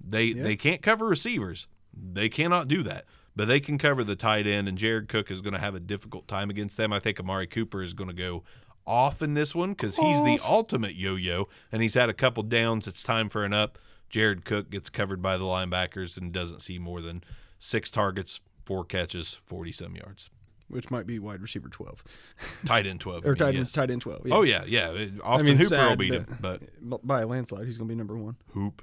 [0.00, 1.66] They they can't cover receivers.
[1.92, 3.06] They cannot do that.
[3.36, 5.80] But they can cover the tight end, and Jared Cook is going to have a
[5.80, 6.92] difficult time against them.
[6.92, 8.44] I think Amari Cooper is going to go
[8.86, 12.86] off in this one because he's the ultimate yo-yo, and he's had a couple downs.
[12.86, 13.78] It's time for an up.
[14.08, 17.24] Jared Cook gets covered by the linebackers and doesn't see more than
[17.58, 20.30] six targets, four catches, forty-some yards.
[20.68, 22.04] which might be wide receiver 12
[22.66, 23.24] Tight end twelve.
[23.24, 23.72] I or mean, tight, yes.
[23.72, 24.28] tight end 12.
[24.30, 25.06] Oh yeah, yeah.
[25.24, 26.60] Austin mean, Hooper will beat him, but
[27.04, 28.36] by a landslide, he's going to be number one.
[28.52, 28.82] Hoop.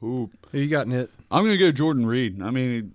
[0.00, 0.30] Hoop.
[0.52, 1.10] Who you got in it?
[1.30, 2.40] I'm gonna go Jordan Reed.
[2.42, 2.92] I mean,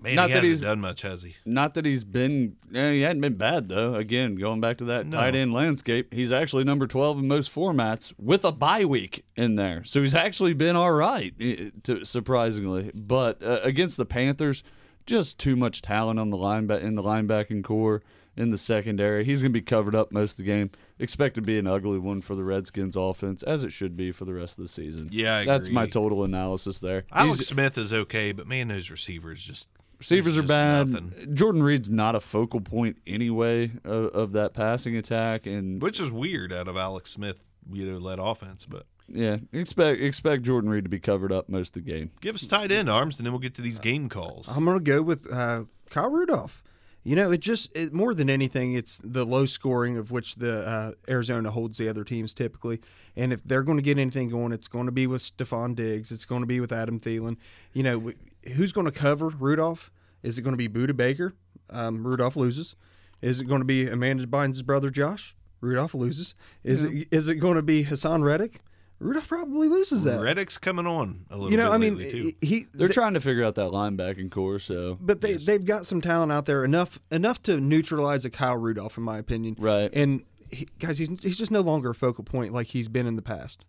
[0.00, 1.34] Man, not he that hasn't he's done much, has he?
[1.44, 2.56] not that he's been.
[2.74, 3.94] eh, he hadn't been bad though.
[3.96, 5.18] Again, going back to that No.
[5.18, 9.56] tight end landscape, he's actually number 12 in most formats with a bye week in
[9.56, 9.82] there.
[9.84, 11.70] So he's actually been all right, eh,
[12.04, 12.90] surprisingly.
[12.94, 14.62] But uh, against the Panthers,
[15.06, 18.02] just too much talent on the lineback in the linebacking corps
[18.36, 19.24] in the secondary.
[19.24, 20.70] He's gonna be covered up most of the game.
[20.98, 24.24] Expect to be an ugly one for the Redskins offense, as it should be for
[24.24, 25.08] the rest of the season.
[25.12, 27.04] Yeah, I that's my total analysis there.
[27.12, 29.68] Alex He's- Smith is okay, but man, those receivers just
[30.00, 30.88] Receivers are just bad.
[30.88, 31.34] nothing.
[31.34, 36.10] Jordan Reed's not a focal point anyway of, of that passing attack, and which is
[36.10, 37.38] weird out of Alex Smith,
[37.72, 38.66] you know, led offense.
[38.68, 42.10] But yeah, expect expect Jordan Reed to be covered up most of the game.
[42.20, 44.48] give us tight end arms, and then we'll get to these game calls.
[44.48, 46.62] I'm going to go with uh, Kyle Rudolph.
[47.04, 50.66] You know, it just it, more than anything, it's the low scoring of which the
[50.66, 52.80] uh, Arizona holds the other teams typically.
[53.14, 56.10] And if they're going to get anything going, it's going to be with Stefon Diggs.
[56.10, 57.36] It's going to be with Adam Thielen.
[57.74, 58.12] You know,
[58.54, 59.92] who's going to cover Rudolph?
[60.22, 61.34] Is it going to be Budda Baker?
[61.68, 62.74] Um, Rudolph loses.
[63.20, 65.36] Is it going to be Amanda Bynes' brother Josh?
[65.60, 66.34] Rudolph loses.
[66.62, 68.60] Is it is it going to be Haason Reddick?
[69.00, 70.20] Rudolph probably loses that.
[70.20, 71.52] Reddick's coming on a little bit.
[71.52, 74.58] you know, bit I mean, lately, he They're trying to figure out that linebacking corps,
[74.58, 78.56] so but they they've got some talent out there enough enough to neutralize a Kyle
[78.56, 79.56] Rudolph in my opinion.
[79.58, 79.90] Right.
[79.92, 83.16] And he, guys, he's he's just no longer a focal point like he's been in
[83.16, 83.64] the past.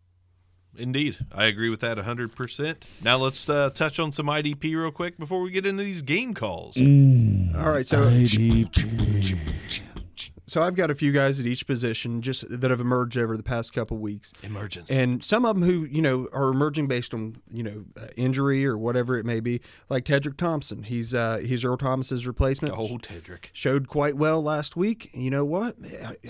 [0.78, 3.04] Indeed, I agree with that 100%.
[3.04, 6.34] Now let's uh, touch on some IDP real quick before we get into these game
[6.34, 6.76] calls.
[6.78, 6.84] All
[7.72, 9.82] right, so IDP.
[10.48, 13.44] so I've got a few guys at each position just that have emerged over the
[13.44, 14.34] past couple weeks.
[14.44, 14.90] Emergence.
[14.90, 18.66] and some of them who you know are emerging based on you know uh, injury
[18.66, 20.84] or whatever it may be, like Tedric Thompson.
[20.84, 22.74] He's uh, he's Earl Thomas's replacement.
[22.78, 23.46] oh, Tedric.
[23.54, 25.10] Showed quite well last week.
[25.14, 25.76] You know what?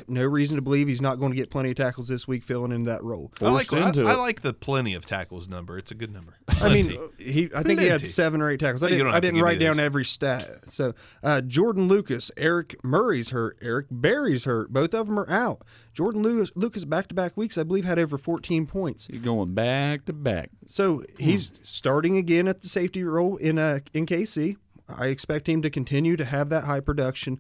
[0.08, 2.72] No reason to believe he's not going to get plenty of tackles this week, filling
[2.72, 3.32] in that role.
[3.42, 5.78] I like, into I, I like the plenty of tackles number.
[5.78, 6.36] It's a good number.
[6.48, 7.50] I mean, he.
[7.56, 8.84] I think he had seven or eight tackles.
[8.84, 9.08] I didn't.
[9.08, 10.70] I didn't write down every stat.
[10.70, 10.94] So,
[11.24, 14.72] uh, Jordan Lucas, Eric Murray's hurt, Eric Berry's hurt.
[14.72, 15.64] Both of them are out.
[15.94, 19.08] Jordan Lucas, Lucas back to back weeks, I believe, had over 14 points.
[19.10, 20.50] You're going back to back.
[20.68, 21.24] So Hmm.
[21.24, 24.58] he's starting again at the safety role in uh, in KC.
[24.88, 27.40] I expect him to continue to have that high production.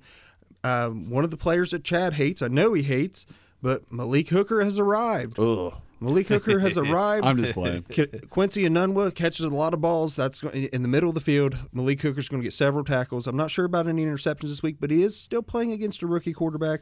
[0.64, 3.28] Um, one of the players that Chad hates, I know he hates,
[3.62, 5.38] but Malik Hooker has arrived.
[5.40, 5.74] Ugh.
[6.00, 7.26] Malik Hooker has arrived.
[7.26, 7.84] I'm just playing.
[7.84, 10.16] Qu- Quincy Enunwa catches a lot of balls.
[10.16, 11.58] That's in the middle of the field.
[11.74, 13.28] Malik Hooker's going to get several tackles.
[13.28, 16.08] I'm not sure about any interceptions this week, but he is still playing against a
[16.08, 16.82] rookie quarterback.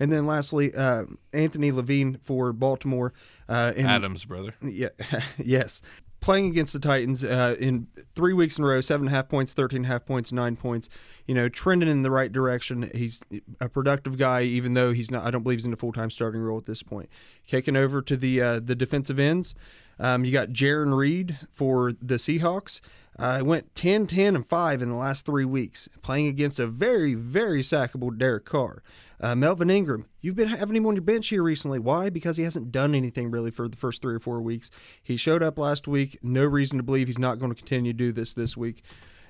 [0.00, 3.12] And then lastly, uh, Anthony Levine for Baltimore.
[3.48, 4.54] Uh, in, Adams, brother.
[4.62, 4.88] yeah,
[5.38, 5.82] yes.
[6.22, 9.28] Playing against the Titans uh, in three weeks in a row, seven and a half
[9.28, 10.88] points, thirteen and a half points, nine points.
[11.26, 12.90] You know, trending in the right direction.
[12.94, 13.20] He's
[13.60, 15.24] a productive guy, even though he's not.
[15.24, 17.10] I don't believe he's in a full time starting role at this point.
[17.46, 19.54] Kicking over to the uh, the defensive ends,
[19.98, 22.80] um, you got Jarran Reed for the Seahawks.
[23.18, 27.14] Uh, went 10, 10, and 5 in the last three weeks, playing against a very,
[27.14, 28.82] very sackable Derek Carr.
[29.20, 31.78] Uh, Melvin Ingram, you've been having him on your bench here recently.
[31.78, 32.10] Why?
[32.10, 34.70] Because he hasn't done anything really for the first three or four weeks.
[35.00, 36.18] He showed up last week.
[36.22, 38.82] No reason to believe he's not going to continue to do this this week.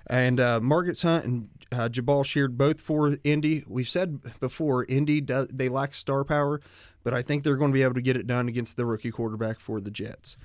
[0.07, 3.65] And uh, Hunt and uh, Jabaal Sheard both for Indy.
[3.67, 6.61] We've said before, Indy does, they lack star power,
[7.05, 9.11] but I think they're going to be able to get it done against the rookie
[9.11, 10.39] quarterback for the Jets.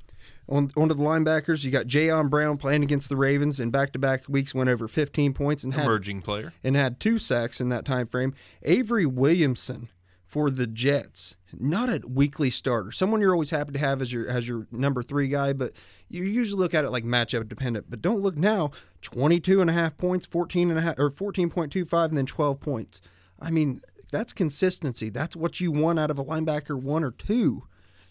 [0.49, 4.29] On, on to the linebackers, you got Jayon Brown playing against the Ravens in back-to-back
[4.29, 6.53] weeks, went over 15 points and had Emerging player.
[6.63, 8.33] and had two sacks in that time frame.
[8.63, 9.89] Avery Williamson
[10.25, 14.27] for the Jets, not a weekly starter, someone you're always happy to have as your
[14.29, 15.73] as your number three guy, but
[16.09, 17.87] you usually look at it like matchup dependent.
[17.89, 18.71] But don't look now,
[19.01, 23.01] 22 and a half points, 14 and a half or 14.25 and then 12 points.
[23.39, 25.09] I mean, that's consistency.
[25.09, 27.63] That's what you want out of a linebacker one or two.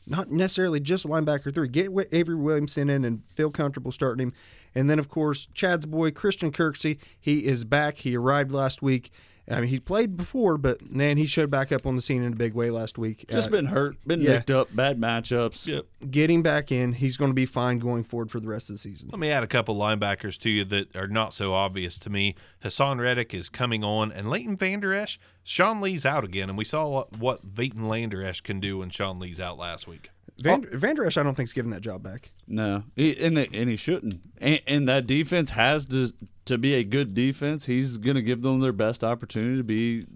[0.06, 1.68] Not necessarily just linebacker three.
[1.68, 4.32] Get Avery Williamson in and feel comfortable starting him.
[4.74, 7.98] And then, of course, Chad's boy, Christian Kirksey, he is back.
[7.98, 9.10] He arrived last week.
[9.48, 12.32] I mean, he played before, but man, he showed back up on the scene in
[12.32, 13.24] a big way last week.
[13.30, 14.32] Just Uh, been hurt, been yeah.
[14.32, 15.68] nicked up, bad matchups.
[15.68, 15.86] Yep.
[16.10, 16.94] getting back in.
[16.94, 19.08] He's going to be fine going forward for the rest of the season.
[19.12, 22.34] Let me add a couple linebackers to you that are not so obvious to me.
[22.64, 26.64] Haason Reddick is coming on, and Leighton Vander Esch, Sean Lee's out again, and we
[26.64, 30.10] saw what, what Leighton Vander Esch can do when Sean Lee's out last week.
[30.38, 30.76] Van, oh.
[30.76, 32.32] Vander Esch, I don't think, is giving that job back.
[32.46, 34.20] No, he, and they, and he shouldn't.
[34.38, 36.12] And, and that defense has to
[36.44, 37.66] to be a good defense.
[37.66, 40.06] He's going to give them their best opportunity to be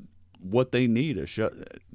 [0.43, 1.53] what they need a shut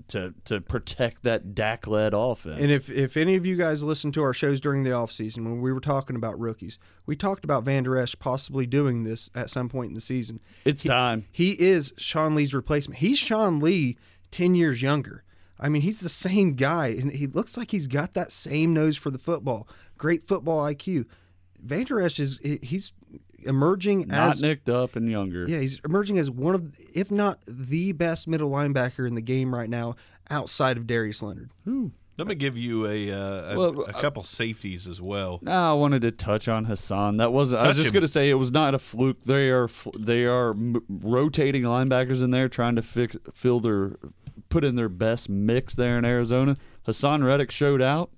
[0.08, 2.62] to to protect that Dak led offense.
[2.62, 5.62] And if, if any of you guys listened to our shows during the offseason when
[5.62, 9.70] we were talking about rookies, we talked about Vander Esch possibly doing this at some
[9.70, 10.40] point in the season.
[10.64, 11.26] it's time.
[11.32, 13.00] He is Sean Lee's replacement.
[13.00, 13.98] He's Sean Lee
[14.32, 15.24] 10 years younger.
[15.60, 18.98] I mean, he's the same guy, and he looks like he's got that same nose
[18.98, 19.68] for the football.
[19.98, 21.06] Great football IQ.
[21.62, 22.92] Vander Esch is he's
[23.44, 25.46] emerging as Not as nicked up and younger.
[25.48, 29.54] yeah, he's emerging as one of, if not the best middle linebacker in the game
[29.54, 29.96] right now,
[30.30, 31.50] outside of Darius Leonard.
[32.18, 35.40] Let me give you a uh, a, Well, a couple safeties as well.
[35.42, 37.18] No, I wanted to touch on Haason.
[37.18, 37.62] That wasn't.
[37.62, 39.22] I was just going to say it was not a fluke.
[39.24, 39.68] They are
[40.00, 40.54] they are
[40.88, 43.98] rotating linebackers in there, trying to fix fill their
[44.56, 46.56] put in their best mix there in Arizona.
[46.88, 48.10] Haason Reddick showed out.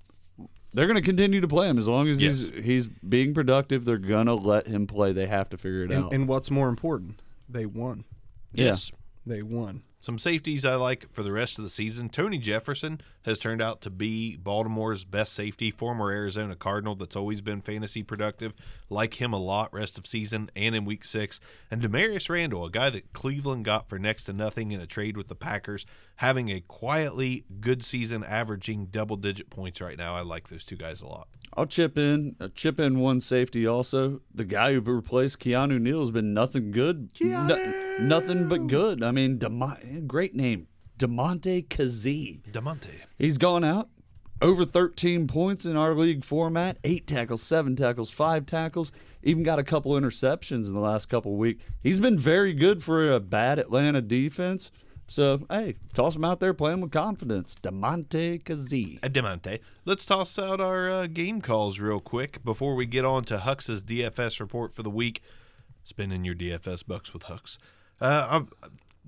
[0.72, 3.84] They're going to continue to play him as long as he's he's being productive.
[3.84, 5.12] They're going to let him play.
[5.12, 6.12] They have to figure it And, out.
[6.12, 8.04] and what's more important, they won.
[8.52, 8.66] Yeah.
[8.66, 8.92] Yes.
[9.26, 9.82] They won.
[10.00, 12.08] Some safeties I like for the rest of the season.
[12.08, 17.40] Tony Jefferson has turned out to be Baltimore's best safety, former Arizona Cardinal that's always
[17.40, 18.52] been fantasy productive.
[18.88, 21.40] Like him a lot rest of season and in week six.
[21.70, 25.16] And Damarious Randall, a guy that Cleveland got for next to nothing in a trade
[25.16, 25.84] with the Packers,
[26.16, 30.14] having a quietly good season, averaging double digit points right now.
[30.14, 31.28] I like those two guys a lot.
[31.54, 32.36] I'll chip in.
[32.40, 34.20] I'll chip in one safety also.
[34.34, 37.10] The guy who replaced Keanu Neal has been nothing good.
[37.20, 39.02] No- nothing but good.
[39.02, 39.76] I mean, Demo-
[40.06, 40.68] great name.
[40.98, 42.40] Damontae Kazee.
[42.50, 43.00] Damontae.
[43.18, 43.88] He's gone out.
[44.40, 46.78] Over 13 points in our league format.
[46.84, 48.92] Eight tackles, seven tackles, five tackles.
[49.22, 51.62] Even got a couple interceptions in the last couple of weeks.
[51.82, 54.70] He's been very good for a bad Atlanta defense.
[55.08, 57.56] So hey, toss him out there playing with confidence.
[57.62, 58.98] Damontae Kazee.
[59.02, 59.60] Uh, Damontae.
[59.84, 63.82] Let's toss out our uh, game calls real quick before we get on to Hux's
[63.82, 65.22] DFS report for the week.
[65.82, 67.56] Spending your DFS bucks with Hux.
[68.00, 68.48] Uh, I'm,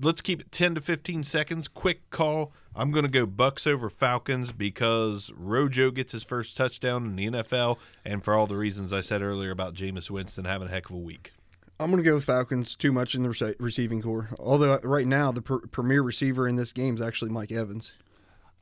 [0.00, 1.68] let's keep it 10 to 15 seconds.
[1.68, 2.52] Quick call.
[2.74, 7.26] I'm going to go Bucks over Falcons because Rojo gets his first touchdown in the
[7.26, 10.88] NFL, and for all the reasons I said earlier about Jameis Winston having a heck
[10.88, 11.32] of a week.
[11.78, 14.28] I'm going to go with Falcons too much in the rece- receiving corps.
[14.38, 17.92] Although uh, right now the pr- premier receiver in this game is actually Mike Evans.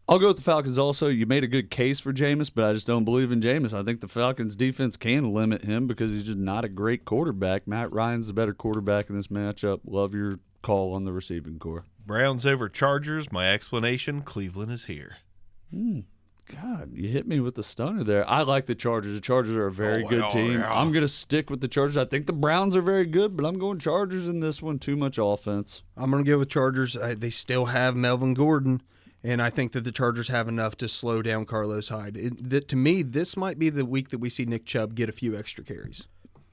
[0.09, 1.09] I'll go with the Falcons also.
[1.09, 3.75] You made a good case for Jameis, but I just don't believe in Jameis.
[3.75, 7.69] I think the Falcons defense can limit him because he's just not a great quarterback.
[7.69, 9.81] Matt Ryan's the better quarterback in this matchup.
[9.85, 11.85] Love your call on the receiving corps.
[12.07, 13.31] Browns over Chargers.
[13.33, 15.19] My explanation Cleveland is here.
[15.71, 16.01] Hmm.
[16.63, 18.27] God, you hit me with the stunner there.
[18.27, 19.15] I like the Chargers.
[19.15, 20.53] The Chargers are a very Oh, good yeah, team.
[20.53, 20.73] yeah.
[20.73, 21.99] I'm going to stick with the Chargers.
[21.99, 24.79] I think the Browns are very good, but I'm going Chargers in this one.
[24.79, 25.83] Too much offense.
[25.95, 26.97] I'm going to go with Chargers.
[26.97, 28.81] I, they still have Melvin Gordon,
[29.23, 32.17] and I think that the Chargers have enough to slow down Carlos Hyde.
[32.17, 35.11] It, that, to me, this might be the week that we see Nick Chubb get
[35.11, 36.05] a few extra carries.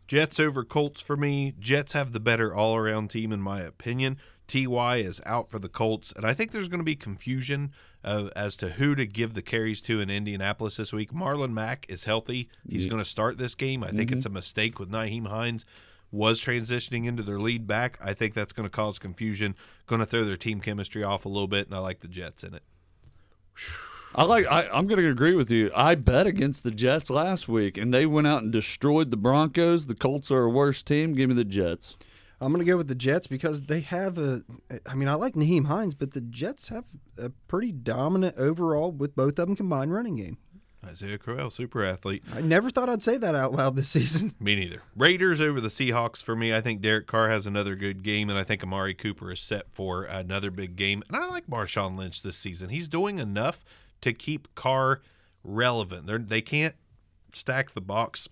[0.07, 1.53] Jets over Colts for me.
[1.59, 4.17] Jets have the better all around team, in my opinion.
[4.47, 7.71] Ty is out for the Colts, and I think there's going to be confusion
[8.03, 11.11] uh, as to who to give the carries to in Indianapolis this week.
[11.11, 12.49] Marlon Mack is healthy.
[12.69, 13.83] He's going to start this game.
[13.83, 15.65] I think it's a mistake with Nyheim Hines
[16.11, 17.97] was transitioning into their lead back.
[18.01, 19.55] I think that's going to cause confusion,
[19.87, 22.43] going to throw their team chemistry off a little bit, and I like the Jets
[22.43, 22.63] in it.
[24.17, 24.47] I like.
[24.47, 25.69] I, I'm going to agree with you.
[25.75, 29.87] I bet against the Jets last week, and they went out and destroyed the Broncos.
[29.87, 31.13] The Colts are a worse team.
[31.13, 31.97] Give me the Jets.
[32.39, 34.43] I'm going to go with the Jets because they have a.
[34.85, 36.85] I mean, I like Nyheim Hines, but the Jets have
[37.17, 40.37] a pretty dominant overall with both of them combined running game.
[40.85, 42.23] Isaiah Crowell, super athlete.
[42.33, 44.35] I never thought I'd say that out loud this season.
[44.39, 44.81] Me neither.
[44.95, 46.53] Raiders over the Seahawks for me.
[46.53, 49.65] I think Derek Carr has another good game, and I think Amari Cooper is set
[49.71, 51.03] for another big game.
[51.07, 52.69] And I like Marshawn Lynch this season.
[52.69, 53.65] He's doing enough
[54.01, 55.01] to keep Carr
[55.43, 56.07] relevant.
[56.07, 56.75] They're, they can't
[57.33, 58.27] stack the box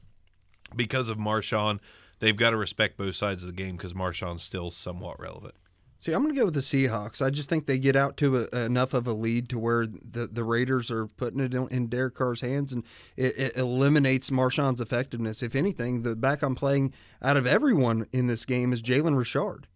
[0.75, 1.79] because of Marshawn.
[2.19, 5.55] They've got to respect both sides of the game because Marshawn's still somewhat relevant.
[6.03, 7.25] See, I'm going to go with the Seahawks.
[7.25, 10.27] I just think they get out to a, enough of a lead to where the,
[10.27, 12.83] the Raiders are putting it in, in Derek Carr's hands, and
[13.15, 15.41] it, it eliminates Marshawn's effectiveness.
[15.41, 19.67] If anything, the back I'm playing out of everyone in this game is Jalen Richard.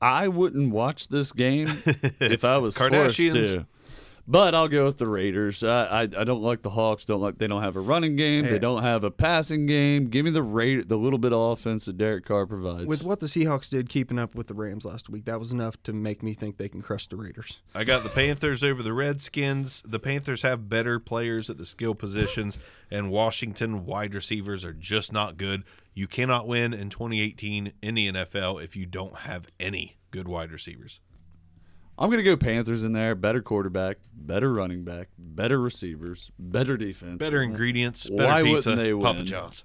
[0.00, 1.82] I wouldn't watch this game
[2.18, 3.66] if I was forced to.
[4.26, 5.64] But I'll go with the Raiders.
[5.64, 7.04] I, I I don't like the Hawks.
[7.04, 8.44] Don't like they don't have a running game.
[8.44, 10.08] They don't have a passing game.
[10.08, 12.86] Give me the Ra- the little bit of offense that Derek Carr provides.
[12.86, 15.82] With what the Seahawks did keeping up with the Rams last week, that was enough
[15.82, 17.58] to make me think they can crush the Raiders.
[17.74, 19.82] I got the Panthers over the Redskins.
[19.84, 22.58] The Panthers have better players at the skill positions,
[22.90, 25.64] and Washington wide receivers are just not good.
[25.94, 30.52] You cannot win in 2018 in the NFL if you don't have any good wide
[30.52, 31.00] receivers.
[32.02, 33.14] I'm gonna go Panthers in there.
[33.14, 38.76] Better quarterback, better running back, better receivers, better defense, Better ingredients, better Why pizza, wouldn't
[38.78, 39.04] they win?
[39.04, 39.22] Papa?
[39.22, 39.64] John's.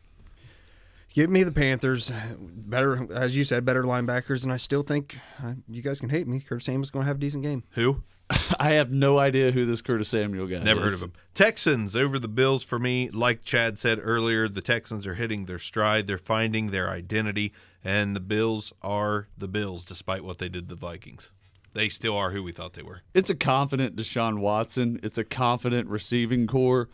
[1.15, 2.11] Give me the Panthers.
[2.39, 6.27] Better, as you said, better linebackers, and I still think uh, you guys can hate
[6.27, 6.39] me.
[6.39, 7.63] Curtis Samuel's going to have a decent game.
[7.71, 8.03] Who?
[8.59, 10.59] I have no idea who this Curtis Samuel guy.
[10.59, 10.85] Never is.
[10.85, 11.13] heard of him.
[11.33, 13.09] Texans over the Bills for me.
[13.09, 16.05] Like Chad said earlier, the Texans are hitting their stride.
[16.05, 17.51] They're finding their identity,
[17.83, 21.31] and the Bills are the Bills, despite what they did to the Vikings.
[21.77, 23.03] They still are who we thought they were.
[23.13, 24.99] It's a confident Deshaun Watson.
[25.03, 26.89] It's a confident receiving corps.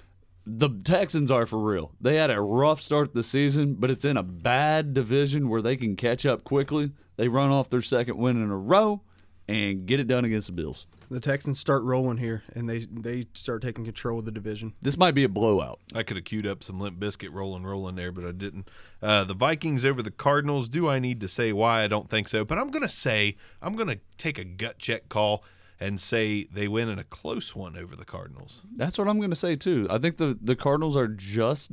[0.46, 1.94] The Texans are for real.
[2.02, 5.78] They had a rough start the season, but it's in a bad division where they
[5.78, 6.92] can catch up quickly.
[7.16, 9.04] They run off their second win in a row
[9.48, 10.88] and get it done against the Bills.
[11.10, 14.74] The Texans start rolling here, and they they start taking control of the division.
[14.82, 15.80] This might be a blowout.
[15.94, 18.70] I could have queued up some Limp Bizkit rolling, rolling there, but I didn't.
[19.02, 20.70] Uh, the Vikings over the Cardinals.
[20.70, 21.84] Do I need to say why?
[21.84, 22.44] I don't think so.
[22.44, 25.44] But I'm going to say, I'm going to take a gut check call
[25.80, 28.61] and say they win in a close one over the Cardinals.
[28.76, 29.88] That's what I'm going to say too.
[29.90, 31.72] I think the the Cardinals are just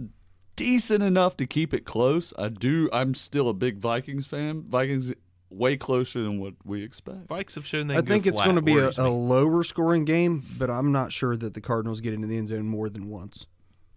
[0.56, 2.34] decent enough to keep it close.
[2.38, 2.90] I do.
[2.92, 4.64] I'm still a big Vikings fan.
[4.64, 5.14] Vikings
[5.50, 7.26] way closer than what we expect.
[7.26, 9.62] Vikes have shown they I can go think it's going to be a, a lower
[9.64, 12.88] scoring game, but I'm not sure that the Cardinals get into the end zone more
[12.88, 13.46] than once.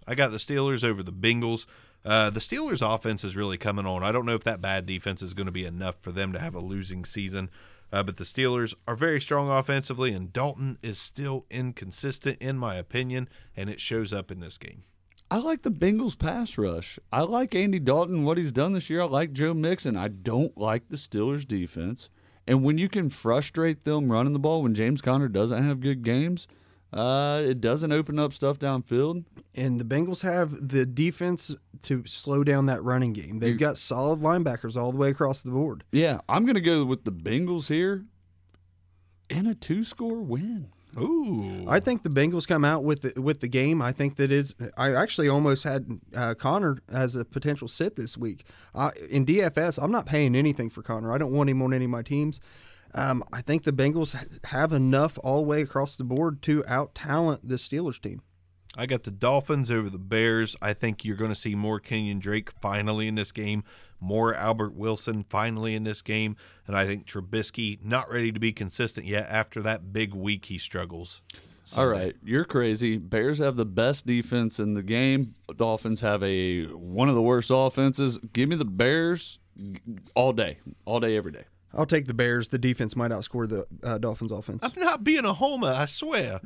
[0.08, 1.66] I got the Steelers over the Bengals.
[2.04, 4.04] Uh, the Steelers' offense is really coming on.
[4.04, 6.40] I don't know if that bad defense is going to be enough for them to
[6.40, 7.50] have a losing season.
[7.94, 12.76] Uh, but the Steelers are very strong offensively, and Dalton is still inconsistent, in my
[12.76, 14.84] opinion, and it shows up in this game.
[15.34, 17.00] I like the Bengals pass rush.
[17.12, 19.02] I like Andy Dalton, what he's done this year.
[19.02, 19.98] I like Joe Mixon.
[19.98, 22.10] I don't like the Steelers defense.
[22.46, 26.04] And when you can frustrate them running the ball when James Conner doesn't have good
[26.04, 26.48] games,
[26.94, 29.26] uh, it doesn't open up stuff downfield.
[29.56, 33.40] And the Bengals have the defense to slow down that running game.
[33.40, 35.84] They've got solid linebackers all the way across the board.
[35.92, 38.06] Yeah, I'm going to go with the Bengals here.
[39.32, 40.70] and a two score win.
[41.00, 41.66] Ooh.
[41.68, 43.82] I think the Bengals come out with the, with the game.
[43.82, 44.54] I think that is.
[44.78, 48.46] I actually almost had uh, Conner as a potential sit this week.
[48.76, 51.12] Uh, in DFS, I'm not paying anything for Conner.
[51.12, 52.40] I don't want him on any of my teams.
[52.96, 54.16] Um, I think the Bengals
[54.46, 58.22] have enough all the way across the board to out talent the Steelers team.
[58.76, 60.56] I got the Dolphins over the Bears.
[60.62, 63.64] I think you're going to see more Kenyan Drake finally in this game,
[64.04, 66.36] more Albert Wilson finally in this game,
[66.68, 70.58] and I think Trubisky not ready to be consistent yet after that big week he
[70.58, 71.22] struggles.
[71.78, 72.98] All right, you're crazy.
[72.98, 75.36] Bears have the best defense in the game.
[75.56, 78.20] Dolphins have a one of the worst offenses.
[78.34, 79.40] Give me the Bears
[80.14, 81.46] all day, all day, every day.
[81.76, 82.50] I'll take the Bears.
[82.50, 84.60] The defense might outscore the uh, Dolphins offense.
[84.64, 86.40] I'm not being a homer, I swear.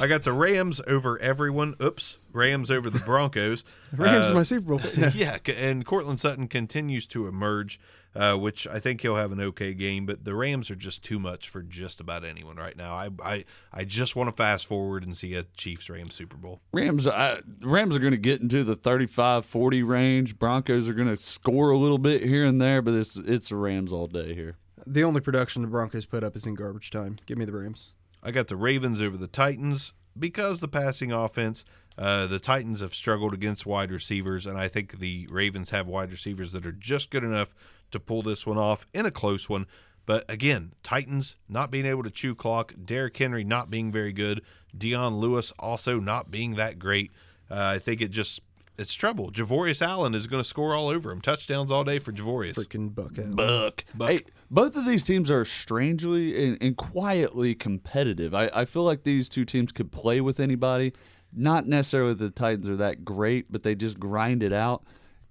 [0.00, 1.74] I got the Rams over everyone.
[1.80, 3.64] Oops, Rams over the Broncos.
[3.96, 4.80] Rams Uh, in my Super Bowl.
[4.96, 5.08] No.
[5.14, 7.78] yeah, and Courtland Sutton continues to emerge,
[8.16, 10.04] uh, which I think he'll have an okay game.
[10.06, 12.94] But the Rams are just too much for just about anyone right now.
[12.94, 16.60] I I, I just want to fast forward and see a Chiefs Rams Super Bowl.
[16.72, 20.38] Rams, I, Rams are going to get into the 35-40 range.
[20.38, 23.56] Broncos are going to score a little bit here and there, but it's it's the
[23.56, 24.56] Rams all day here.
[24.86, 27.16] The only production the Broncos put up is in garbage time.
[27.26, 27.90] Give me the Rams.
[28.22, 31.64] I got the Ravens over the Titans because the passing offense.
[31.98, 36.10] Uh, the Titans have struggled against wide receivers, and I think the Ravens have wide
[36.10, 37.54] receivers that are just good enough
[37.90, 39.66] to pull this one off in a close one.
[40.06, 44.42] But again, Titans not being able to chew clock, Derrick Henry not being very good,
[44.76, 47.12] Dion Lewis also not being that great.
[47.50, 48.40] Uh, I think it just
[48.82, 49.30] it's trouble.
[49.30, 51.22] Javorius Allen is going to score all over him.
[51.22, 52.54] Touchdowns all day for Javorius.
[52.54, 53.36] Freaking buck out.
[53.36, 53.84] Buck.
[53.98, 58.34] Hey, both of these teams are strangely and, and quietly competitive.
[58.34, 60.92] I, I feel like these two teams could play with anybody.
[61.32, 64.84] Not necessarily the Titans are that great, but they just grind it out.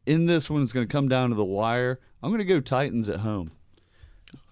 [0.08, 2.00] In this one, it's going to come down to the wire.
[2.24, 3.52] I'm going to go Titans at home.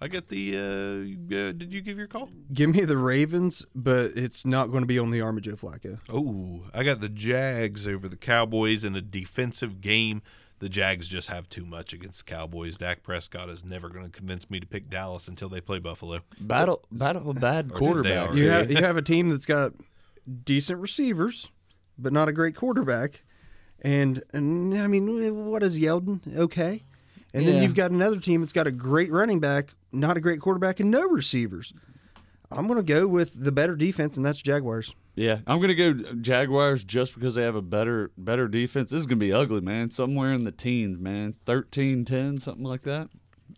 [0.00, 0.56] I get the.
[0.56, 2.30] Uh, uh, did you give your call?
[2.52, 5.56] Give me the Ravens, but it's not going to be on the arm of Joe
[5.56, 5.98] Flacco.
[6.08, 10.22] Oh, I got the Jags over the Cowboys in a defensive game.
[10.58, 12.76] The Jags just have too much against the Cowboys.
[12.76, 16.20] Dak Prescott is never going to convince me to pick Dallas until they play Buffalo.
[16.38, 18.16] Battle, battle bad Or did they quarterbacks.
[18.26, 18.40] already?
[18.40, 19.72] You have you have a team that's got
[20.44, 21.50] decent receivers,
[21.98, 23.22] but not a great quarterback.
[23.82, 26.36] And, and I mean, what is Yeldon?
[26.36, 26.84] Okay.
[27.32, 30.40] And then you've got another team that's got a great running back, not a great
[30.40, 31.72] quarterback, and no receivers.
[32.50, 34.94] I'm going to go with the better defense, and that's Jaguars.
[35.16, 38.90] Yeah, I'm gonna go Jaguars just because they have a better better defense.
[38.90, 39.90] This is gonna be ugly, man.
[39.90, 41.34] Somewhere in the teens, man.
[41.44, 43.08] 13, 10, something like that.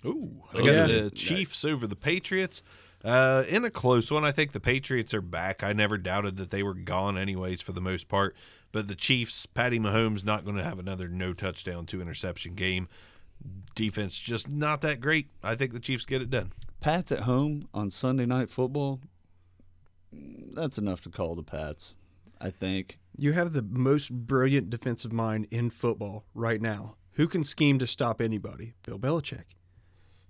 [0.05, 0.87] Ooh, I got Yeah.
[0.87, 2.63] the Chiefs over the Patriots.
[3.05, 5.63] Uh, in a close one, I think the Patriots are back.
[5.63, 8.35] I never doubted that they were gone, anyways, for the most part.
[8.73, 12.89] But the Chiefs, Patty Mahomes, not going to have another no touchdown, two interception game.
[13.75, 15.29] Defense just not that great.
[15.43, 16.53] I think the Chiefs get it done.
[16.81, 19.01] Pats at home on Sunday night football.
[20.13, 21.95] That's enough to call the Pats,
[22.41, 22.99] I think.
[23.17, 26.97] You have the most brilliant defensive mind in football right now.
[27.13, 28.75] Who can scheme to stop anybody?
[28.85, 29.45] Bill Belichick.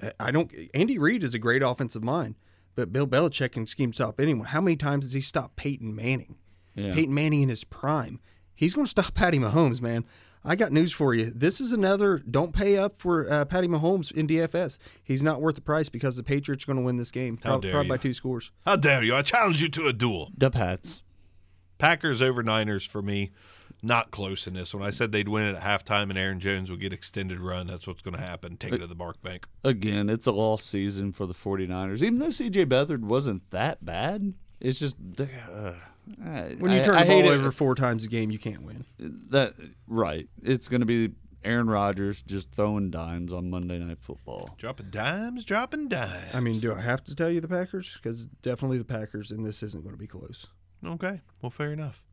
[0.01, 0.53] I- I don't.
[0.75, 2.37] Andy Reid is a great offensive mind,
[2.75, 4.47] but Bill Belichick can scheme to stop anyone.
[4.47, 6.37] How many times has he stopped Peyton Manning?
[6.75, 6.93] Yeah.
[6.95, 8.21] Peyton Manning in his prime.
[8.55, 10.05] He's going to stop Patty Mahomes, man.
[10.45, 11.31] I got news for you.
[11.35, 12.19] This is another.
[12.19, 14.79] Don't pay up for uh, Patty Mahomes in DFS.
[15.05, 17.39] He's not worth the price because the Patriots are going to win this game.
[17.43, 17.93] How Prob- dare probably you.
[17.93, 18.51] by two scores.
[18.67, 19.15] How dare you?
[19.15, 20.33] I challenge you to a duel.
[20.37, 21.05] The Pats.
[21.79, 23.31] Packers over Niners for me.
[23.85, 24.85] Not close in this one.
[24.85, 27.67] I said they'd win it at halftime and Aaron Jones would get extended run.
[27.67, 28.57] That's what's going to happen.
[28.57, 29.45] Take it to the mark Bank.
[29.65, 32.03] Again, it's a lost season for the 49ers.
[32.03, 35.73] Even though CJ Beathard wasn't that bad, it's just uh,
[36.25, 37.37] I- When you turn I the hate ball it.
[37.37, 38.85] over four times a game, you can't win.
[39.31, 39.55] that
[39.87, 40.29] right.
[40.43, 41.11] It's going to be
[41.45, 44.51] Aaron Rodgers just throwing dimes on Monday Night Football.
[44.59, 46.31] Dropping dimes, dropping dimes.
[46.35, 47.99] I mean, do I have to tell you the Packers?
[48.01, 50.47] Because definitely the Packers, and this isn't going to be close.
[50.85, 52.05] Okay, well, fair enough.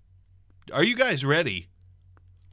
[0.71, 1.69] Are you guys ready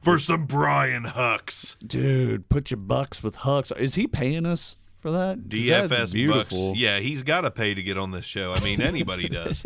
[0.01, 1.75] for some Brian Hux?
[1.85, 3.71] Dude, put your bucks with Hucks.
[3.71, 5.47] Is he paying us for that?
[5.49, 6.69] DFS that's beautiful.
[6.71, 6.79] Bucks.
[6.79, 8.51] Yeah, he's got to pay to get on this show.
[8.53, 9.63] I mean, anybody does.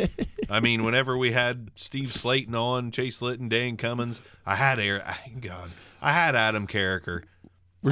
[0.50, 5.04] I mean, whenever we had Steve Slayton on, Chase Litton, Dan Cummins, I had Air.
[5.40, 7.22] God, I had Adam Carriker.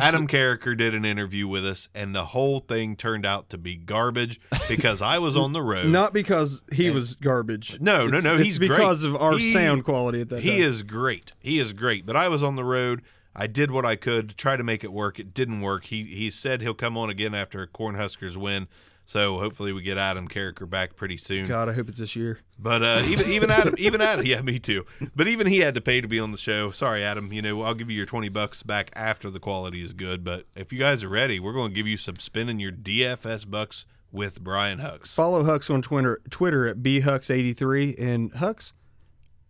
[0.01, 3.75] Adam Carriker did an interview with us, and the whole thing turned out to be
[3.75, 5.87] garbage because I was on the road.
[5.91, 7.81] Not because he was garbage.
[7.81, 8.69] No, no, It's- no, It's he's great.
[8.71, 10.61] because of our He- sound quality at that he time.
[10.63, 11.33] is great.
[11.41, 12.07] He is great.
[12.07, 13.03] But I was on the road.
[13.35, 15.19] I did what I could to try to make it work.
[15.19, 15.85] It didn't work.
[15.85, 18.69] He he said he'll come on again after a Cornhuskers win.
[19.07, 21.49] So hopefully we get Adam Carriker back pretty soon.
[21.49, 22.39] God, I hope it's this year.
[22.59, 24.85] But uh, even even Adam even Adam yeah me too.
[25.17, 26.71] But even he had to pay to be on the show.
[26.71, 27.33] Sorry Adam.
[27.33, 30.23] You know I'll give you your twenty bucks back after the quality is good.
[30.23, 33.51] But if you guys are ready, we're going to give you some spinning your DFS
[33.51, 35.09] bucks with Brian Hux.
[35.09, 38.73] Follow Hux on Twitter, Twitter at bhux83 and Hux.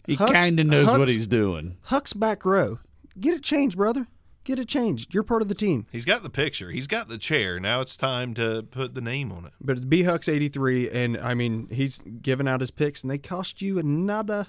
[0.07, 1.77] He kind of knows what he's doing.
[1.89, 2.79] Hux back row.
[3.19, 4.07] Get it changed, brother.
[4.45, 5.13] Get it changed.
[5.13, 5.87] You're part of the team.
[5.93, 6.71] He's got the picture.
[6.71, 7.61] He's got the chair.
[7.61, 9.53] Now it's time to put the name on it.
[9.61, 13.83] But it's bhux83, and I mean he's giving out his picks, and they cost you
[13.83, 14.49] nada.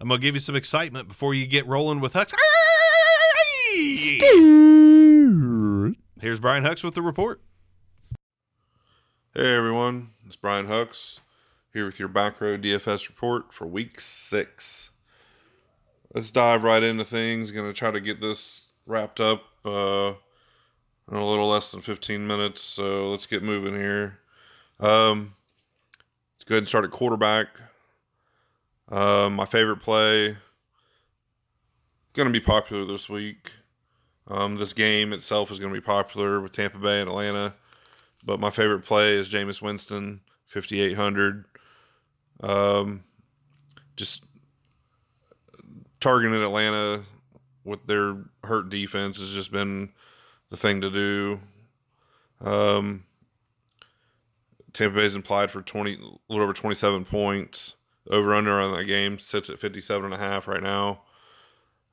[0.00, 2.32] I'm gonna give you some excitement before you get rolling with Hux.
[6.20, 7.40] Here's Brian Hux with the report.
[9.34, 11.20] Hey everyone, it's Brian Hux
[11.72, 14.90] here with your back row DFS report for week six.
[16.12, 17.52] Let's dive right into things.
[17.52, 20.14] To try to get this wrapped up uh,
[21.10, 24.18] in a little less than 15 minutes, so let's get moving here.
[24.80, 25.34] Um,
[26.34, 27.48] let's go ahead and start at quarterback.
[28.88, 30.36] Um, my favorite play
[32.32, 33.52] to be popular this week.
[34.26, 37.54] Um, this game itself is to be popular with Tampa Bay and Atlanta.
[38.24, 41.44] But my favorite play is Jameis Winston, 5,800.
[42.40, 43.04] Um,
[43.96, 44.24] just
[46.00, 47.04] targeting Atlanta
[47.64, 49.90] with their hurt defense has just been
[50.48, 51.40] the thing to do.
[52.40, 53.04] Um,
[54.72, 55.96] Tampa Bay's implied for 20, a
[56.32, 57.76] little over 27 points.
[58.10, 61.02] Over under on that game sits at 57 and a half right now.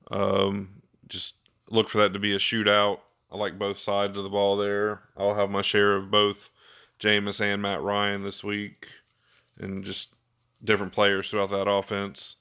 [0.09, 1.35] Um, just
[1.69, 2.99] look for that to be a shootout.
[3.31, 5.01] I like both sides of the ball there.
[5.17, 6.49] I'll have my share of both
[6.99, 8.87] Jameis and Matt Ryan this week,
[9.59, 10.13] and just
[10.63, 12.36] different players throughout that offense.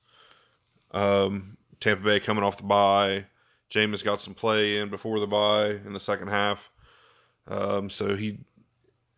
[0.93, 3.27] Um, Tampa Bay coming off the bye.
[3.71, 6.71] Jameis got some play in before the bye in the second half,
[7.49, 8.39] um, so he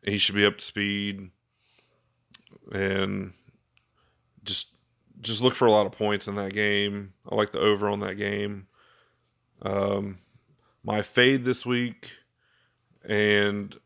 [0.02, 1.30] he should be up to speed,
[2.72, 3.32] and
[4.44, 4.68] just
[5.20, 7.12] just look for a lot of points in that game.
[7.28, 8.68] I like the over on that game.
[9.62, 10.18] Um,
[10.82, 12.10] my fade this week,
[13.04, 13.76] and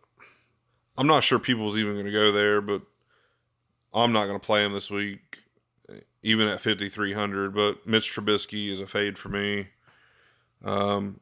[0.97, 2.83] I'm not sure people's even going to go there, but
[3.95, 5.32] I'm not going to play him this week,
[6.23, 7.55] even at 5,300.
[7.55, 9.69] But Mitch Trubisky is a fade for me.
[10.65, 11.21] Um,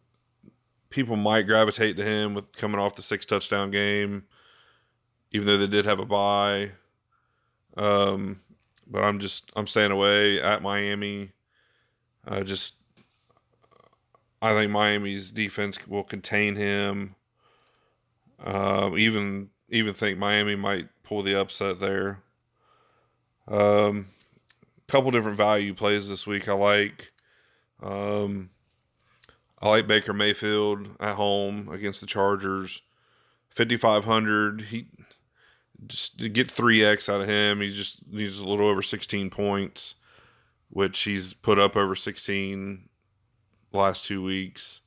[0.91, 4.25] people might gravitate to him with coming off the six touchdown game,
[5.33, 6.73] even though they did have a bye.
[7.77, 8.41] Um,
[8.87, 11.31] but I'm just I'm staying away at Miami.
[12.27, 12.75] I just
[14.43, 17.15] I think Miami's defense will contain him.
[18.43, 22.23] Um, even even think Miami might pull the upset there.
[23.47, 24.09] Um,
[24.91, 26.49] couple different value plays this week.
[26.49, 27.13] I like.
[27.83, 28.51] Um,
[29.61, 32.83] I like Baker Mayfield at home against the Chargers.
[33.49, 34.63] Fifty five hundred.
[34.63, 34.89] He
[35.87, 37.61] just to get three X out of him.
[37.61, 39.95] He just needs a little over sixteen points,
[40.69, 42.89] which he's put up over sixteen
[43.73, 44.81] last two weeks.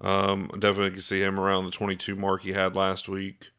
[0.00, 3.50] Um, definitely can see him around the 22 mark he had last week.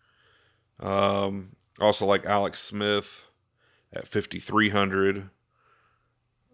[0.80, 3.26] Um, also like Alex Smith
[3.94, 5.30] at 5,300.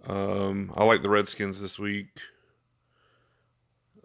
[0.08, 2.08] Um, I like the Redskins this week.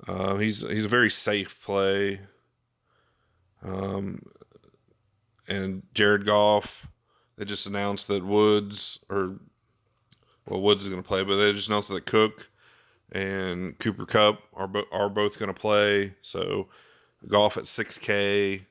[0.07, 2.21] Uh, he's he's a very safe play.
[3.63, 4.23] Um,
[5.49, 6.89] and Jared Goff,
[7.37, 9.39] they just announced that Woods or
[10.47, 12.51] well Woods is going to play, but they just announced that Cook
[13.13, 16.15] and Cooper Kupp are bo- are both going to play.
[16.21, 16.69] So
[17.29, 18.63] Goff at 6K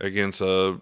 [0.00, 0.80] against a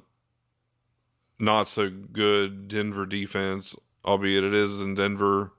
[1.41, 5.53] not so good Denver defense, albeit it is in Denver.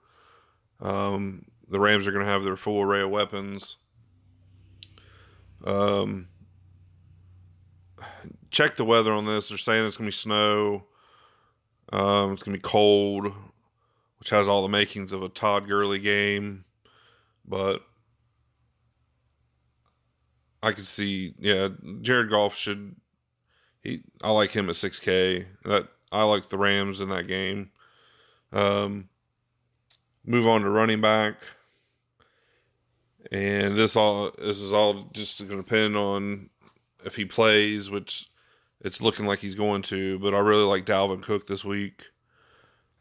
[0.80, 3.78] Um, the Rams are going to have their full array of weapons.
[5.64, 6.30] Um,
[8.50, 9.50] check the weather on this.
[9.50, 10.86] They're saying it's going to be snow.
[11.92, 13.34] Um, it's going to be cold,
[14.20, 16.66] which has all the makings of a Todd Gurley game
[17.50, 17.82] but
[20.62, 21.70] I could see, yeah,
[22.02, 22.96] Jared Goff should.
[23.82, 25.48] He, I like him at six K.
[25.66, 27.72] That I like the Rams in that game.
[28.52, 29.10] Um,
[30.26, 31.42] move on to running back,
[33.32, 36.50] and this all this is all just going to depend on
[37.06, 38.28] if he plays, which
[38.82, 40.20] it's looking like he's going to.
[40.20, 42.08] But I really like Dalvin Cook this week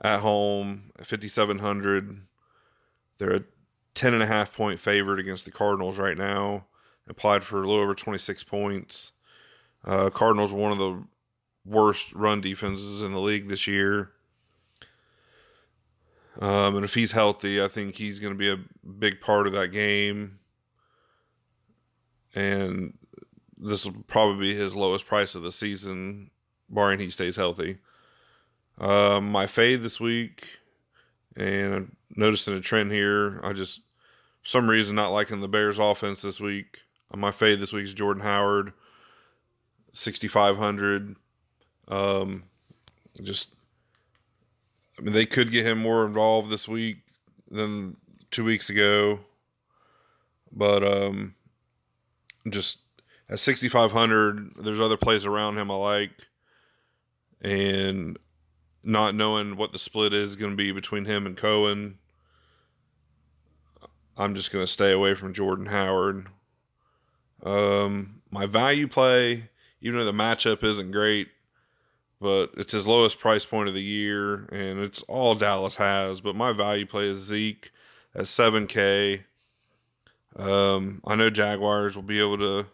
[0.00, 2.22] at home fifty seven hundred.
[3.18, 3.44] They're a
[3.98, 6.66] 10 and a half point favorite against the Cardinals right now.
[7.08, 9.10] Applied for a little over 26 points.
[9.84, 11.02] Uh, Cardinals are one of the
[11.64, 14.12] worst run defenses in the league this year.
[16.38, 19.52] Um, and if he's healthy, I think he's going to be a big part of
[19.54, 20.38] that game.
[22.34, 22.96] And
[23.56, 26.30] this will probably be his lowest price of the season,
[26.68, 27.78] barring he stays healthy.
[28.78, 30.46] Um, my fade this week,
[31.36, 33.40] and I'm noticing a trend here.
[33.42, 33.80] I just
[34.42, 36.82] for some reason not liking the Bears offense this week.
[37.14, 38.72] My fade this week is Jordan Howard,
[39.92, 41.16] 6,500.
[41.88, 42.44] Um,
[43.20, 43.54] just,
[44.98, 46.98] I mean, they could get him more involved this week
[47.50, 47.96] than
[48.30, 49.20] two weeks ago,
[50.50, 51.34] but um,
[52.48, 52.78] just
[53.28, 56.10] at 6,500, there's other plays around him I like,
[57.40, 58.18] and
[58.82, 61.98] not knowing what the split is going to be between him and Cohen,
[64.16, 66.26] I'm just going to stay away from Jordan Howard.
[67.42, 69.50] Um, my value play,
[69.80, 71.28] even though the matchup isn't great,
[72.20, 76.20] but it's his lowest price point of the year, and it's all Dallas has.
[76.20, 77.70] But my value play is Zeke
[78.14, 79.24] at 7K.
[80.36, 82.66] Um, I know Jaguars will be able to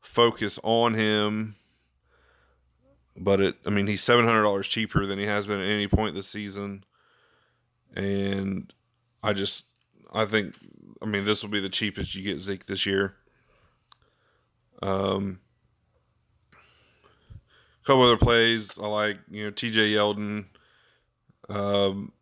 [0.00, 1.56] focus on him,
[3.16, 6.28] but it, I mean, he's $700 cheaper than he has been at any point this
[6.28, 6.84] season.
[7.94, 8.72] And
[9.22, 9.64] I just,
[10.12, 10.54] I think,
[11.02, 13.16] I mean, this will be the cheapest you get Zeke this year.
[14.82, 15.40] Um,
[17.82, 20.46] a couple other plays I like, you know, TJ Yeldon,
[21.48, 22.12] um,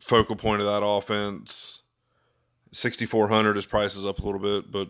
[0.00, 1.80] focal point of that offense.
[2.72, 4.88] 6,400, his price is up a little bit, but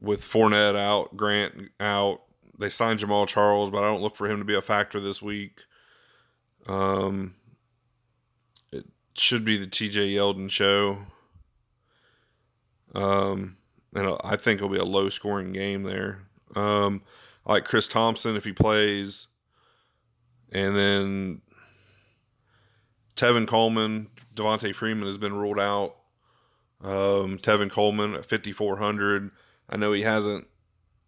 [0.00, 2.22] with Fournette out, Grant out,
[2.58, 5.20] they signed Jamaal Charles, but I don't look for him to be a factor this
[5.20, 5.60] week.
[6.66, 7.34] Um,
[8.72, 11.06] it should be the TJ Yeldon show.
[12.94, 13.56] Um,
[13.94, 16.22] and I think it'll be a low scoring game there.
[16.54, 17.02] Um,
[17.46, 19.28] I like Chris Thompson if he plays,
[20.52, 21.42] and then
[23.16, 25.96] Tevin Coleman, Devonta Freeman has been ruled out.
[26.82, 29.30] Um, Tevin Coleman at 5,400.
[29.68, 30.46] I know he hasn't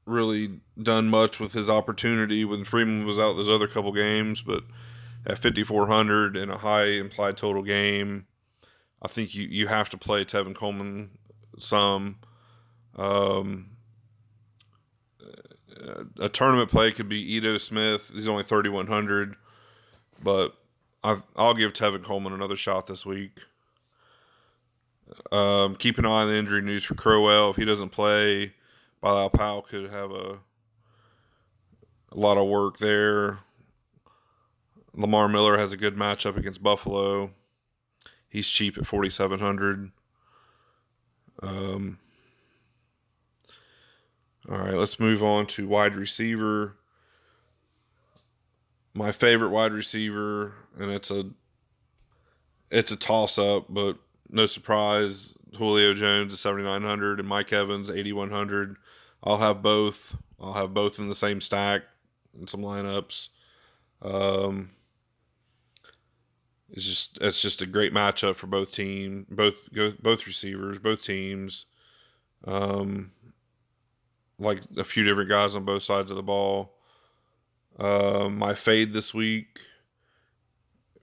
[0.06, 4.65] really done much with his opportunity when Freeman was out those other couple games, but
[5.27, 8.27] at 5,400 in a high implied total game,
[9.02, 11.11] I think you, you have to play Tevin Coleman
[11.59, 12.16] some.
[12.97, 13.74] Um,
[16.19, 18.11] a tournament play could be Ito Smith.
[18.15, 19.36] He's only 3,100,
[20.23, 20.55] but
[21.02, 23.40] i will give Tevin Coleman another shot this week.
[25.31, 27.51] Um, keep an eye on the injury news for Crowell.
[27.51, 28.55] If he doesn't play,
[29.01, 30.39] Bilal Powell could have a
[32.11, 33.40] a lot of work there.
[34.94, 37.32] Lamar Miller has a good matchup against Buffalo.
[38.28, 39.90] He's cheap at 4,700.
[41.43, 41.98] Um,
[44.51, 46.77] all right, let's move on to wide receiver.
[48.93, 51.31] My favorite wide receiver, and it's a
[52.71, 53.99] it's a toss up, but
[54.29, 55.39] no surprise.
[55.57, 58.77] Julio Jones at 7,900 and Mike Evans 8,100.
[59.23, 60.16] I'll have both.
[60.41, 61.83] I'll have both in the same stack
[62.39, 63.29] in some lineups.
[64.03, 64.71] Um,
[66.69, 71.66] it's just it's just a great matchup for both team, both both receivers, both teams.
[72.47, 73.12] Um,
[74.45, 76.75] like a few different guys on both sides of the ball.
[77.79, 79.59] Um, my fade this week,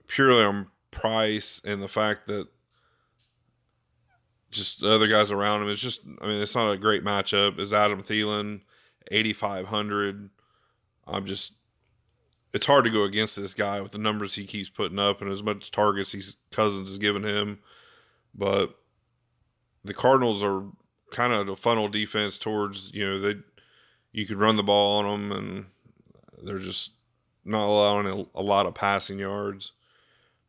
[0.06, 2.48] purely on price and the fact that
[4.52, 5.70] just the other guys around him.
[5.70, 7.58] It's just, I mean, it's not a great matchup.
[7.58, 8.60] Is Adam Thielen,
[9.10, 10.30] 8,500.
[11.06, 11.54] I'm just,
[12.52, 15.30] it's hard to go against this guy with the numbers he keeps putting up and
[15.30, 17.58] as much targets he's Cousins is giving him.
[18.34, 18.78] But
[19.82, 20.64] the Cardinals are
[21.12, 23.36] kind of a funnel defense towards, you know, they,
[24.12, 25.66] you could run the ball on them and
[26.42, 26.92] they're just
[27.44, 29.72] not allowing a, lot of passing yards.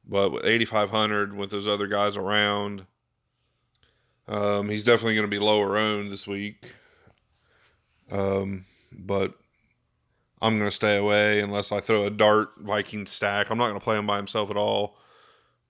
[0.05, 2.85] But with 8,500 with those other guys around,
[4.27, 6.73] um, he's definitely going to be lower owned this week.
[8.11, 9.33] Um, but
[10.41, 13.49] I'm going to stay away unless I throw a dart Viking stack.
[13.49, 14.97] I'm not going to play him by himself at all.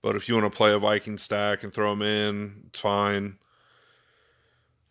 [0.02, 3.38] But if you want to play a Viking stack and throw him in, it's fine.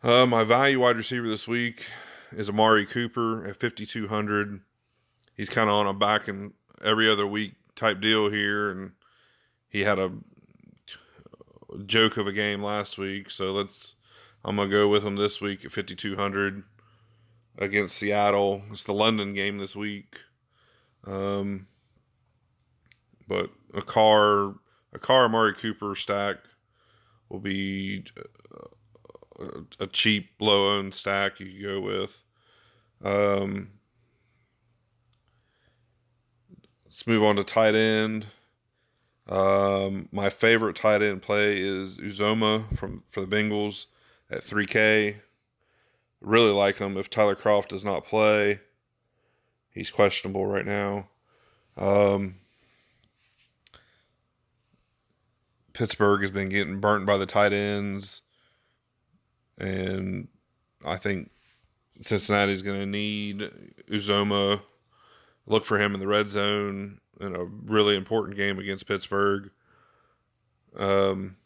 [0.03, 1.85] Uh, my value wide receiver this week
[2.33, 4.59] is Amari Cooper at 5,200.
[5.33, 6.51] He's kind of on a back and
[6.83, 8.69] every other week type deal here.
[8.69, 8.91] And
[9.69, 10.11] he had a
[11.85, 13.31] joke of a game last week.
[13.31, 13.95] So let's,
[14.43, 16.63] I'm going to go with him this week at 5,200
[17.57, 18.63] against Seattle.
[18.71, 20.17] It's the London game this week.
[21.07, 21.67] Um,
[23.25, 24.55] but a car,
[24.91, 26.39] a car Amari Cooper stack
[27.29, 28.03] will be
[29.79, 32.23] a, cheap, low owned stack you could go with.
[33.03, 33.69] Um,
[36.85, 38.27] let's move on to tight end.
[39.27, 43.85] Um, my favorite tight end play is Uzomah from for the Bengals
[44.29, 45.17] at 3K.
[46.21, 48.59] Really like him if Tyler Kroft does not play.
[49.71, 51.07] He's questionable right now.
[51.75, 52.35] Um,
[55.73, 58.21] Pittsburgh has been getting burnt by the tight ends,
[59.57, 60.27] and
[60.85, 61.31] I think
[62.01, 63.49] Cincinnati's going to need
[63.89, 64.61] Uzomah
[65.45, 69.51] look for him in the red zone in a really important game against Pittsburgh.
[70.75, 71.37] Um,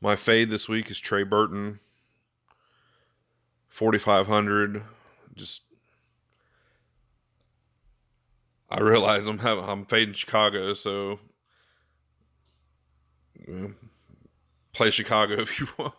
[0.00, 1.78] my fade this week is Trey Burton,
[3.68, 4.82] forty five hundred.
[5.34, 5.62] Just
[8.68, 11.20] I realize I'm having, I'm fading Chicago, so
[14.76, 15.94] play Chicago if you want,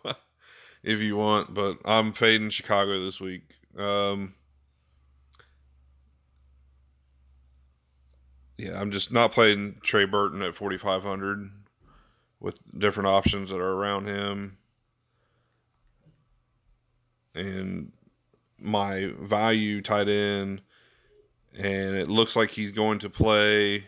[0.82, 1.52] if you want.
[1.54, 3.56] But I'm fading Chicago this week.
[3.76, 4.34] Um,
[8.56, 11.50] yeah, I'm just not playing Trey Burton at 4,500
[12.40, 14.58] with different options that are around him.
[17.34, 17.92] And
[18.58, 20.62] my value tight end,
[21.56, 23.86] and it looks like he's going to play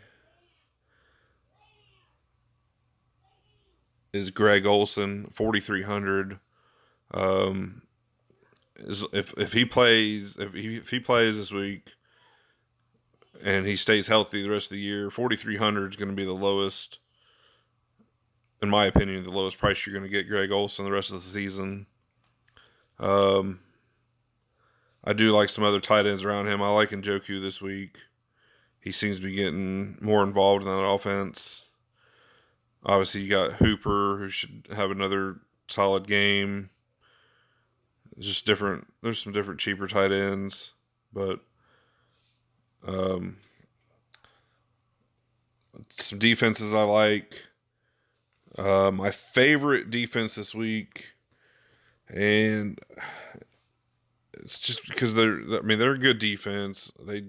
[4.13, 6.39] is Greg Olsen, 4,300.
[7.13, 7.83] Um,
[8.79, 11.91] is if if he plays if he if he plays this week
[13.43, 16.15] and he stays healthy the rest of the year, forty three hundred is going to
[16.15, 16.99] be the lowest,
[18.63, 21.17] in my opinion, the lowest price you're going to get Greg Olsen the rest of
[21.17, 21.87] the season.
[22.99, 23.61] Um,
[25.03, 26.63] I do like some other tight ends around him.
[26.63, 27.99] I like Njoku this week.
[28.81, 31.63] He seems to be getting more involved in that offense.
[32.85, 36.71] Obviously, you got Hooper, who should have another solid game.
[38.19, 38.87] Just different.
[39.03, 40.73] There's some different cheaper tight ends,
[41.13, 41.41] but
[42.87, 43.37] um,
[45.89, 47.47] some defenses I like.
[48.59, 51.15] Uh, my favorite defense this week,
[52.09, 52.79] and
[54.35, 55.41] it's just because they're.
[55.53, 56.93] I mean, they're a good defense.
[57.01, 57.27] They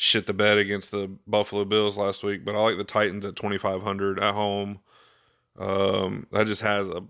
[0.00, 3.34] shit the bed against the Buffalo Bills last week, but I like the Titans at
[3.34, 4.78] 2,500 at home.
[5.58, 7.02] Um, that just has a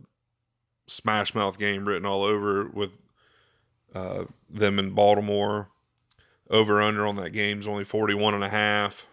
[0.87, 2.97] smash mouth game written all over with
[3.95, 5.69] uh, them in Baltimore.
[6.49, 9.07] Over under on that game is only 41 and a half.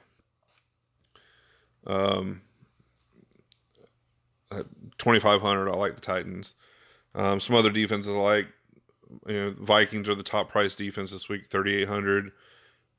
[1.86, 2.44] Um,
[4.52, 6.56] 2,500, I like the Titans.
[7.14, 8.48] Um, some other defenses I like,
[9.28, 12.32] you know, Vikings are the top price defense this week, 3,800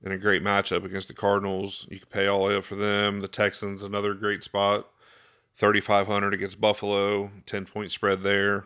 [0.02, 1.86] in a great matchup against the Cardinals.
[1.90, 3.20] You can pay all up for them.
[3.20, 4.88] The Texans, another great spot.
[5.56, 8.64] 3,500 against Buffalo, 10 point spread there.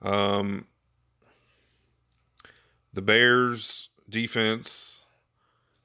[0.00, 0.66] Um,
[2.92, 5.02] the Bears defense,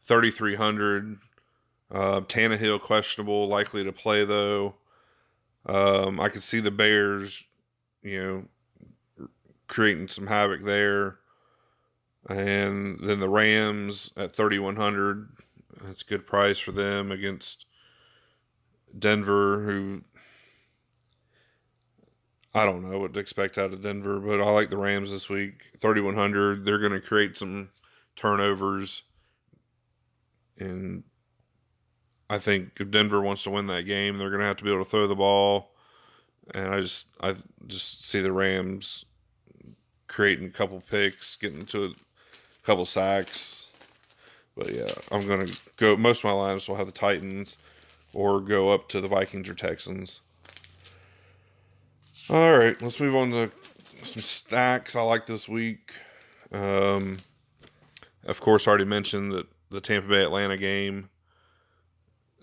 [0.01, 1.17] 3,300.
[1.91, 4.75] Uh, Tannehill questionable, likely to play though.
[5.65, 7.43] Um, I could see the Bears,
[8.01, 8.47] you
[9.19, 9.27] know,
[9.67, 11.17] creating some havoc there.
[12.29, 15.29] And then the Rams at 3,100.
[15.81, 17.65] That's a good price for them against
[18.97, 20.03] Denver, who
[22.53, 25.29] I don't know what to expect out of Denver, but I like the Rams this
[25.29, 25.71] week.
[25.79, 26.65] 3,100.
[26.65, 27.69] They're going to create some
[28.15, 29.03] turnovers.
[30.57, 31.03] And
[32.29, 34.71] I think if Denver wants to win that game, they're going to have to be
[34.71, 35.71] able to throw the ball.
[36.53, 37.35] And I just, I
[37.65, 39.05] just see the Rams
[40.07, 41.93] creating a couple picks, getting to
[42.69, 43.69] couple sacks.
[44.55, 45.97] But yeah, I'm going to go.
[45.97, 47.57] Most of my lineups will have the Titans
[48.13, 50.21] or go up to the Vikings or Texans.
[52.29, 53.51] All right, let's move on to
[54.03, 55.93] some stacks I like this week.
[56.51, 57.17] Um,
[58.23, 61.09] of course, I already mentioned that the Tampa Bay Atlanta game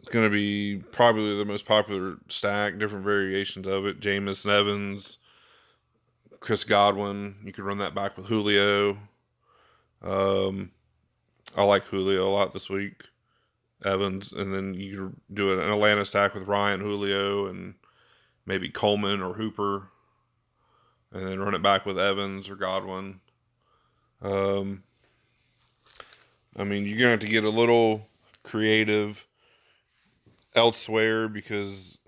[0.03, 4.01] is going to be probably the most popular stack, different variations of it.
[4.01, 5.19] Jameis Evans,
[6.41, 7.37] Chris Godwin.
[7.45, 8.99] You could run that back with Julio.
[10.03, 10.71] Um,
[11.57, 13.05] I like Julio a lot this week.
[13.85, 17.75] Evans, and then you do an Atlanta stack with Ryan, Julio, and
[18.47, 19.91] maybe Coleman or Hooper,
[21.13, 23.21] and then run it back with Evans or Godwin.
[24.23, 24.83] Um,
[26.57, 28.09] I mean, you're gonna have to get a little
[28.43, 29.27] creative
[30.55, 31.99] elsewhere because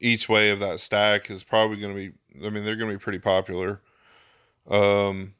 [0.00, 2.12] each way of that stack is probably gonna be.
[2.44, 3.82] I mean, they're gonna be pretty popular.
[4.66, 5.34] Um,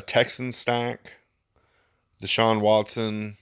[0.00, 1.12] a Texan stack,
[2.22, 3.36] Deshaun Watson.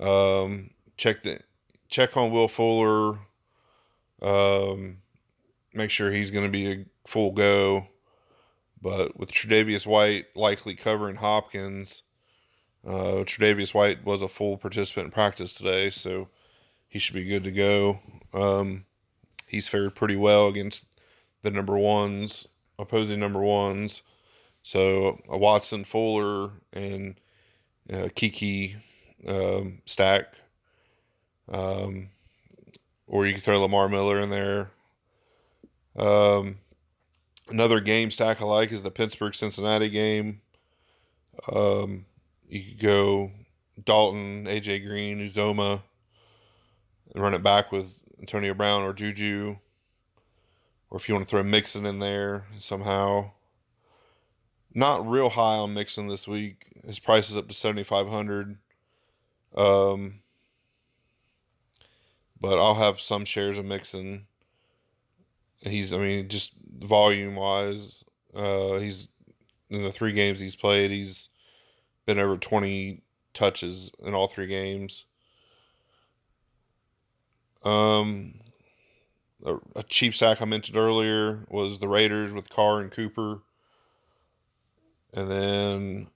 [0.00, 1.40] Um, check the
[1.88, 3.18] check on Will Fuller.
[4.22, 5.02] Um,
[5.74, 7.88] make sure he's going to be a full go.
[8.80, 12.02] But with Tre'Davious White likely covering Hopkins,
[12.86, 16.28] uh, Tre'Davious White was a full participant in practice today, so
[16.88, 18.00] he should be good to go.
[18.32, 18.86] Um,
[19.46, 20.86] he's fared pretty well against
[21.42, 22.48] the number ones,
[22.78, 24.00] opposing number ones.
[24.62, 27.16] So a Watson, Fuller, and
[27.92, 28.76] uh, Keke
[29.26, 30.34] um, stack.
[31.48, 32.08] Um,
[33.06, 34.70] or you can throw Lamar Miller in there.
[35.96, 36.58] Um,
[37.52, 40.40] Another game stack I like is the Pittsburgh Cincinnati game.
[41.52, 42.06] Um,
[42.48, 43.30] you could go
[43.84, 45.82] Dalton, AJ Green, Uzomah,
[47.12, 49.56] and run it back with Antonio Brown or Juju.
[50.88, 53.32] Or if you want to throw Mixon in there somehow.
[54.74, 56.66] Not real high on Mixon this week.
[56.84, 58.56] His price is up to seventy five hundred.
[59.54, 60.20] Um,
[62.40, 64.26] but I'll have some shares of Mixon.
[65.60, 68.04] He's, I mean, just volume wise,
[68.34, 69.08] uh, he's
[69.70, 71.28] in the three games he's played, he's
[72.04, 75.04] been over 20 touches in all three games.
[77.62, 78.40] Um,
[79.44, 83.42] a, a cheap sack I mentioned earlier was the Raiders with Carr and Cooper.
[85.12, 86.06] And then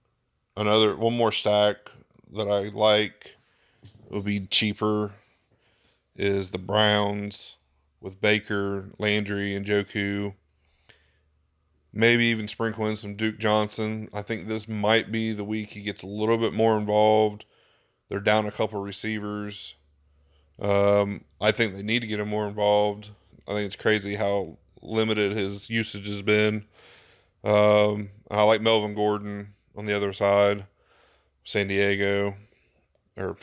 [0.56, 1.90] another, one more stack
[2.32, 3.36] that I like
[4.10, 5.12] would be cheaper
[6.16, 7.56] is the Browns
[8.00, 10.34] with Baker, Landry, and Njoku.
[11.92, 14.08] Maybe even sprinkle in some Duke Johnson.
[14.12, 17.46] I think this might be the week he gets a little bit more involved.
[18.08, 19.74] They're down a couple receivers.
[20.58, 23.10] Um, I think they need to get him more involved.
[23.48, 26.64] I think it's crazy how limited his usage has been.
[27.44, 30.66] Um, I like Melvin Gordon on the other side,
[31.44, 32.34] San Diego,
[33.16, 33.36] or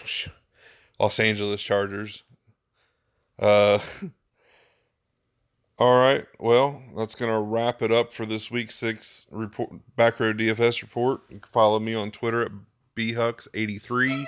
[1.00, 2.24] Los Angeles Chargers.
[3.40, 3.80] Uh,
[5.78, 6.26] all right.
[6.40, 10.82] Well, that's going to wrap it up for this week six report, back row DFS
[10.82, 11.22] report.
[11.30, 12.52] You can follow me on Twitter at
[12.96, 14.26] bhux83.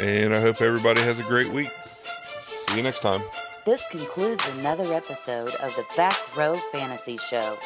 [0.00, 1.72] And I hope everybody has a great week.
[1.82, 3.22] See you next time.
[3.64, 7.58] This concludes another episode of the Back Row Fantasy Show.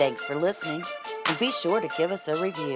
[0.00, 0.82] Thanks for listening,
[1.28, 2.74] and be sure to give us a review.